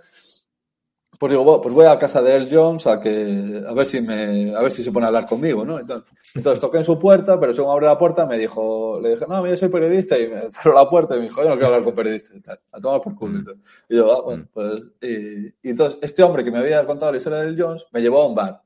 Pues 1.20 1.32
digo, 1.32 1.44
bueno, 1.44 1.62
pues 1.62 1.74
voy 1.74 1.86
a 1.86 1.98
casa 1.98 2.22
de 2.22 2.34
Earl 2.34 2.50
Jones 2.52 2.88
a 2.88 3.00
que 3.00 3.64
a 3.68 3.74
ver 3.74 3.86
si 3.86 4.02
me 4.02 4.56
a 4.56 4.62
ver 4.62 4.72
si 4.72 4.84
se 4.84 4.92
pone 4.92 5.06
a 5.06 5.08
hablar 5.08 5.26
conmigo, 5.26 5.64
¿no? 5.64 5.80
Entonces, 5.80 6.12
entonces 6.34 6.60
toqué 6.60 6.78
en 6.78 6.84
su 6.84 7.00
puerta, 7.00 7.40
pero 7.40 7.54
según 7.54 7.72
abre 7.72 7.86
la 7.86 7.98
puerta 7.98 8.26
me 8.26 8.38
dijo, 8.38 9.00
le 9.02 9.12
dije, 9.12 9.26
no, 9.28 9.46
yo 9.48 9.56
soy 9.56 9.70
periodista 9.70 10.18
y 10.18 10.28
me 10.28 10.42
cerró 10.52 10.74
la 10.74 10.90
puerta 10.90 11.16
y 11.16 11.20
me 11.20 11.26
dijo, 11.26 11.42
yo 11.44 11.50
no 11.50 11.56
quiero 11.56 11.68
hablar 11.68 11.84
con 11.84 11.96
periodistas 11.96 12.36
y 12.36 12.42
tal, 12.42 12.60
a 12.72 12.80
tomar 12.80 13.02
por 13.02 13.16
culo. 13.16 13.40
Mm. 13.40 13.62
Y 13.90 13.96
yo, 13.96 14.12
ah, 14.12 14.22
bueno, 14.22 14.48
pues 14.54 14.82
y, 15.02 15.48
y, 15.48 15.70
entonces 15.70 16.00
este 16.02 16.24
hombre 16.24 16.44
que 16.44 16.52
me 16.52 16.60
había 16.60 16.86
contado 16.86 17.12
la 17.12 17.18
historia 17.18 17.40
de 17.40 17.46
Earl 17.46 17.62
Jones 17.62 17.86
me 17.92 18.02
llevó 18.02 18.22
a 18.22 18.28
un 18.28 18.36
bar 18.36 18.62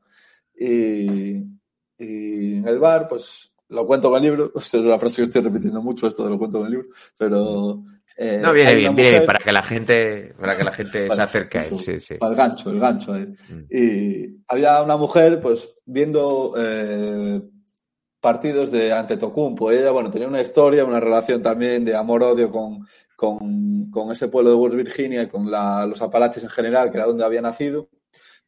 y, 0.59 1.37
y 1.97 2.57
en 2.57 2.67
el 2.67 2.79
bar, 2.79 3.07
pues 3.07 3.53
lo 3.69 3.85
cuento 3.85 4.09
en 4.09 4.15
el 4.15 4.21
libro, 4.23 4.51
es 4.55 4.73
una 4.73 4.99
frase 4.99 5.17
que 5.17 5.23
estoy 5.23 5.41
repitiendo 5.41 5.81
mucho 5.81 6.07
esto 6.07 6.23
de 6.23 6.31
lo 6.31 6.37
cuento 6.37 6.59
en 6.59 6.65
el 6.65 6.71
libro, 6.71 6.87
pero 7.17 7.83
eh, 8.21 8.41
no, 8.41 8.51
viene 8.51 8.75
bien, 8.75 8.93
viene 8.93 9.11
bien, 9.11 9.25
para 9.25 9.39
que 9.39 9.53
la 9.53 9.63
gente, 9.63 10.33
para 10.37 10.57
que 10.57 10.65
la 10.65 10.73
gente 10.73 11.07
para, 11.07 11.15
se 11.15 11.21
acerque 11.21 11.57
a 11.57 11.63
él, 11.63 11.79
sí, 11.79 12.01
sí. 12.01 12.15
Para 12.15 12.33
el 12.33 12.37
gancho, 12.37 12.69
el 12.69 12.77
gancho 12.77 13.13
ahí. 13.13 13.25
Mm. 13.25 13.65
Y 13.71 14.43
había 14.45 14.83
una 14.83 14.97
mujer, 14.97 15.39
pues, 15.39 15.73
viendo 15.85 16.53
eh, 16.57 17.41
partidos 18.19 18.71
de 18.71 18.91
Antetokounmpo. 18.91 19.71
Ella, 19.71 19.91
bueno, 19.91 20.11
tenía 20.11 20.27
una 20.27 20.41
historia, 20.41 20.83
una 20.83 20.99
relación 20.99 21.41
también 21.41 21.85
de 21.85 21.95
amor-odio 21.95 22.51
con, 22.51 22.85
con, 23.15 23.89
con, 23.89 24.11
ese 24.11 24.27
pueblo 24.27 24.49
de 24.49 24.55
West 24.57 24.75
Virginia 24.75 25.21
y 25.21 25.29
con 25.29 25.49
la, 25.49 25.85
los 25.85 26.01
Apalaches 26.01 26.43
en 26.43 26.49
general, 26.49 26.91
que 26.91 26.97
era 26.97 27.07
donde 27.07 27.23
había 27.23 27.41
nacido 27.41 27.87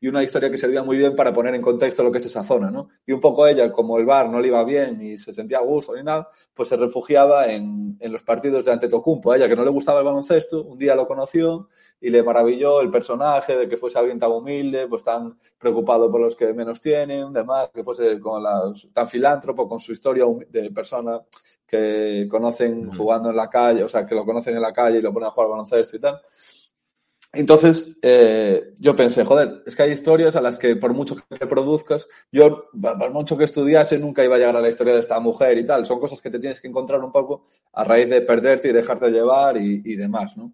y 0.04 0.08
una 0.08 0.24
historia 0.24 0.50
que 0.50 0.58
servía 0.58 0.82
muy 0.82 0.98
bien 0.98 1.16
para 1.16 1.32
poner 1.32 1.54
en 1.54 1.62
contexto 1.62 2.04
lo 2.04 2.12
que 2.12 2.18
es 2.18 2.26
esa 2.26 2.44
zona, 2.44 2.72
¿no? 2.72 2.90
Y 3.06 3.12
un 3.12 3.20
poco 3.20 3.46
ella, 3.46 3.72
como 3.72 4.00
el 4.00 4.06
bar 4.06 4.30
no 4.30 4.42
le 4.42 4.48
iba 4.48 4.64
bien 4.64 5.00
y 5.00 5.16
se 5.16 5.32
sentía 5.32 5.60
a 5.60 5.62
gusto 5.62 5.96
ni 5.96 6.02
nada, 6.02 6.28
pues 6.56 6.70
se 6.70 6.76
refugiaba 6.76 7.52
en, 7.54 7.98
en 8.00 8.12
los 8.12 8.24
partidos 8.24 8.66
de 8.66 8.72
Antetokounmpo. 8.72 9.32
A 9.32 9.38
ella, 9.38 9.48
que 9.48 9.56
no 9.56 9.64
le 9.64 9.70
gustaba 9.70 10.00
el 10.00 10.06
baloncesto, 10.06 10.64
un 10.64 10.80
día 10.80 10.96
lo 10.96 11.06
conoció 11.06 11.70
y 12.00 12.10
le 12.10 12.24
maravilló 12.24 12.82
el 12.82 12.90
personaje 12.90 13.56
de 13.56 13.70
que 13.70 13.78
fuese 13.78 14.00
alguien 14.00 14.18
tan 14.18 14.32
humilde, 14.32 14.88
pues 14.88 15.04
tan 15.04 15.38
preocupado 15.60 16.10
por 16.10 16.20
los 16.20 16.36
que 16.36 16.52
menos 16.52 16.82
tienen, 16.82 17.32
demás, 17.32 17.70
que 17.72 17.84
fuese 17.84 18.20
con 18.20 18.42
la, 18.42 18.74
tan 18.92 19.08
filántropo, 19.08 19.68
con 19.68 19.80
su 19.80 19.92
historia 19.92 20.26
de 20.50 20.72
persona 20.72 21.22
que 21.68 22.28
conocen 22.28 22.90
jugando 22.90 23.30
en 23.30 23.36
la 23.36 23.52
calle, 23.52 23.84
o 23.84 23.88
sea, 23.88 24.04
que 24.04 24.16
lo 24.16 24.26
conocen 24.26 24.56
en 24.56 24.64
la 24.64 24.74
calle 24.74 24.98
y 24.98 25.02
lo 25.02 25.14
ponen 25.14 25.28
a 25.28 25.30
jugar 25.30 25.52
baloncesto 25.52 25.96
y 25.96 26.00
tal. 26.00 26.20
Entonces, 27.34 27.96
eh, 28.02 28.74
yo 28.78 28.94
pensé, 28.94 29.24
joder, 29.24 29.64
es 29.66 29.76
que 29.76 29.84
hay 29.84 29.92
historias 29.92 30.36
a 30.36 30.42
las 30.42 30.60
que 30.60 30.76
por 30.76 30.94
mucho 30.94 31.16
que 31.16 31.48
produzcas, 31.48 32.08
yo, 32.30 32.66
por 32.74 33.12
mucho 33.12 33.38
que 33.38 33.46
estudiase, 33.46 33.98
nunca 33.98 34.24
iba 34.26 34.36
a 34.36 34.40
llegar 34.40 34.58
a 34.58 34.62
la 34.62 34.70
historia 34.70 34.94
de 34.94 35.00
esta 35.00 35.20
mujer 35.22 35.58
y 35.58 35.66
tal. 35.66 35.86
Son 35.86 36.00
cosas 36.00 36.20
que 36.20 36.30
te 36.30 36.40
tienes 36.40 36.60
que 36.60 36.68
encontrar 36.68 37.02
un 37.02 37.12
poco 37.12 37.46
a 37.72 37.86
raíz 37.86 38.10
de 38.10 38.22
perderte 38.22 38.70
y 38.70 38.74
dejarte 38.74 39.10
llevar 39.10 39.56
y, 39.56 39.82
y 39.86 39.96
demás, 39.96 40.36
¿no? 40.36 40.54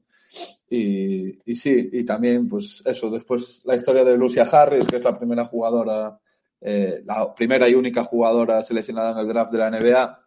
Y, 0.69 1.39
y, 1.51 1.55
sí, 1.55 1.89
y 1.93 2.05
también, 2.05 2.47
pues 2.47 2.83
eso, 2.85 3.09
después 3.09 3.61
la 3.63 3.75
historia 3.75 4.03
de 4.03 4.17
Lucia 4.17 4.43
Harris, 4.43 4.85
que 4.85 4.97
es 4.97 5.03
la 5.03 5.17
primera 5.17 5.45
jugadora, 5.45 6.19
eh, 6.61 7.01
la 7.05 7.33
primera 7.33 7.67
y 7.67 7.73
única 7.73 8.03
jugadora 8.03 8.61
seleccionada 8.61 9.13
en 9.13 9.17
el 9.19 9.27
draft 9.27 9.51
de 9.51 9.57
la 9.57 9.71
NBA, 9.71 10.19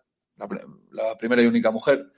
la 0.92 1.16
primera 1.16 1.42
y 1.42 1.46
única 1.46 1.70
mujer. 1.70 2.10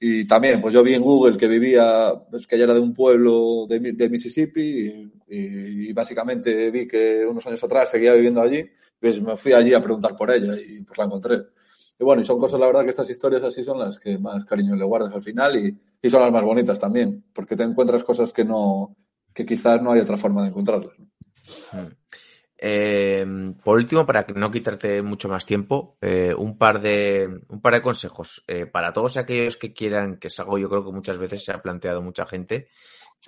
Y 0.00 0.26
también, 0.26 0.60
pues 0.60 0.74
yo 0.74 0.82
vi 0.82 0.94
en 0.94 1.02
Google 1.02 1.36
que 1.36 1.48
vivía, 1.48 2.12
pues 2.30 2.46
que 2.46 2.56
ella 2.56 2.64
era 2.64 2.74
de 2.74 2.80
un 2.80 2.92
pueblo 2.92 3.64
de, 3.68 3.78
de 3.92 4.08
Mississippi 4.08 4.60
y, 4.60 5.88
y, 5.88 5.92
básicamente 5.92 6.70
vi 6.70 6.86
que 6.86 7.24
unos 7.24 7.46
años 7.46 7.62
atrás 7.64 7.90
seguía 7.90 8.12
viviendo 8.12 8.42
allí, 8.42 8.64
pues 9.00 9.22
me 9.22 9.36
fui 9.36 9.52
allí 9.52 9.72
a 9.72 9.80
preguntar 9.80 10.14
por 10.16 10.30
ella 10.30 10.54
y 10.60 10.82
pues 10.82 10.98
la 10.98 11.04
encontré. 11.04 11.38
Y 11.98 12.04
bueno, 12.04 12.22
y 12.22 12.24
son 12.24 12.38
cosas, 12.38 12.58
la 12.58 12.66
verdad, 12.66 12.82
que 12.82 12.90
estas 12.90 13.08
historias 13.08 13.44
así 13.44 13.62
son 13.62 13.78
las 13.78 13.98
que 13.98 14.18
más 14.18 14.44
cariño 14.44 14.74
le 14.74 14.84
guardas 14.84 15.12
al 15.14 15.22
final 15.22 15.56
y, 15.56 15.78
y 16.02 16.10
son 16.10 16.22
las 16.22 16.32
más 16.32 16.42
bonitas 16.42 16.78
también, 16.78 17.24
porque 17.32 17.56
te 17.56 17.62
encuentras 17.62 18.02
cosas 18.02 18.32
que 18.32 18.44
no, 18.44 18.96
que 19.32 19.46
quizás 19.46 19.80
no 19.80 19.92
hay 19.92 20.00
otra 20.00 20.16
forma 20.16 20.42
de 20.42 20.48
encontrarlas. 20.48 20.94
Hmm. 21.72 21.92
Eh, 22.56 23.26
por 23.62 23.76
último, 23.76 24.06
para 24.06 24.24
no 24.34 24.50
quitarte 24.50 25.02
mucho 25.02 25.28
más 25.28 25.44
tiempo, 25.44 25.96
eh, 26.00 26.32
un, 26.36 26.56
par 26.56 26.80
de, 26.80 27.40
un 27.48 27.60
par 27.60 27.74
de 27.74 27.82
consejos 27.82 28.44
eh, 28.46 28.66
para 28.66 28.92
todos 28.92 29.16
aquellos 29.16 29.56
que 29.56 29.72
quieran, 29.72 30.18
que 30.18 30.28
es 30.28 30.38
algo 30.38 30.58
yo 30.58 30.68
creo 30.68 30.84
que 30.84 30.92
muchas 30.92 31.18
veces 31.18 31.44
se 31.44 31.52
ha 31.52 31.60
planteado 31.60 32.00
mucha 32.00 32.26
gente, 32.26 32.68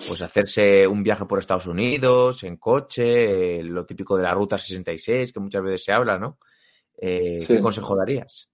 pues 0.06 0.22
hacerse 0.22 0.86
un 0.86 1.02
viaje 1.02 1.24
por 1.24 1.38
Estados 1.38 1.66
Unidos 1.66 2.44
en 2.44 2.56
coche, 2.56 3.62
lo 3.62 3.84
típico 3.84 4.16
de 4.16 4.22
la 4.22 4.34
Ruta 4.34 4.58
66, 4.58 5.32
que 5.32 5.40
muchas 5.40 5.62
veces 5.62 5.84
se 5.84 5.92
habla, 5.92 6.18
¿no? 6.18 6.38
Sí. 6.98 7.44
¿Qué 7.46 7.60
consejo 7.60 7.96
darías? 7.96 8.48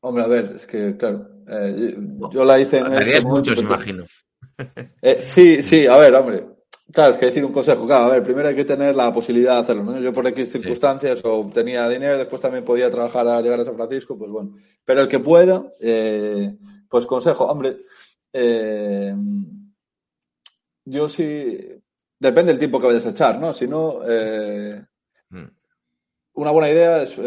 hombre, 0.00 0.22
a 0.22 0.28
ver, 0.28 0.52
es 0.54 0.64
que, 0.64 0.96
claro, 0.96 1.28
yo 2.30 2.44
la 2.44 2.60
hice 2.60 2.78
en... 2.78 2.84
Darías 2.90 3.24
muchos, 3.24 3.58
imagino. 3.58 4.04
sí, 5.18 5.62
sí, 5.62 5.86
a 5.86 5.96
ver, 5.96 6.14
hombre. 6.14 6.57
Claro, 6.90 7.12
es 7.12 7.18
que 7.18 7.26
decir 7.26 7.44
un 7.44 7.52
consejo, 7.52 7.86
claro, 7.86 8.06
a 8.06 8.10
ver, 8.12 8.22
primero 8.22 8.48
hay 8.48 8.54
que 8.54 8.64
tener 8.64 8.96
la 8.96 9.12
posibilidad 9.12 9.54
de 9.54 9.60
hacerlo, 9.60 9.84
¿no? 9.84 10.00
Yo 10.00 10.10
por 10.14 10.26
X 10.26 10.52
circunstancias 10.52 11.18
sí. 11.18 11.22
o 11.26 11.46
tenía 11.52 11.86
dinero, 11.86 12.16
después 12.16 12.40
también 12.40 12.64
podía 12.64 12.90
trabajar 12.90 13.28
a 13.28 13.42
llegar 13.42 13.60
a 13.60 13.64
San 13.64 13.76
Francisco, 13.76 14.16
pues 14.16 14.30
bueno. 14.30 14.56
Pero 14.86 15.02
el 15.02 15.08
que 15.08 15.18
pueda, 15.18 15.66
eh, 15.82 16.56
pues 16.88 17.04
consejo, 17.04 17.44
hombre, 17.44 17.76
eh, 18.32 19.14
yo 20.86 21.10
sí, 21.10 21.58
depende 22.18 22.52
del 22.52 22.58
tiempo 22.58 22.80
que 22.80 22.86
vayas 22.86 23.04
a 23.04 23.10
echar, 23.10 23.38
¿no? 23.38 23.52
Si 23.52 23.68
no, 23.68 24.00
eh, 24.08 24.82
mm. 25.28 25.44
una 26.36 26.50
buena 26.52 26.70
idea 26.70 27.02
es 27.02 27.18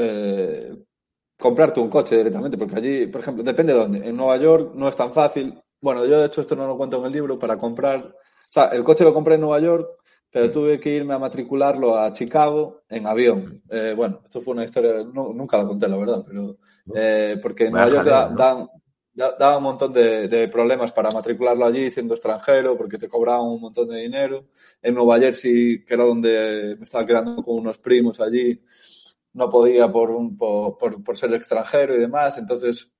comprarte 1.37 1.79
un 1.79 1.89
coche 1.89 2.17
directamente, 2.17 2.57
porque 2.57 2.77
allí, 2.77 3.05
por 3.05 3.21
ejemplo, 3.21 3.43
depende 3.43 3.73
de 3.73 3.79
dónde. 3.79 4.07
En 4.09 4.17
Nueva 4.17 4.37
York 4.37 4.71
no 4.73 4.89
es 4.89 4.95
tan 4.95 5.13
fácil. 5.13 5.61
Bueno, 5.79 6.03
yo 6.07 6.19
de 6.19 6.25
hecho 6.25 6.41
esto 6.41 6.55
no 6.55 6.65
lo 6.65 6.77
cuento 6.77 6.97
en 6.97 7.05
el 7.05 7.11
libro, 7.11 7.37
para 7.37 7.59
comprar 7.59 8.15
o 8.51 8.53
sea, 8.53 8.65
el 8.65 8.83
coche 8.83 9.05
lo 9.05 9.13
compré 9.13 9.35
en 9.35 9.41
Nueva 9.41 9.61
York, 9.61 9.87
pero 10.29 10.47
mm. 10.47 10.51
tuve 10.51 10.77
que 10.77 10.89
irme 10.89 11.13
a 11.13 11.19
matricularlo 11.19 11.97
a 11.97 12.11
Chicago 12.11 12.81
en 12.89 13.07
avión. 13.07 13.63
Eh, 13.69 13.93
bueno, 13.95 14.19
esto 14.25 14.41
fue 14.41 14.53
una 14.53 14.65
historia, 14.65 15.05
no, 15.05 15.31
nunca 15.31 15.57
la 15.57 15.63
conté, 15.63 15.87
la 15.87 15.95
verdad, 15.95 16.25
pero 16.27 16.57
eh, 16.93 17.39
porque 17.41 17.67
en 17.67 17.71
Nueva 17.71 17.89
York 17.89 18.05
da, 18.05 18.29
¿no? 18.29 18.35
dan, 18.35 18.69
da, 19.13 19.37
da, 19.39 19.57
un 19.57 19.63
montón 19.63 19.93
de, 19.93 20.27
de, 20.27 20.49
problemas 20.49 20.91
para 20.91 21.09
matricularlo 21.11 21.65
allí 21.65 21.89
siendo 21.89 22.13
extranjero, 22.13 22.75
porque 22.75 22.97
te 22.97 23.07
cobraban 23.07 23.47
un 23.47 23.61
montón 23.61 23.87
de 23.87 24.01
dinero. 24.01 24.47
En 24.81 24.95
Nueva 24.95 25.17
Jersey, 25.17 25.85
que 25.85 25.93
era 25.93 26.03
donde 26.03 26.75
me 26.77 26.83
estaba 26.83 27.05
quedando 27.05 27.41
con 27.41 27.57
unos 27.57 27.77
primos 27.77 28.19
allí, 28.19 28.61
no 29.31 29.49
podía 29.49 29.89
por, 29.89 30.11
un, 30.11 30.35
por, 30.35 30.77
por, 30.77 31.01
por 31.01 31.15
ser 31.15 31.33
extranjero 31.35 31.95
y 31.95 31.99
demás. 31.99 32.37
Entonces, 32.37 32.91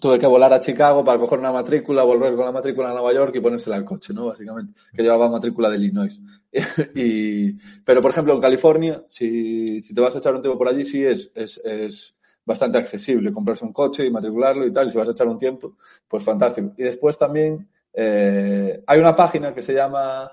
tuve 0.00 0.18
que 0.18 0.26
volar 0.26 0.52
a 0.52 0.60
Chicago 0.60 1.04
para 1.04 1.18
coger 1.18 1.38
una 1.38 1.52
matrícula, 1.52 2.02
volver 2.02 2.34
con 2.34 2.44
la 2.44 2.52
matrícula 2.52 2.90
a 2.90 2.94
Nueva 2.94 3.12
York 3.12 3.34
y 3.36 3.40
ponérsela 3.40 3.76
al 3.76 3.84
coche, 3.84 4.12
¿no? 4.12 4.26
Básicamente, 4.26 4.80
que 4.94 5.02
llevaba 5.02 5.28
matrícula 5.28 5.70
de 5.70 5.76
Illinois. 5.76 6.20
y, 6.94 7.52
pero, 7.84 8.00
por 8.00 8.10
ejemplo, 8.10 8.34
en 8.34 8.40
California, 8.40 9.04
si, 9.08 9.80
si 9.80 9.94
te 9.94 10.00
vas 10.00 10.14
a 10.14 10.18
echar 10.18 10.34
un 10.34 10.42
tiempo 10.42 10.58
por 10.58 10.68
allí, 10.68 10.84
sí 10.84 11.04
es, 11.04 11.30
es, 11.34 11.58
es 11.64 12.14
bastante 12.44 12.78
accesible 12.78 13.32
comprarse 13.32 13.64
un 13.64 13.72
coche 13.72 14.06
y 14.06 14.10
matricularlo 14.10 14.66
y 14.66 14.72
tal. 14.72 14.88
Y 14.88 14.90
si 14.90 14.98
vas 14.98 15.08
a 15.08 15.12
echar 15.12 15.26
un 15.26 15.38
tiempo, 15.38 15.76
pues 16.06 16.22
fantástico. 16.22 16.72
Y 16.76 16.82
después 16.82 17.18
también, 17.18 17.68
eh, 17.92 18.82
hay 18.86 19.00
una 19.00 19.16
página 19.16 19.54
que 19.54 19.62
se 19.62 19.74
llama 19.74 20.30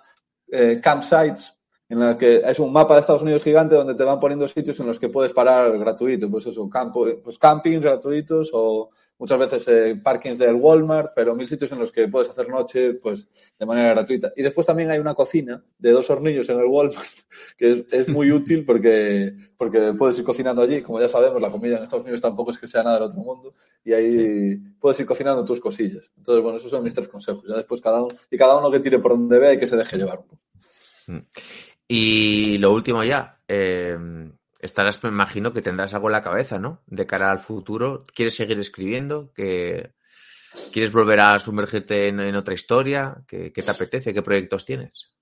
eh, 0.52 0.80
Campsites, 0.82 1.58
en 1.90 2.00
la 2.00 2.18
que 2.18 2.42
es 2.46 2.60
un 2.60 2.72
mapa 2.72 2.96
de 2.96 3.02
Estados 3.02 3.22
Unidos 3.22 3.44
gigante 3.44 3.76
donde 3.76 3.96
te 3.96 4.04
van 4.04 4.20
poniendo 4.20 4.48
sitios 4.48 4.80
en 4.80 4.88
los 4.88 5.00
que 5.00 5.10
puedes 5.10 5.32
parar 5.32 5.78
gratuito, 5.78 6.30
pues 6.30 6.46
eso, 6.48 6.68
campo, 6.70 7.06
pues 7.24 7.38
campings 7.38 7.84
gratuitos 7.84 8.50
o 8.54 8.90
muchas 9.24 9.40
veces 9.40 9.68
eh, 9.70 9.96
parkings 10.04 10.38
del 10.38 10.56
Walmart, 10.56 11.14
pero 11.16 11.34
mil 11.34 11.48
sitios 11.48 11.72
en 11.72 11.80
los 11.80 11.94
que 11.94 12.10
puedes 12.10 12.30
hacer 12.30 12.50
noche 12.50 12.96
pues 12.96 13.30
de 13.58 13.66
manera 13.66 13.92
gratuita. 13.92 14.34
Y 14.36 14.42
después 14.42 14.68
también 14.68 14.92
hay 14.92 15.00
una 15.00 15.14
cocina 15.14 15.64
de 15.78 15.92
dos 15.92 16.10
hornillos 16.10 16.50
en 16.50 16.60
el 16.60 16.66
Walmart 16.66 17.08
que 17.58 17.72
es, 17.72 17.84
es 17.90 18.10
muy 18.10 18.34
útil 18.34 18.66
porque, 18.66 19.34
porque 19.56 19.94
puedes 19.94 20.20
ir 20.20 20.26
cocinando 20.26 20.62
allí. 20.62 20.82
Como 20.82 21.00
ya 21.00 21.08
sabemos, 21.08 21.42
la 21.42 21.50
comida 21.50 21.78
en 21.78 21.84
Estados 21.84 22.04
Unidos 22.04 22.20
tampoco 22.20 22.52
es 22.52 22.58
que 22.58 22.68
sea 22.68 22.84
nada 22.84 22.98
del 22.98 23.04
otro 23.06 23.22
mundo 23.22 23.54
y 23.86 23.94
ahí 23.94 24.58
puedes 24.78 25.00
ir 25.00 25.06
cocinando 25.06 25.46
tus 25.46 25.62
cosillas. 25.62 26.12
Entonces, 26.18 26.44
bueno, 26.44 26.58
esos 26.58 26.70
son 26.70 26.84
mis 26.84 26.94
tres 26.94 27.08
consejos. 27.08 27.46
Ya 27.48 27.56
después 27.56 27.80
cada 27.80 28.04
uno, 28.04 28.14
y 28.30 28.38
cada 28.38 28.58
uno 28.58 28.70
que 28.70 28.82
tire 28.82 29.00
por 29.00 29.12
donde 29.12 29.40
vea 29.40 29.54
y 29.54 29.58
que 29.58 29.68
se 29.68 29.78
deje 29.78 29.96
llevar 29.96 30.20
un 30.20 30.28
poco. 30.28 30.42
Y 31.88 32.58
lo 32.58 32.74
último 32.74 33.02
ya, 33.06 33.40
eh, 33.48 33.98
estarás, 34.64 35.04
me 35.04 35.10
imagino 35.10 35.54
que 35.54 35.62
tendrás 35.62 35.94
algo 35.94 36.08
en 36.08 36.14
la 36.14 36.24
cabeza, 36.24 36.58
¿no? 36.58 36.82
De 36.88 37.06
cara 37.06 37.32
al 37.32 37.40
futuro. 37.40 38.06
¿Quieres 38.14 38.36
seguir 38.36 38.60
escribiendo? 38.60 39.32
¿Que, 39.34 39.92
¿Quieres 40.72 40.92
volver 40.94 41.20
a 41.20 41.40
sumergirte 41.40 42.08
en, 42.08 42.36
otra 42.36 42.54
historia? 42.54 43.24
¿Qué, 43.28 43.52
¿Qué, 43.52 43.62
te 43.62 43.72
apetece? 43.72 44.14
¿Qué 44.14 44.22
proyectos 44.22 44.66
tienes? 44.66 45.14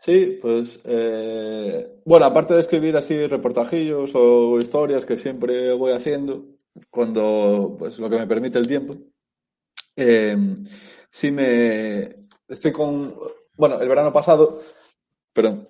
Sí, 0.00 0.38
pues 0.40 0.80
eh, 0.84 2.00
bueno, 2.04 2.26
aparte 2.26 2.54
de 2.54 2.60
escribir 2.60 2.96
así 2.96 3.26
reportajillos 3.26 4.12
o 4.14 4.58
historias 4.58 5.04
que 5.04 5.18
siempre 5.18 5.72
voy 5.72 5.92
haciendo, 5.92 6.44
cuando 6.90 7.76
pues 7.78 7.98
lo 7.98 8.10
que 8.10 8.18
me 8.18 8.26
permite 8.26 8.58
el 8.58 8.66
tiempo, 8.66 8.96
eh, 9.96 10.36
sí 11.10 11.30
me 11.30 12.26
estoy 12.46 12.72
con, 12.72 13.14
bueno, 13.56 13.80
el 13.80 13.88
verano 13.88 14.12
pasado, 14.12 14.62
perdón, 15.32 15.66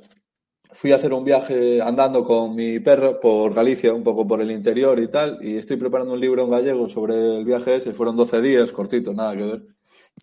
fui 0.76 0.92
a 0.92 0.96
hacer 0.96 1.14
un 1.14 1.24
viaje 1.24 1.80
andando 1.80 2.22
con 2.22 2.54
mi 2.54 2.78
perro 2.80 3.18
por 3.18 3.54
Galicia, 3.54 3.94
un 3.94 4.04
poco 4.04 4.26
por 4.26 4.42
el 4.42 4.50
interior 4.50 4.98
y 5.00 5.08
tal, 5.08 5.38
y 5.40 5.56
estoy 5.56 5.78
preparando 5.78 6.12
un 6.12 6.20
libro 6.20 6.44
en 6.44 6.50
gallego 6.50 6.86
sobre 6.86 7.38
el 7.38 7.46
viaje 7.46 7.76
ese, 7.76 7.94
fueron 7.94 8.14
12 8.14 8.42
días, 8.42 8.72
cortito, 8.72 9.14
nada 9.14 9.34
que 9.34 9.42
ver. 9.42 9.62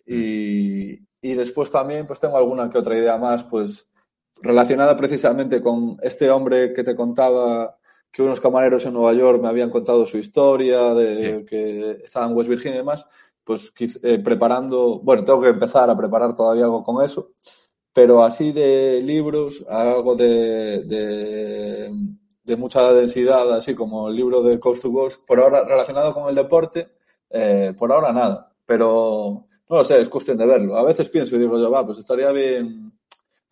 Y, 0.06 1.00
y 1.20 1.34
después 1.34 1.72
también 1.72 2.06
pues 2.06 2.20
tengo 2.20 2.36
alguna 2.36 2.70
que 2.70 2.78
otra 2.78 2.96
idea 2.96 3.18
más, 3.18 3.42
pues 3.42 3.88
relacionada 4.42 4.96
precisamente 4.96 5.60
con 5.60 5.96
este 6.02 6.30
hombre 6.30 6.72
que 6.72 6.84
te 6.84 6.94
contaba 6.94 7.76
que 8.12 8.22
unos 8.22 8.38
camareros 8.38 8.86
en 8.86 8.92
Nueva 8.92 9.12
York 9.12 9.42
me 9.42 9.48
habían 9.48 9.70
contado 9.70 10.06
su 10.06 10.18
historia, 10.18 10.94
de 10.94 11.38
sí. 11.40 11.46
que 11.46 11.90
estaba 12.04 12.26
en 12.26 12.36
West 12.36 12.48
Virginia 12.48 12.76
y 12.76 12.78
demás, 12.78 13.06
pues 13.42 13.72
eh, 14.04 14.20
preparando, 14.20 15.00
bueno, 15.00 15.24
tengo 15.24 15.40
que 15.40 15.48
empezar 15.48 15.90
a 15.90 15.96
preparar 15.96 16.32
todavía 16.32 16.64
algo 16.64 16.84
con 16.84 17.04
eso 17.04 17.32
pero 17.94 18.24
así 18.24 18.52
de 18.52 19.00
libros, 19.02 19.64
algo 19.68 20.16
de, 20.16 20.82
de, 20.82 21.90
de, 22.42 22.56
mucha 22.56 22.92
densidad, 22.92 23.50
así 23.54 23.74
como 23.74 24.08
el 24.08 24.16
libro 24.16 24.42
de 24.42 24.58
Coast 24.58 24.82
to 24.82 24.92
Coast, 24.92 25.24
por 25.26 25.38
ahora 25.38 25.64
relacionado 25.64 26.12
con 26.12 26.28
el 26.28 26.34
deporte, 26.34 26.88
eh, 27.30 27.72
por 27.78 27.92
ahora 27.92 28.12
nada, 28.12 28.52
pero 28.66 29.46
no 29.70 29.76
lo 29.76 29.84
sé, 29.84 30.00
es 30.00 30.08
cuestión 30.08 30.36
de 30.36 30.44
verlo. 30.44 30.76
A 30.76 30.82
veces 30.82 31.08
pienso 31.08 31.36
y 31.36 31.38
digo 31.38 31.58
yo, 31.58 31.70
va, 31.70 31.86
pues 31.86 31.98
estaría 31.98 32.30
bien 32.32 32.92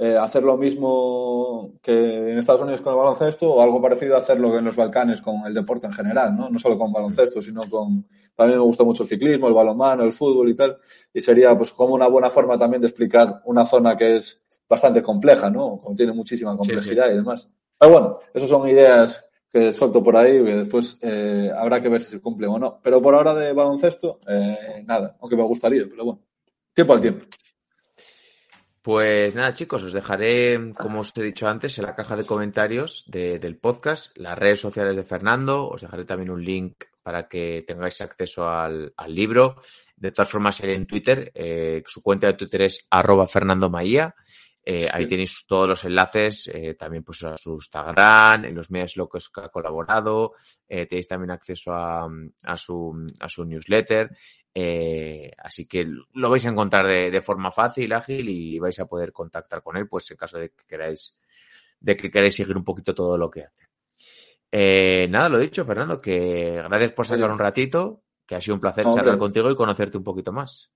eh, 0.05 0.19
hacer 0.19 0.43
lo 0.43 0.57
mismo 0.57 1.75
que 1.81 2.33
en 2.33 2.39
Estados 2.39 2.63
Unidos 2.63 2.81
con 2.81 2.93
el 2.93 2.99
baloncesto 2.99 3.49
o 3.49 3.63
algo 3.63 3.81
parecido 3.81 4.17
a 4.17 4.19
hacerlo 4.19 4.59
en 4.59 4.65
los 4.65 4.75
Balcanes 4.75 5.23
con 5.23 5.47
el 5.47 5.55
deporte 5.55 5.87
en 5.87 5.93
general, 5.93 6.37
¿no? 6.37 6.51
No 6.51 6.59
solo 6.59 6.77
con 6.77 6.93
baloncesto, 6.93 7.41
sino 7.41 7.61
con... 7.71 7.99
Mí 7.99 8.47
me 8.49 8.59
gusta 8.59 8.83
mucho 8.83 9.05
el 9.05 9.09
ciclismo, 9.09 9.47
el 9.47 9.55
balonmano, 9.55 10.03
el 10.03 10.13
fútbol 10.13 10.49
y 10.49 10.57
tal, 10.57 10.77
y 11.15 11.21
sería 11.21 11.57
pues 11.57 11.71
como 11.71 11.95
una 11.95 12.09
buena 12.09 12.31
forma 12.31 12.59
también 12.59 12.81
de 12.81 12.89
explicar 12.89 13.43
una 13.45 13.65
zona 13.65 13.97
que 13.97 14.17
es 14.17 14.43
bastante 14.69 15.05
compleja, 15.05 15.49
¿no? 15.51 15.79
Contiene 15.79 16.13
muchísima 16.13 16.57
complejidad 16.57 17.05
sí, 17.05 17.11
sí. 17.11 17.15
y 17.15 17.19
demás. 17.19 17.49
Pero 17.79 17.93
bueno, 17.93 18.19
esas 18.35 18.49
son 18.49 18.69
ideas 18.69 19.25
que 19.49 19.73
suelto 19.73 20.03
por 20.03 20.17
ahí 20.17 20.43
que 20.43 20.57
después 20.57 20.99
eh, 21.01 21.53
habrá 21.57 21.81
que 21.81 21.89
ver 21.89 22.01
si 22.01 22.11
se 22.11 22.21
cumplen 22.21 22.51
o 22.51 22.59
no. 22.59 22.81
Pero 22.83 23.01
por 23.01 23.15
ahora 23.15 23.35
de 23.35 23.53
baloncesto, 23.53 24.19
eh, 24.27 24.83
nada, 24.85 25.17
aunque 25.21 25.37
me 25.37 25.45
gustaría, 25.45 25.85
pero 25.89 26.05
bueno, 26.07 26.21
tiempo 26.75 26.93
al 26.93 27.01
tiempo. 27.01 27.25
Pues 28.83 29.37
nada, 29.37 29.55
chicos, 29.55 29.85
os 29.85 29.93
dejaré, 29.93 30.73
como 30.77 31.01
os 31.01 31.17
he 31.17 31.23
dicho 31.23 31.47
antes, 31.47 31.79
en 31.79 31.85
la 31.85 31.95
caja 31.95 32.17
de 32.17 32.27
comentarios 32.27 33.05
de, 33.07 33.39
del 33.39 33.57
podcast, 33.57 34.19
las 34.19 34.37
redes 34.37 34.59
sociales 34.59 34.97
de 34.97 35.05
Fernando. 35.05 35.69
Os 35.69 35.83
dejaré 35.83 36.05
también 36.05 36.31
un 36.31 36.45
link 36.45 36.83
para 37.01 37.29
que 37.29 37.65
tengáis 37.65 38.01
acceso 38.01 38.49
al, 38.49 38.93
libro. 39.07 39.63
De 39.95 40.11
todas 40.11 40.33
formas, 40.33 40.61
en 40.65 40.87
Twitter, 40.87 41.31
eh, 41.33 41.85
su 41.87 42.03
cuenta 42.03 42.27
de 42.27 42.33
Twitter 42.33 42.63
es 42.63 42.85
arroba 42.91 43.29
Fernando 43.29 43.71
Maía. 43.71 44.17
Eh, 44.65 44.89
ahí 44.93 45.09
tenéis 45.09 45.45
todos 45.47 45.69
los 45.69 45.85
enlaces, 45.85 46.49
eh, 46.55 46.75
también 46.75 47.03
pues 47.03 47.25
a 47.25 47.37
su 47.37 47.55
Instagram, 47.55 48.45
en 48.45 48.55
los 48.55 48.71
medios 48.71 48.97
locos 48.97 49.29
que 49.29 49.41
ha 49.41 49.49
colaborado, 49.49 50.35
eh, 50.69 50.87
tenéis 50.87 51.09
también 51.09 51.33
acceso 51.33 51.73
a, 51.73 52.09
a, 52.45 52.57
su, 52.57 53.09
a 53.19 53.29
su 53.29 53.45
newsletter, 53.45 54.17
así 55.39 55.67
que 55.67 55.85
lo 56.13 56.31
vais 56.31 56.47
a 56.47 56.51
encontrar 56.51 56.87
de, 56.87 57.11
de, 57.11 57.23
forma 57.23 57.51
fácil, 57.51 57.93
ágil 57.93 58.29
y 58.29 58.59
vais 58.61 58.79
a 58.79 58.87
poder 58.87 59.13
contactar 59.13 59.63
con 59.63 59.77
él, 59.77 59.89
pues 59.89 60.09
en 60.13 60.17
caso 60.17 60.39
de 60.39 60.51
que 60.51 60.65
queráis, 60.65 61.19
de 61.81 61.97
que 61.97 62.11
queráis 62.11 62.37
seguir 62.37 62.57
un 62.57 62.65
poquito 62.65 62.95
todo 62.95 63.19
lo 63.19 63.29
que 63.29 63.45
hace. 63.45 65.09
Nada, 65.09 65.29
lo 65.29 65.39
dicho, 65.39 65.65
Fernando, 65.65 66.01
que 66.01 66.63
gracias 66.63 66.93
por 66.93 67.07
sacar 67.07 67.33
un 67.33 67.39
ratito, 67.39 68.05
que 68.27 68.37
ha 68.37 68.41
sido 68.41 68.55
un 68.55 68.61
placer 68.61 68.87
Hombre. 68.87 69.01
charlar 69.01 69.19
contigo 69.19 69.51
y 69.51 69.57
conocerte 69.57 69.99
un 69.99 70.05
poquito 70.05 70.31
más. 70.31 70.73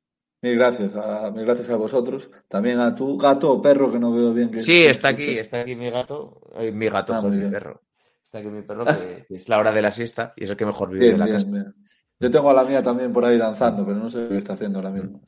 Mil 0.46 0.56
gracias, 0.56 0.94
a, 0.94 1.32
mil 1.32 1.44
gracias 1.44 1.68
a 1.70 1.76
vosotros. 1.76 2.30
También 2.46 2.78
a 2.78 2.94
tu 2.94 3.18
gato 3.18 3.50
o 3.50 3.60
perro 3.60 3.90
que 3.90 3.98
no 3.98 4.12
veo 4.12 4.32
bien. 4.32 4.48
Que 4.48 4.60
sí, 4.60 4.84
está 4.84 5.08
aquí, 5.08 5.36
está 5.38 5.62
aquí 5.62 5.74
mi 5.74 5.90
gato. 5.90 6.40
Eh, 6.56 6.70
mi 6.70 6.88
gato, 6.88 7.14
ah, 7.14 7.22
mi 7.22 7.50
perro. 7.50 7.82
Está 8.22 8.38
aquí 8.38 8.46
mi 8.46 8.62
perro, 8.62 8.84
que, 8.84 9.24
que, 9.26 9.34
es 9.34 9.48
la 9.48 9.58
hora 9.58 9.72
de 9.72 9.82
la 9.82 9.90
siesta 9.90 10.34
y 10.36 10.44
es 10.44 10.50
el 10.50 10.56
que 10.56 10.64
mejor 10.64 10.90
vive 10.90 11.06
bien, 11.06 11.12
de 11.14 11.18
la 11.18 11.24
bien, 11.24 11.36
casa. 11.36 11.50
Bien. 11.50 11.74
Yo 12.20 12.30
tengo 12.30 12.48
a 12.50 12.54
la 12.54 12.62
mía 12.62 12.80
también 12.80 13.12
por 13.12 13.24
ahí 13.24 13.36
danzando, 13.36 13.84
pero 13.84 13.98
no 13.98 14.08
sé 14.08 14.28
qué 14.28 14.38
está 14.38 14.52
haciendo 14.52 14.78
ahora 14.78 14.90
mismo. 14.90 15.20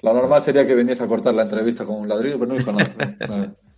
Lo 0.00 0.14
normal 0.14 0.40
sería 0.40 0.66
que 0.66 0.74
viniese 0.74 1.04
a 1.04 1.06
cortar 1.06 1.34
la 1.34 1.42
entrevista 1.42 1.84
con 1.84 1.96
un 1.96 2.08
ladrillo, 2.08 2.38
pero 2.38 2.54
no 2.54 2.58
hizo 2.58 2.72
nada. 2.72 3.54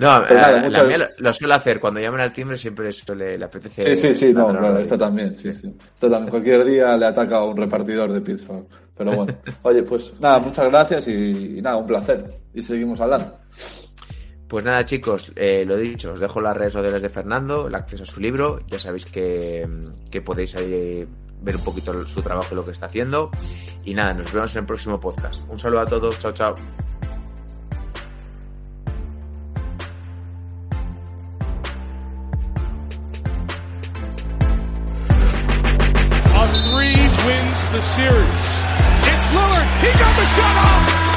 No, 0.00 0.20
nada, 0.20 0.60
muchas... 0.60 0.82
la 0.82 0.88
mía 0.88 1.10
lo 1.18 1.32
suele 1.32 1.54
hacer. 1.54 1.80
Cuando 1.80 2.00
llaman 2.00 2.20
al 2.20 2.32
timbre 2.32 2.56
siempre 2.56 2.92
suele, 2.92 3.38
le 3.38 3.44
apetece. 3.44 3.94
Sí, 3.94 4.08
sí, 4.08 4.14
sí, 4.14 4.32
no, 4.32 4.48
claro, 4.48 4.78
esta 4.78 4.98
también, 4.98 5.34
sí, 5.34 5.50
sí. 5.52 5.74
También. 5.98 6.28
Cualquier 6.28 6.64
día 6.64 6.96
le 6.96 7.06
ataca 7.06 7.38
a 7.38 7.44
un 7.44 7.56
repartidor 7.56 8.12
de 8.12 8.20
pizza. 8.20 8.52
Pero 8.96 9.12
bueno, 9.12 9.34
oye, 9.62 9.82
pues 9.82 10.12
nada, 10.20 10.38
muchas 10.40 10.70
gracias 10.70 11.08
y, 11.08 11.58
y 11.58 11.62
nada, 11.62 11.76
un 11.76 11.86
placer. 11.86 12.24
Y 12.52 12.62
seguimos 12.62 13.00
hablando. 13.00 13.38
Pues 14.48 14.64
nada, 14.64 14.84
chicos, 14.86 15.30
eh, 15.36 15.64
lo 15.66 15.76
dicho, 15.76 16.14
os 16.14 16.20
dejo 16.20 16.40
las 16.40 16.56
redes 16.56 16.72
sociales 16.72 17.02
de 17.02 17.10
Fernando, 17.10 17.68
el 17.68 17.74
acceso 17.74 18.04
a 18.04 18.06
su 18.06 18.18
libro. 18.18 18.60
Ya 18.66 18.78
sabéis 18.78 19.04
que, 19.04 19.68
que 20.10 20.22
podéis 20.22 20.56
ahí 20.56 21.06
ver 21.42 21.56
un 21.56 21.64
poquito 21.64 22.06
su 22.06 22.22
trabajo 22.22 22.48
y 22.52 22.54
lo 22.54 22.64
que 22.64 22.72
está 22.72 22.86
haciendo. 22.86 23.30
Y 23.84 23.94
nada, 23.94 24.14
nos 24.14 24.32
vemos 24.32 24.54
en 24.54 24.60
el 24.60 24.66
próximo 24.66 24.98
podcast. 24.98 25.42
Un 25.48 25.58
saludo 25.58 25.80
a 25.80 25.86
todos, 25.86 26.18
chao, 26.18 26.32
chao. 26.32 26.54
The 37.72 37.82
series. 37.82 38.48
It's 39.04 39.26
Lillard. 39.26 39.68
He 39.82 39.92
got 39.98 40.16
the 40.16 40.24
shot 40.24 40.56
off. 40.56 41.07